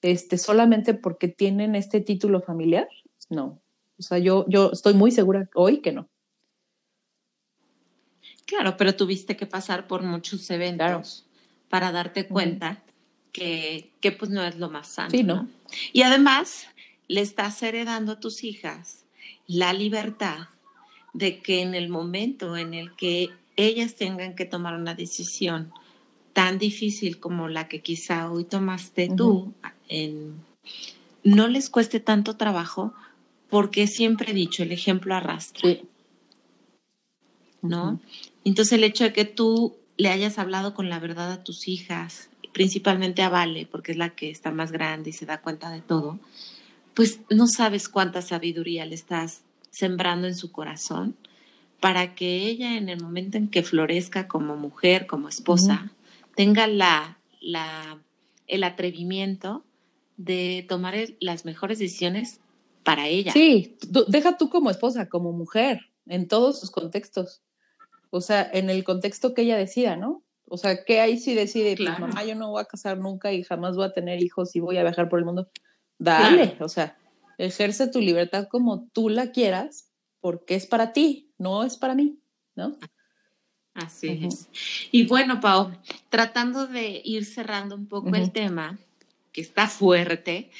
este, 0.00 0.38
solamente 0.38 0.94
porque 0.94 1.26
tienen 1.26 1.74
este 1.74 2.00
título 2.00 2.40
familiar. 2.40 2.88
No. 3.30 3.60
O 3.98 4.02
sea, 4.02 4.18
yo, 4.18 4.44
yo 4.48 4.70
estoy 4.72 4.94
muy 4.94 5.10
segura 5.10 5.48
hoy 5.54 5.80
que 5.80 5.92
no. 5.92 6.08
Claro, 8.46 8.76
pero 8.76 8.94
tuviste 8.94 9.36
que 9.36 9.46
pasar 9.46 9.88
por 9.88 10.02
muchos 10.02 10.48
eventos 10.50 11.26
para 11.68 11.90
darte 11.90 12.28
cuenta 12.28 12.83
que, 13.34 13.90
pues 14.18 14.30
no 14.30 14.42
es 14.44 14.56
lo 14.56 14.70
más 14.70 14.86
sano. 14.88 15.10
Sí, 15.10 15.22
¿no? 15.22 15.48
Y 15.92 16.02
además 16.02 16.68
le 17.08 17.20
estás 17.20 17.62
heredando 17.62 18.12
a 18.12 18.20
tus 18.20 18.44
hijas 18.44 19.04
la 19.46 19.74
libertad 19.74 20.48
de 21.12 21.40
que 21.40 21.60
en 21.60 21.74
el 21.74 21.88
momento 21.88 22.56
en 22.56 22.72
el 22.72 22.94
que 22.96 23.30
ellas 23.56 23.96
tengan 23.96 24.34
que 24.34 24.46
tomar 24.46 24.74
una 24.74 24.94
decisión 24.94 25.72
tan 26.32 26.58
difícil 26.58 27.20
como 27.20 27.48
la 27.48 27.68
que 27.68 27.82
quizá 27.82 28.30
hoy 28.30 28.44
tomaste 28.44 29.10
tú, 29.14 29.52
no 31.22 31.48
les 31.48 31.70
cueste 31.70 32.00
tanto 32.00 32.36
trabajo 32.36 32.94
porque 33.50 33.86
siempre 33.86 34.30
he 34.30 34.34
dicho, 34.34 34.62
el 34.62 34.72
ejemplo 34.72 35.14
arrastra. 35.14 35.76
¿No? 37.62 38.00
Entonces 38.44 38.72
el 38.72 38.84
hecho 38.84 39.04
de 39.04 39.12
que 39.12 39.24
tú 39.24 39.76
le 39.96 40.08
hayas 40.08 40.38
hablado 40.38 40.74
con 40.74 40.88
la 40.88 40.98
verdad 40.98 41.32
a 41.32 41.44
tus 41.44 41.68
hijas, 41.68 42.28
principalmente 42.54 43.20
a 43.22 43.28
Vale, 43.28 43.66
porque 43.70 43.92
es 43.92 43.98
la 43.98 44.10
que 44.10 44.30
está 44.30 44.50
más 44.50 44.72
grande 44.72 45.10
y 45.10 45.12
se 45.12 45.26
da 45.26 45.42
cuenta 45.42 45.70
de 45.70 45.82
todo, 45.82 46.18
pues 46.94 47.20
no 47.28 47.46
sabes 47.46 47.90
cuánta 47.90 48.22
sabiduría 48.22 48.86
le 48.86 48.94
estás 48.94 49.42
sembrando 49.70 50.28
en 50.28 50.36
su 50.36 50.52
corazón 50.52 51.16
para 51.80 52.14
que 52.14 52.46
ella 52.46 52.78
en 52.78 52.88
el 52.88 53.02
momento 53.02 53.36
en 53.36 53.48
que 53.48 53.62
florezca 53.62 54.26
como 54.28 54.56
mujer, 54.56 55.06
como 55.06 55.28
esposa, 55.28 55.92
tenga 56.34 56.66
la, 56.66 57.18
la, 57.42 57.98
el 58.46 58.64
atrevimiento 58.64 59.64
de 60.16 60.64
tomar 60.66 60.94
las 61.20 61.44
mejores 61.44 61.80
decisiones 61.80 62.40
para 62.84 63.08
ella. 63.08 63.32
Sí, 63.32 63.76
deja 64.08 64.38
tú 64.38 64.48
como 64.48 64.70
esposa, 64.70 65.08
como 65.08 65.32
mujer, 65.32 65.90
en 66.06 66.28
todos 66.28 66.60
sus 66.60 66.70
contextos. 66.70 67.42
O 68.10 68.20
sea, 68.20 68.48
en 68.52 68.70
el 68.70 68.84
contexto 68.84 69.34
que 69.34 69.42
ella 69.42 69.56
decida, 69.56 69.96
¿no? 69.96 70.22
O 70.46 70.58
sea, 70.58 70.84
¿qué 70.84 71.00
ahí 71.00 71.18
si 71.18 71.34
decide, 71.34 71.76
pues 71.76 71.98
mamá, 71.98 72.24
yo 72.24 72.34
no 72.34 72.50
voy 72.50 72.60
a 72.60 72.66
casar 72.66 72.98
nunca 72.98 73.32
y 73.32 73.42
jamás 73.44 73.76
voy 73.76 73.86
a 73.86 73.92
tener 73.92 74.22
hijos 74.22 74.54
y 74.54 74.60
voy 74.60 74.76
a 74.76 74.82
viajar 74.82 75.08
por 75.08 75.18
el 75.18 75.24
mundo? 75.24 75.48
Dale, 75.98 76.56
o 76.60 76.68
sea, 76.68 76.96
ejerce 77.38 77.88
tu 77.88 78.00
libertad 78.00 78.48
como 78.50 78.88
tú 78.92 79.08
la 79.08 79.30
quieras, 79.30 79.90
porque 80.20 80.54
es 80.54 80.66
para 80.66 80.92
ti, 80.92 81.30
no 81.38 81.64
es 81.64 81.76
para 81.76 81.94
mí, 81.94 82.18
¿no? 82.54 82.76
Así 83.74 84.20
es. 84.22 84.48
Y 84.92 85.06
bueno, 85.06 85.40
Pau, 85.40 85.72
tratando 86.08 86.66
de 86.66 87.00
ir 87.04 87.24
cerrando 87.24 87.74
un 87.74 87.86
poco 87.86 88.14
el 88.14 88.30
tema, 88.30 88.78
que 89.32 89.40
está 89.40 89.66
fuerte, 89.66 90.50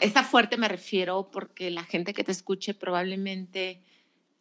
está 0.00 0.24
fuerte 0.24 0.56
me 0.56 0.68
refiero 0.68 1.30
porque 1.30 1.70
la 1.70 1.84
gente 1.84 2.12
que 2.12 2.24
te 2.24 2.32
escuche 2.32 2.74
probablemente 2.74 3.80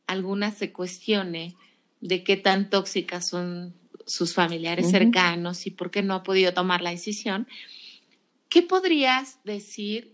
alguna 0.08 0.52
se 0.52 0.74
cuestione 0.74 1.56
de 2.02 2.24
qué 2.24 2.36
tan 2.36 2.70
tóxicas 2.70 3.28
son 3.28 3.76
sus 4.06 4.34
familiares 4.34 4.90
cercanos 4.90 5.68
y 5.68 5.72
por 5.72 5.92
qué 5.92 6.04
no 6.04 6.14
ha 6.16 6.24
podido 6.24 6.54
tomar 6.54 6.82
la 6.82 6.92
decisión, 6.92 7.48
¿qué 8.50 8.62
podrías 8.62 9.40
decir 9.44 10.14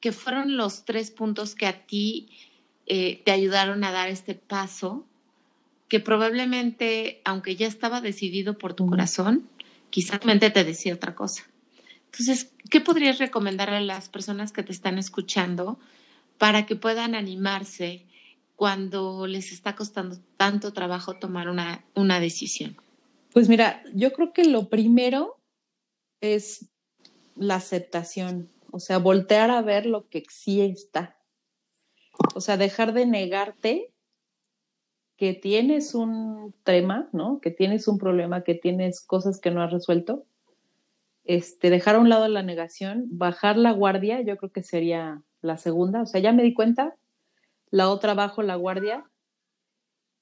que 0.00 0.12
fueron 0.12 0.56
los 0.56 0.84
tres 0.84 1.10
puntos 1.10 1.54
que 1.54 1.66
a 1.66 1.86
ti 1.86 2.30
eh, 2.86 3.22
te 3.24 3.32
ayudaron 3.32 3.84
a 3.84 3.92
dar 3.92 4.08
este 4.08 4.34
paso? 4.34 5.06
Que 5.88 6.00
probablemente, 6.00 7.20
aunque 7.24 7.56
ya 7.56 7.66
estaba 7.66 8.00
decidido 8.00 8.58
por 8.58 8.74
tu 8.74 8.86
corazón, 8.86 9.48
quizás 9.90 10.24
mente 10.24 10.50
te 10.50 10.64
decía 10.64 10.94
otra 10.94 11.14
cosa. 11.14 11.44
Entonces, 12.06 12.52
¿qué 12.70 12.80
podrías 12.80 13.18
recomendar 13.18 13.70
a 13.70 13.80
las 13.80 14.08
personas 14.08 14.52
que 14.52 14.62
te 14.62 14.72
están 14.72 14.98
escuchando 14.98 15.78
para 16.38 16.66
que 16.66 16.76
puedan 16.76 17.14
animarse 17.14 18.04
cuando 18.56 19.26
les 19.26 19.52
está 19.52 19.74
costando 19.74 20.18
tanto 20.36 20.72
trabajo 20.72 21.14
tomar 21.14 21.48
una, 21.48 21.84
una 21.94 22.20
decisión? 22.20 22.76
Pues 23.32 23.48
mira, 23.48 23.82
yo 23.94 24.12
creo 24.12 24.32
que 24.32 24.44
lo 24.44 24.68
primero 24.68 25.36
es 26.20 26.68
la 27.36 27.56
aceptación, 27.56 28.48
o 28.72 28.80
sea, 28.80 28.98
voltear 28.98 29.50
a 29.50 29.62
ver 29.62 29.86
lo 29.86 30.08
que 30.08 30.24
sí 30.28 30.60
está. 30.60 31.16
O 32.34 32.40
sea, 32.40 32.56
dejar 32.56 32.92
de 32.92 33.06
negarte 33.06 33.92
que 35.16 35.34
tienes 35.34 35.94
un 35.94 36.54
tema, 36.64 37.08
¿no? 37.12 37.40
Que 37.40 37.50
tienes 37.50 37.86
un 37.88 37.98
problema, 37.98 38.42
que 38.42 38.54
tienes 38.54 39.00
cosas 39.00 39.38
que 39.38 39.50
no 39.50 39.62
has 39.62 39.70
resuelto. 39.70 40.24
Este, 41.24 41.70
dejar 41.70 41.96
a 41.96 42.00
un 42.00 42.08
lado 42.08 42.26
la 42.26 42.42
negación, 42.42 43.04
bajar 43.10 43.56
la 43.56 43.72
guardia, 43.72 44.22
yo 44.22 44.36
creo 44.38 44.50
que 44.50 44.62
sería 44.62 45.22
la 45.40 45.56
segunda. 45.56 46.02
O 46.02 46.06
sea, 46.06 46.20
ya 46.20 46.32
me 46.32 46.42
di 46.42 46.52
cuenta. 46.52 46.96
La 47.70 47.90
otra, 47.90 48.14
bajo 48.14 48.42
la 48.42 48.56
guardia. 48.56 49.08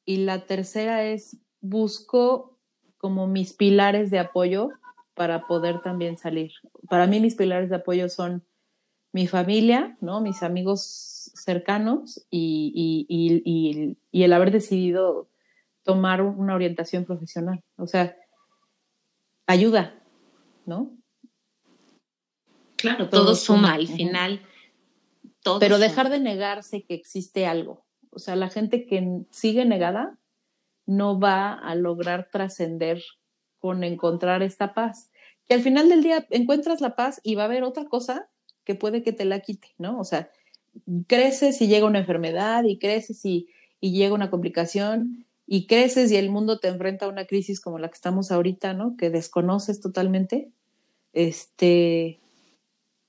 Y 0.04 0.18
la 0.18 0.46
tercera 0.46 1.04
es, 1.04 1.38
busco 1.60 2.57
como 2.98 3.26
mis 3.26 3.52
pilares 3.52 4.10
de 4.10 4.18
apoyo 4.18 4.70
para 5.14 5.46
poder 5.46 5.80
también 5.80 6.18
salir. 6.18 6.52
Para 6.88 7.06
mí 7.06 7.20
mis 7.20 7.34
pilares 7.34 7.70
de 7.70 7.76
apoyo 7.76 8.08
son 8.08 8.44
mi 9.12 9.26
familia, 9.26 9.96
¿no? 10.00 10.20
mis 10.20 10.42
amigos 10.42 11.32
cercanos 11.34 12.26
y, 12.30 13.06
y, 13.08 14.22
el 14.22 14.32
haber 14.32 14.50
decidido 14.50 15.28
tomar 15.82 16.20
una 16.22 16.54
orientación 16.54 17.04
profesional. 17.04 17.62
O 17.76 17.86
sea, 17.86 18.16
ayuda, 19.46 19.94
¿no? 20.66 20.92
Claro, 22.76 23.08
todo, 23.08 23.34
suma, 23.34 23.72
al 23.72 23.88
final. 23.88 24.42
Todo 25.42 25.58
Pero 25.58 25.78
dejar 25.78 26.10
de 26.10 26.20
negarse 26.20 26.84
que 26.84 26.94
existe 26.94 27.46
algo. 27.46 27.84
O 28.10 28.18
sea, 28.18 28.36
la 28.36 28.50
gente 28.50 28.86
que 28.86 29.22
sigue 29.30 29.64
negada 29.64 30.18
no 30.88 31.20
va 31.20 31.52
a 31.52 31.74
lograr 31.74 32.30
trascender 32.32 33.02
con 33.58 33.84
encontrar 33.84 34.42
esta 34.42 34.72
paz. 34.72 35.10
Que 35.46 35.54
al 35.54 35.60
final 35.60 35.90
del 35.90 36.02
día 36.02 36.26
encuentras 36.30 36.80
la 36.80 36.96
paz 36.96 37.20
y 37.22 37.34
va 37.34 37.42
a 37.42 37.44
haber 37.44 37.62
otra 37.62 37.84
cosa 37.84 38.30
que 38.64 38.74
puede 38.74 39.02
que 39.02 39.12
te 39.12 39.26
la 39.26 39.40
quite, 39.40 39.68
¿no? 39.76 40.00
O 40.00 40.04
sea, 40.04 40.30
creces 41.06 41.60
y 41.60 41.68
llega 41.68 41.86
una 41.86 41.98
enfermedad 41.98 42.64
y 42.64 42.78
creces 42.78 43.22
y, 43.26 43.48
y 43.80 43.92
llega 43.92 44.14
una 44.14 44.30
complicación 44.30 45.26
y 45.46 45.66
creces 45.66 46.10
y 46.10 46.16
el 46.16 46.30
mundo 46.30 46.58
te 46.58 46.68
enfrenta 46.68 47.04
a 47.04 47.10
una 47.10 47.26
crisis 47.26 47.60
como 47.60 47.78
la 47.78 47.88
que 47.88 47.94
estamos 47.94 48.30
ahorita, 48.30 48.72
¿no? 48.72 48.96
Que 48.96 49.10
desconoces 49.10 49.82
totalmente. 49.82 50.50
Este, 51.12 52.18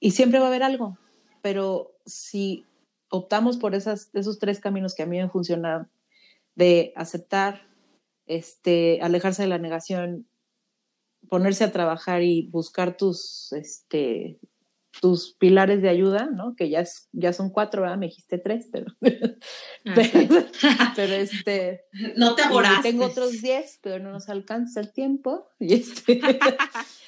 y 0.01 0.11
siempre 0.11 0.39
va 0.39 0.45
a 0.45 0.49
haber 0.49 0.63
algo, 0.63 0.97
pero 1.41 1.95
si 2.05 2.65
optamos 3.09 3.55
por 3.55 3.73
esos 3.73 4.39
tres 4.39 4.59
caminos 4.59 4.95
que 4.95 5.03
a 5.03 5.05
mí 5.05 5.17
me 5.17 5.29
funcionan, 5.29 5.89
de 6.59 6.91
aceptar, 6.97 7.68
este, 8.29 8.99
alejarse 9.01 9.41
de 9.41 9.49
la 9.49 9.57
negación, 9.57 10.29
ponerse 11.29 11.63
a 11.63 11.71
trabajar 11.71 12.21
y 12.21 12.47
buscar 12.49 12.95
tus, 12.95 13.51
este, 13.53 14.39
tus 15.01 15.33
pilares 15.33 15.81
de 15.81 15.89
ayuda, 15.89 16.29
¿no? 16.31 16.55
Que 16.55 16.69
ya, 16.69 16.81
es, 16.81 17.09
ya 17.11 17.33
son 17.33 17.49
cuatro, 17.49 17.81
¿verdad? 17.81 17.97
Me 17.97 18.05
dijiste 18.05 18.37
tres, 18.37 18.69
pero, 18.71 18.85
ah, 19.85 20.93
pero, 20.95 21.13
este... 21.13 21.85
No 22.15 22.35
te 22.35 22.43
aboraste. 22.43 22.91
Tengo 22.91 23.05
otros 23.05 23.41
diez, 23.41 23.79
pero 23.81 23.99
no 23.99 24.11
nos 24.11 24.29
alcanza 24.29 24.79
el 24.79 24.93
tiempo. 24.93 25.47
Y, 25.59 25.73
este, 25.73 26.21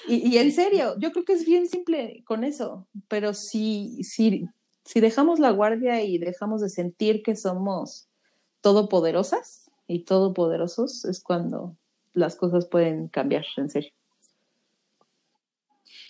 y, 0.07 0.38
en 0.38 0.51
serio, 0.51 0.95
yo 0.97 1.11
creo 1.11 1.24
que 1.24 1.34
es 1.34 1.45
bien 1.45 1.67
simple 1.67 2.24
con 2.26 2.43
eso, 2.43 2.88
pero 3.07 3.36
si, 3.36 4.03
si, 4.03 4.47
si 4.86 4.99
dejamos 4.99 5.39
la 5.39 5.51
guardia 5.51 6.01
y 6.01 6.17
dejamos 6.17 6.61
de 6.61 6.69
sentir 6.69 7.22
que 7.22 7.36
somos 7.36 8.09
todopoderosas, 8.61 9.70
y 9.92 10.00
todopoderosos 10.00 11.06
es 11.06 11.22
cuando 11.22 11.76
las 12.14 12.36
cosas 12.36 12.66
pueden 12.66 13.08
cambiar, 13.08 13.46
en 13.58 13.70
serio. 13.70 13.92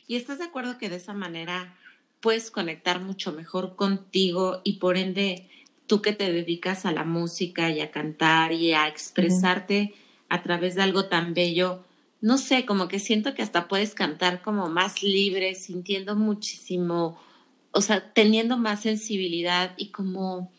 ¿Y 0.08 0.16
estás 0.16 0.40
de 0.40 0.46
acuerdo 0.46 0.78
que 0.78 0.90
de 0.90 0.98
esa 0.98 1.14
manera 1.14 1.76
puedes 2.20 2.52
conectar 2.52 3.02
mucho 3.02 3.32
mejor 3.32 3.76
contigo 3.76 4.62
y 4.64 4.74
por 4.74 4.98
ende 4.98 5.50
tú 5.88 6.02
que 6.02 6.14
te 6.14 6.32
dedicas 6.32 6.86
a 6.86 6.92
la 6.92 7.04
música 7.04 7.72
y 7.72 7.82
a 7.82 7.92
cantar 7.92 8.52
y 8.54 8.74
a 8.74 8.88
expresarte 8.88 9.94
a 10.30 10.42
través 10.44 10.76
de 10.76 10.84
algo 10.84 11.06
tan 11.06 11.34
bello? 11.34 11.84
No 12.22 12.38
sé, 12.38 12.66
como 12.66 12.88
que 12.88 13.00
siento 13.00 13.34
que 13.34 13.42
hasta 13.42 13.68
puedes 13.68 13.96
cantar 13.96 14.42
como 14.42 14.70
más 14.70 15.02
libre, 15.02 15.56
sintiendo 15.56 16.16
muchísimo, 16.16 17.20
o 17.72 17.82
sea, 17.82 18.14
teniendo 18.14 18.58
más 18.58 18.82
sensibilidad 18.82 19.74
y 19.78 19.90
como 19.90 20.52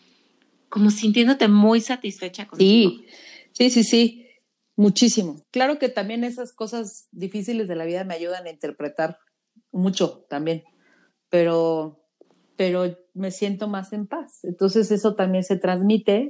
como 0.73 0.91
sintiéndote 0.91 1.49
muy 1.49 1.83
satisfecha 1.83 2.49
contigo. 2.49 2.93
Sí, 2.93 3.05
sí, 3.53 3.71
sí, 3.71 3.85
sí, 3.85 4.27
muchísimo. 4.75 5.45
Claro 5.51 5.79
que 5.79 5.91
también 5.91 6.25
esas 6.25 6.55
cosas 6.55 7.09
difíciles 7.13 7.69
de 7.69 7.77
la 7.77 7.85
vida 7.85 8.05
me 8.05 8.15
ayudan 8.15 8.47
a 8.47 8.51
interpretar 8.51 9.19
mucho 9.71 10.25
también, 10.31 10.65
pero, 11.29 12.01
pero 12.57 12.97
me 13.13 13.31
siento 13.33 13.69
más 13.69 13.93
en 13.93 14.07
paz. 14.07 14.45
Entonces 14.45 14.91
eso 14.91 15.15
también 15.15 15.45
se 15.45 15.59
transmite 15.59 16.29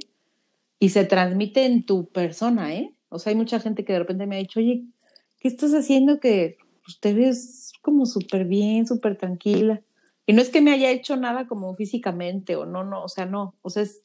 y 0.77 0.89
se 0.89 1.05
transmite 1.05 1.63
en 1.63 1.85
tu 1.85 2.09
persona, 2.09 2.75
¿eh? 2.75 2.93
O 3.07 3.19
sea, 3.19 3.31
hay 3.31 3.37
mucha 3.37 3.61
gente 3.61 3.85
que 3.85 3.93
de 3.93 3.99
repente 3.99 4.27
me 4.27 4.35
ha 4.35 4.39
dicho, 4.39 4.59
oye, 4.59 4.83
¿qué 5.39 5.47
estás 5.47 5.71
haciendo 5.71 6.19
que 6.19 6.57
pues, 6.83 6.99
te 6.99 7.13
ves 7.13 7.71
como 7.81 8.05
súper 8.05 8.43
bien, 8.43 8.85
súper 8.87 9.17
tranquila? 9.17 9.81
Y 10.25 10.33
no 10.33 10.41
es 10.41 10.49
que 10.49 10.59
me 10.59 10.73
haya 10.73 10.91
hecho 10.91 11.15
nada 11.15 11.47
como 11.47 11.73
físicamente 11.75 12.57
o 12.57 12.65
no, 12.65 12.83
no, 12.83 13.05
o 13.05 13.07
sea, 13.07 13.25
no, 13.25 13.55
o 13.61 13.69
sea, 13.69 13.83
es 13.83 14.03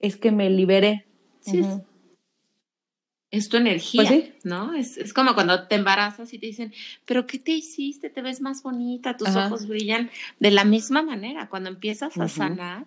es 0.00 0.16
que 0.16 0.32
me 0.32 0.50
liberé. 0.50 1.06
Sí. 1.40 1.62
Es 3.30 3.48
tu 3.48 3.58
energía, 3.58 4.08
pues 4.08 4.44
¿no? 4.44 4.74
Es, 4.74 5.14
como 5.14 5.34
cuando 5.34 5.68
te 5.68 5.76
embarazas 5.76 6.32
y 6.34 6.38
te 6.38 6.46
dicen, 6.46 6.72
pero 7.04 7.28
¿qué 7.28 7.38
te 7.38 7.52
hiciste? 7.52 8.10
Te 8.10 8.22
ves 8.22 8.40
más 8.40 8.64
bonita, 8.64 9.16
tus 9.16 9.36
ojos 9.36 9.68
brillan. 9.68 10.10
De 10.40 10.50
la 10.50 10.64
misma 10.64 11.02
manera, 11.02 11.48
cuando 11.48 11.68
empiezas 11.68 12.18
a 12.18 12.26
sanar, 12.26 12.86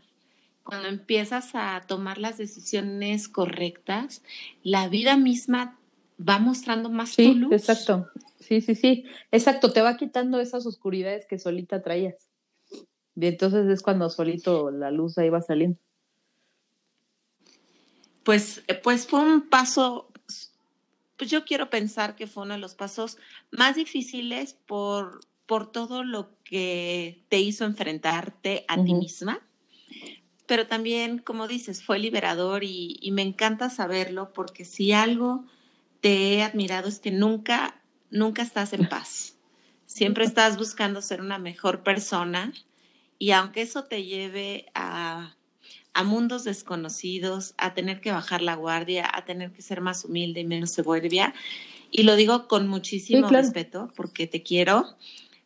cuando 0.64 0.89
empiezas 0.89 1.51
a 1.53 1.82
tomar 1.88 2.18
las 2.18 2.38
decisiones 2.38 3.30
correctas, 3.30 4.22
la 4.64 4.89
vida 4.89 5.16
misma 5.16 5.80
va 6.20 6.39
mostrando 6.39 6.89
más 6.89 7.11
sí, 7.11 7.36
luz. 7.36 7.53
Exacto, 7.53 8.09
sí, 8.39 8.59
sí, 8.59 8.76
sí, 8.76 9.05
exacto, 9.32 9.72
te 9.72 9.82
va 9.82 9.95
quitando 9.95 10.41
esas 10.41 10.66
oscuridades 10.66 11.26
que 11.26 11.39
solita 11.39 11.82
traías. 11.82 12.30
Y 13.16 13.28
entonces 13.28 13.68
es 13.68 13.82
cuando 13.82 14.09
solito 14.09 14.72
la 14.72 14.91
luz 14.91 15.18
ahí 15.18 15.30
va 15.30 15.41
saliendo 15.41 15.80
pues, 18.24 18.63
eh, 18.67 18.76
pues 18.76 19.07
fue 19.07 19.19
un 19.19 19.41
paso, 19.41 20.11
pues 21.17 21.30
yo 21.30 21.45
quiero 21.45 21.69
pensar 21.69 22.15
que 22.15 22.28
fue 22.28 22.43
uno 22.43 22.53
de 22.53 22.59
los 22.59 22.76
pasos 22.76 23.17
más 23.51 23.76
difíciles 23.76 24.55
por, 24.65 25.21
por 25.45 25.71
todo 25.71 26.03
lo 26.03 26.32
que 26.43 27.24
te 27.30 27.39
hizo 27.39 27.65
enfrentarte 27.65 28.65
a 28.67 28.82
ti 28.84 28.93
misma, 28.93 29.41
pero 30.45 30.67
también, 30.67 31.19
como 31.19 31.47
dices, 31.47 31.84
fue 31.84 31.99
liberador 31.99 32.63
y, 32.63 32.97
y 33.01 33.11
me 33.11 33.21
encanta 33.21 33.69
saberlo 33.69 34.34
porque 34.34 34.65
si 34.65 34.91
algo 34.91 35.45
te 36.01 36.34
he 36.34 36.43
admirado 36.43 36.89
es 36.89 36.99
que 36.99 37.11
nunca, 37.11 37.82
nunca 38.09 38.41
estás 38.41 38.74
en 38.74 38.88
paz. 38.89 39.38
Siempre 39.86 40.26
estás 40.26 40.57
buscando 40.57 41.01
ser 41.01 41.21
una 41.21 41.38
mejor 41.38 41.84
persona 41.84 42.51
y 43.19 43.32
aunque 43.32 43.61
eso 43.61 43.86
te 43.86 44.03
lleve 44.03 44.65
a 44.74 45.36
a 45.94 46.04
mundos 46.04 46.44
desconocidos, 46.44 47.54
a 47.58 47.74
tener 47.74 48.02
que 48.02 48.12
bajar 48.12 48.41
la 48.41 48.56
guardia, 48.56 49.10
a 49.14 49.26
tener 49.26 49.52
que 49.52 49.62
ser 49.62 49.82
más 49.82 50.06
humilde 50.06 50.41
y 50.41 50.46
menos 50.46 50.72
soberbia. 50.72 51.34
Y 51.91 52.04
lo 52.04 52.16
digo 52.16 52.48
con 52.48 52.68
muchísimo 52.68 53.30
respeto 53.30 53.91
porque 53.96 54.26
te 54.26 54.41
quiero. 54.41 54.86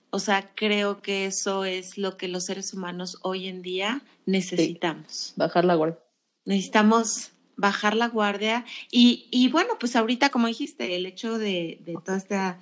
O 0.10 0.20
sea, 0.20 0.52
creo 0.56 1.02
que 1.02 1.26
eso 1.26 1.66
es 1.66 1.98
lo 1.98 2.16
que 2.16 2.30
los 2.30 2.46
seres 2.46 2.74
humanos 2.74 3.18
hoy 3.24 3.48
en 3.48 3.62
día 3.62 4.02
necesitamos. 4.26 5.34
bajar 5.36 5.66
la 5.66 5.76
guardia. 5.76 6.00
Necesitamos 6.46 7.32
bajar 7.58 7.96
la 7.96 8.08
guardia. 8.08 8.66
Y, 8.90 9.28
y 9.32 9.50
bueno, 9.50 9.74
pues 9.78 9.98
ahorita, 9.98 10.30
como 10.30 10.48
dijiste, 10.48 10.96
el 10.96 11.06
hecho 11.06 11.38
de, 11.38 11.80
de 11.86 11.98
toda 12.04 12.18
esta 12.18 12.60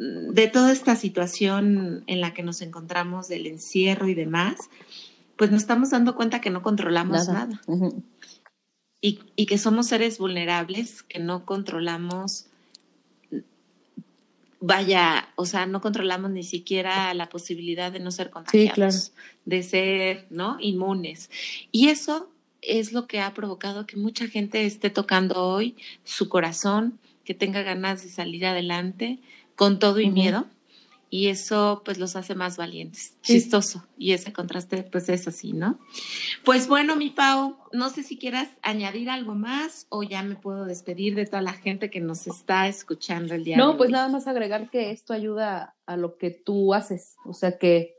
de 0.00 0.48
toda 0.48 0.72
esta 0.72 0.96
situación 0.96 2.04
en 2.06 2.22
la 2.22 2.32
que 2.32 2.42
nos 2.42 2.62
encontramos 2.62 3.28
del 3.28 3.46
encierro 3.46 4.08
y 4.08 4.14
demás, 4.14 4.70
pues 5.40 5.50
nos 5.50 5.62
estamos 5.62 5.88
dando 5.88 6.14
cuenta 6.16 6.42
que 6.42 6.50
no 6.50 6.60
controlamos 6.60 7.26
nada. 7.28 7.62
y, 9.00 9.46
que 9.46 9.56
somos 9.56 9.86
seres 9.86 10.18
vulnerables, 10.18 11.02
que 11.02 11.18
no 11.18 11.46
controlamos 11.46 12.48
vaya, 14.60 15.30
o 15.36 15.46
sea, 15.46 15.64
no 15.64 15.80
controlamos 15.80 16.30
ni 16.30 16.42
siquiera 16.42 17.14
la 17.14 17.30
posibilidad 17.30 17.90
de 17.90 18.00
no 18.00 18.10
ser 18.10 18.28
contagiados, 18.28 19.14
de 19.46 19.62
ser, 19.62 20.26
¿no? 20.28 20.58
Inmunes. 20.60 21.30
Y 21.72 21.88
eso 21.88 22.28
es 22.60 22.92
lo 22.92 23.06
que 23.06 23.20
ha 23.20 23.32
provocado 23.32 23.86
que 23.86 23.96
mucha 23.96 24.28
gente 24.28 24.66
esté 24.66 24.90
tocando 24.90 25.42
hoy 25.42 25.74
su 26.04 26.28
corazón, 26.28 27.00
que 27.24 27.32
tenga 27.32 27.62
ganas 27.62 28.02
de 28.02 28.10
salir 28.10 28.44
adelante 28.44 29.20
con 29.56 29.78
todo 29.78 30.00
y 30.00 30.10
miedo 30.10 30.48
y 31.12 31.26
eso 31.26 31.82
pues 31.84 31.98
los 31.98 32.14
hace 32.14 32.36
más 32.36 32.56
valientes. 32.56 33.20
Chistoso. 33.20 33.84
Y 33.98 34.12
ese 34.12 34.32
contraste 34.32 34.84
pues 34.84 35.08
es 35.08 35.26
así, 35.26 35.52
¿no? 35.52 35.80
Pues 36.44 36.68
bueno, 36.68 36.94
mi 36.94 37.10
Pau, 37.10 37.58
no 37.72 37.90
sé 37.90 38.04
si 38.04 38.16
quieras 38.16 38.48
añadir 38.62 39.10
algo 39.10 39.34
más 39.34 39.86
o 39.88 40.04
ya 40.04 40.22
me 40.22 40.36
puedo 40.36 40.64
despedir 40.64 41.16
de 41.16 41.26
toda 41.26 41.42
la 41.42 41.52
gente 41.52 41.90
que 41.90 42.00
nos 42.00 42.28
está 42.28 42.68
escuchando 42.68 43.34
el 43.34 43.44
día 43.44 43.56
no, 43.56 43.76
pues 43.76 43.90
nada 43.90 44.08
más 44.08 44.28
agregar 44.28 44.70
que 44.70 44.92
esto 44.92 45.12
ayuda 45.12 45.76
a 45.84 45.96
lo 45.96 46.16
que 46.16 46.30
tú 46.30 46.72
haces, 46.74 47.16
o 47.24 47.34
sea 47.34 47.58
que 47.58 47.96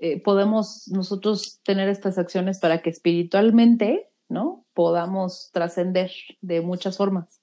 eh, 0.00 0.20
podemos 0.20 0.88
nosotros 0.88 1.60
tener 1.62 1.88
estas 1.88 2.18
acciones 2.18 2.58
para 2.58 2.82
que 2.82 2.90
espiritualmente, 2.90 4.10
¿no? 4.28 4.66
Podamos 4.74 5.50
trascender 5.52 6.10
de 6.40 6.60
muchas 6.60 6.96
formas. 6.96 7.40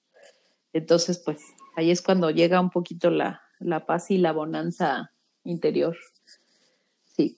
Entonces, 0.73 1.21
pues 1.23 1.39
ahí 1.77 1.89
es 1.89 2.01
cuando 2.01 2.31
llega 2.31 2.59
un 2.59 2.69
poquito 2.69 3.11
la, 3.11 3.41
la 3.59 3.85
paz 3.85 4.11
y 4.11 4.17
la 4.17 4.31
bonanza 4.31 5.11
interior. 5.43 5.97
Sí. 7.03 7.35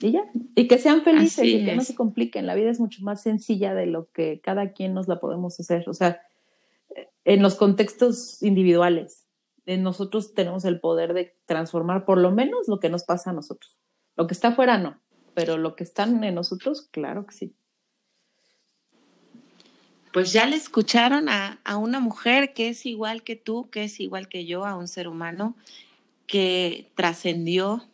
Y 0.00 0.12
ya. 0.12 0.24
Y 0.54 0.68
que 0.68 0.78
sean 0.78 1.02
felices 1.02 1.44
y 1.44 1.64
que 1.64 1.74
no 1.74 1.82
se 1.82 1.94
compliquen. 1.94 2.46
La 2.46 2.54
vida 2.54 2.70
es 2.70 2.80
mucho 2.80 3.02
más 3.02 3.22
sencilla 3.22 3.74
de 3.74 3.86
lo 3.86 4.10
que 4.10 4.40
cada 4.40 4.72
quien 4.72 4.94
nos 4.94 5.08
la 5.08 5.18
podemos 5.18 5.58
hacer. 5.58 5.88
O 5.88 5.94
sea, 5.94 6.20
en 7.24 7.42
los 7.42 7.56
contextos 7.56 8.42
individuales, 8.42 9.26
en 9.66 9.82
nosotros 9.82 10.34
tenemos 10.34 10.64
el 10.64 10.80
poder 10.80 11.14
de 11.14 11.36
transformar 11.46 12.04
por 12.04 12.18
lo 12.18 12.30
menos 12.30 12.68
lo 12.68 12.78
que 12.80 12.88
nos 12.88 13.04
pasa 13.04 13.30
a 13.30 13.34
nosotros. 13.34 13.78
Lo 14.16 14.26
que 14.26 14.34
está 14.34 14.48
afuera 14.48 14.78
no, 14.78 15.00
pero 15.34 15.58
lo 15.58 15.76
que 15.76 15.84
está 15.84 16.04
en 16.04 16.34
nosotros, 16.34 16.88
claro 16.90 17.26
que 17.26 17.34
sí. 17.34 17.54
Pues 20.12 20.32
ya 20.32 20.46
le 20.46 20.56
escucharon 20.56 21.28
a, 21.28 21.60
una 21.76 22.00
mujer 22.00 22.54
que 22.54 22.68
es 22.68 22.86
igual 22.86 23.22
que 23.22 23.36
tú, 23.36 23.68
que 23.70 23.84
es 23.84 24.00
igual 24.00 24.28
que 24.28 24.46
yo, 24.46 24.64
a 24.64 24.76
un 24.76 24.88
ser 24.88 25.08
humano 25.08 25.56
que 26.26 26.90
trascendió 26.94 27.86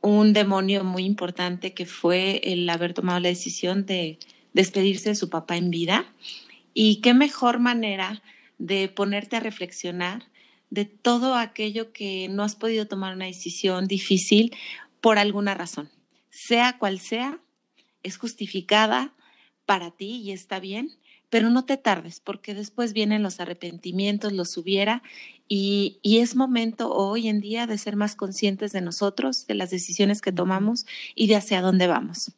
un 0.00 0.32
demonio 0.32 0.84
muy 0.84 1.04
importante 1.04 1.74
que 1.74 1.86
fue 1.86 2.40
el 2.44 2.68
haber 2.70 2.94
tomado 2.94 3.20
la 3.20 3.28
decisión 3.28 3.84
de 3.84 4.18
despedirse 4.52 5.10
de 5.10 5.14
su 5.14 5.28
papá 5.28 5.56
en 5.56 5.70
vida. 5.70 6.12
Y 6.72 7.00
qué 7.00 7.14
mejor 7.14 7.58
manera 7.58 8.22
de 8.58 8.88
ponerte 8.88 9.36
a 9.36 9.40
reflexionar 9.40 10.24
de 10.70 10.84
todo 10.84 11.34
aquello 11.34 11.92
que 11.92 12.28
no 12.28 12.42
has 12.42 12.54
podido 12.54 12.86
tomar 12.86 13.14
una 13.14 13.26
decisión 13.26 13.86
difícil 13.86 14.54
por 15.00 15.18
alguna 15.18 15.54
razón. 15.54 15.90
Sea 16.30 16.78
cual 16.78 17.00
sea, 17.00 17.40
es 18.02 18.16
justificada 18.16 19.14
para 19.66 19.90
ti 19.90 20.22
y 20.22 20.32
está 20.32 20.60
bien, 20.60 20.90
pero 21.30 21.50
no 21.50 21.64
te 21.64 21.76
tardes 21.76 22.20
porque 22.20 22.54
después 22.54 22.92
vienen 22.92 23.22
los 23.22 23.40
arrepentimientos, 23.40 24.32
los 24.32 24.56
hubiera 24.56 25.02
y, 25.50 25.98
y, 26.02 26.18
es 26.18 26.36
momento 26.36 26.92
hoy 26.92 27.26
en 27.26 27.40
día 27.40 27.66
de 27.66 27.78
ser 27.78 27.96
más 27.96 28.14
conscientes 28.14 28.72
de 28.72 28.82
nosotros, 28.82 29.46
de 29.46 29.54
las 29.54 29.70
decisiones 29.70 30.20
que 30.20 30.30
tomamos 30.30 30.84
y 31.14 31.26
de 31.26 31.36
hacia 31.36 31.62
dónde 31.62 31.86
vamos. 31.86 32.32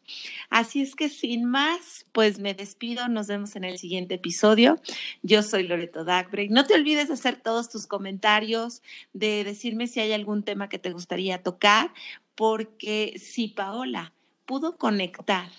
Así 0.49 0.80
es 0.80 0.95
que 0.95 1.09
sin 1.09 1.45
más, 1.45 2.07
pues 2.12 2.38
me 2.38 2.55
despido, 2.55 3.09
nos 3.09 3.26
vemos 3.26 3.57
en 3.57 3.64
el 3.64 3.78
siguiente 3.78 4.14
episodio. 4.14 4.80
Yo 5.24 5.43
soy 5.43 5.64
Loreto 5.66 6.05
Dagbreak. 6.05 6.51
No 6.51 6.64
te 6.66 6.74
olvides 6.74 7.09
de 7.09 7.14
hacer 7.14 7.34
todos 7.34 7.68
tus 7.68 7.88
comentarios, 7.88 8.80
de 9.12 9.43
decirme 9.43 9.88
si 9.88 9.99
hay 9.99 10.12
algún 10.12 10.45
tema 10.45 10.68
que 10.68 10.78
te 10.78 10.93
gustaría 10.93 11.43
tocar, 11.43 11.93
porque 12.36 13.18
si 13.18 13.49
Paola 13.49 14.12
pudo 14.47 14.76
conectar 14.76 15.51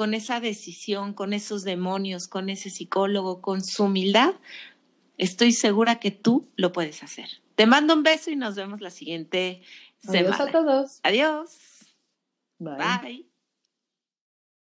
con 0.00 0.14
esa 0.14 0.40
decisión, 0.40 1.12
con 1.12 1.34
esos 1.34 1.62
demonios, 1.62 2.26
con 2.26 2.48
ese 2.48 2.70
psicólogo, 2.70 3.42
con 3.42 3.62
su 3.62 3.84
humildad, 3.84 4.32
estoy 5.18 5.52
segura 5.52 6.00
que 6.00 6.10
tú 6.10 6.48
lo 6.56 6.72
puedes 6.72 7.02
hacer. 7.02 7.28
Te 7.54 7.66
mando 7.66 7.92
un 7.92 8.02
beso 8.02 8.30
y 8.30 8.36
nos 8.36 8.54
vemos 8.54 8.80
la 8.80 8.88
siguiente 8.88 9.60
semana. 9.98 10.36
Adiós 10.36 10.40
a 10.40 10.52
todos. 10.52 11.00
Adiós. 11.02 11.50
Bye. 12.58 13.26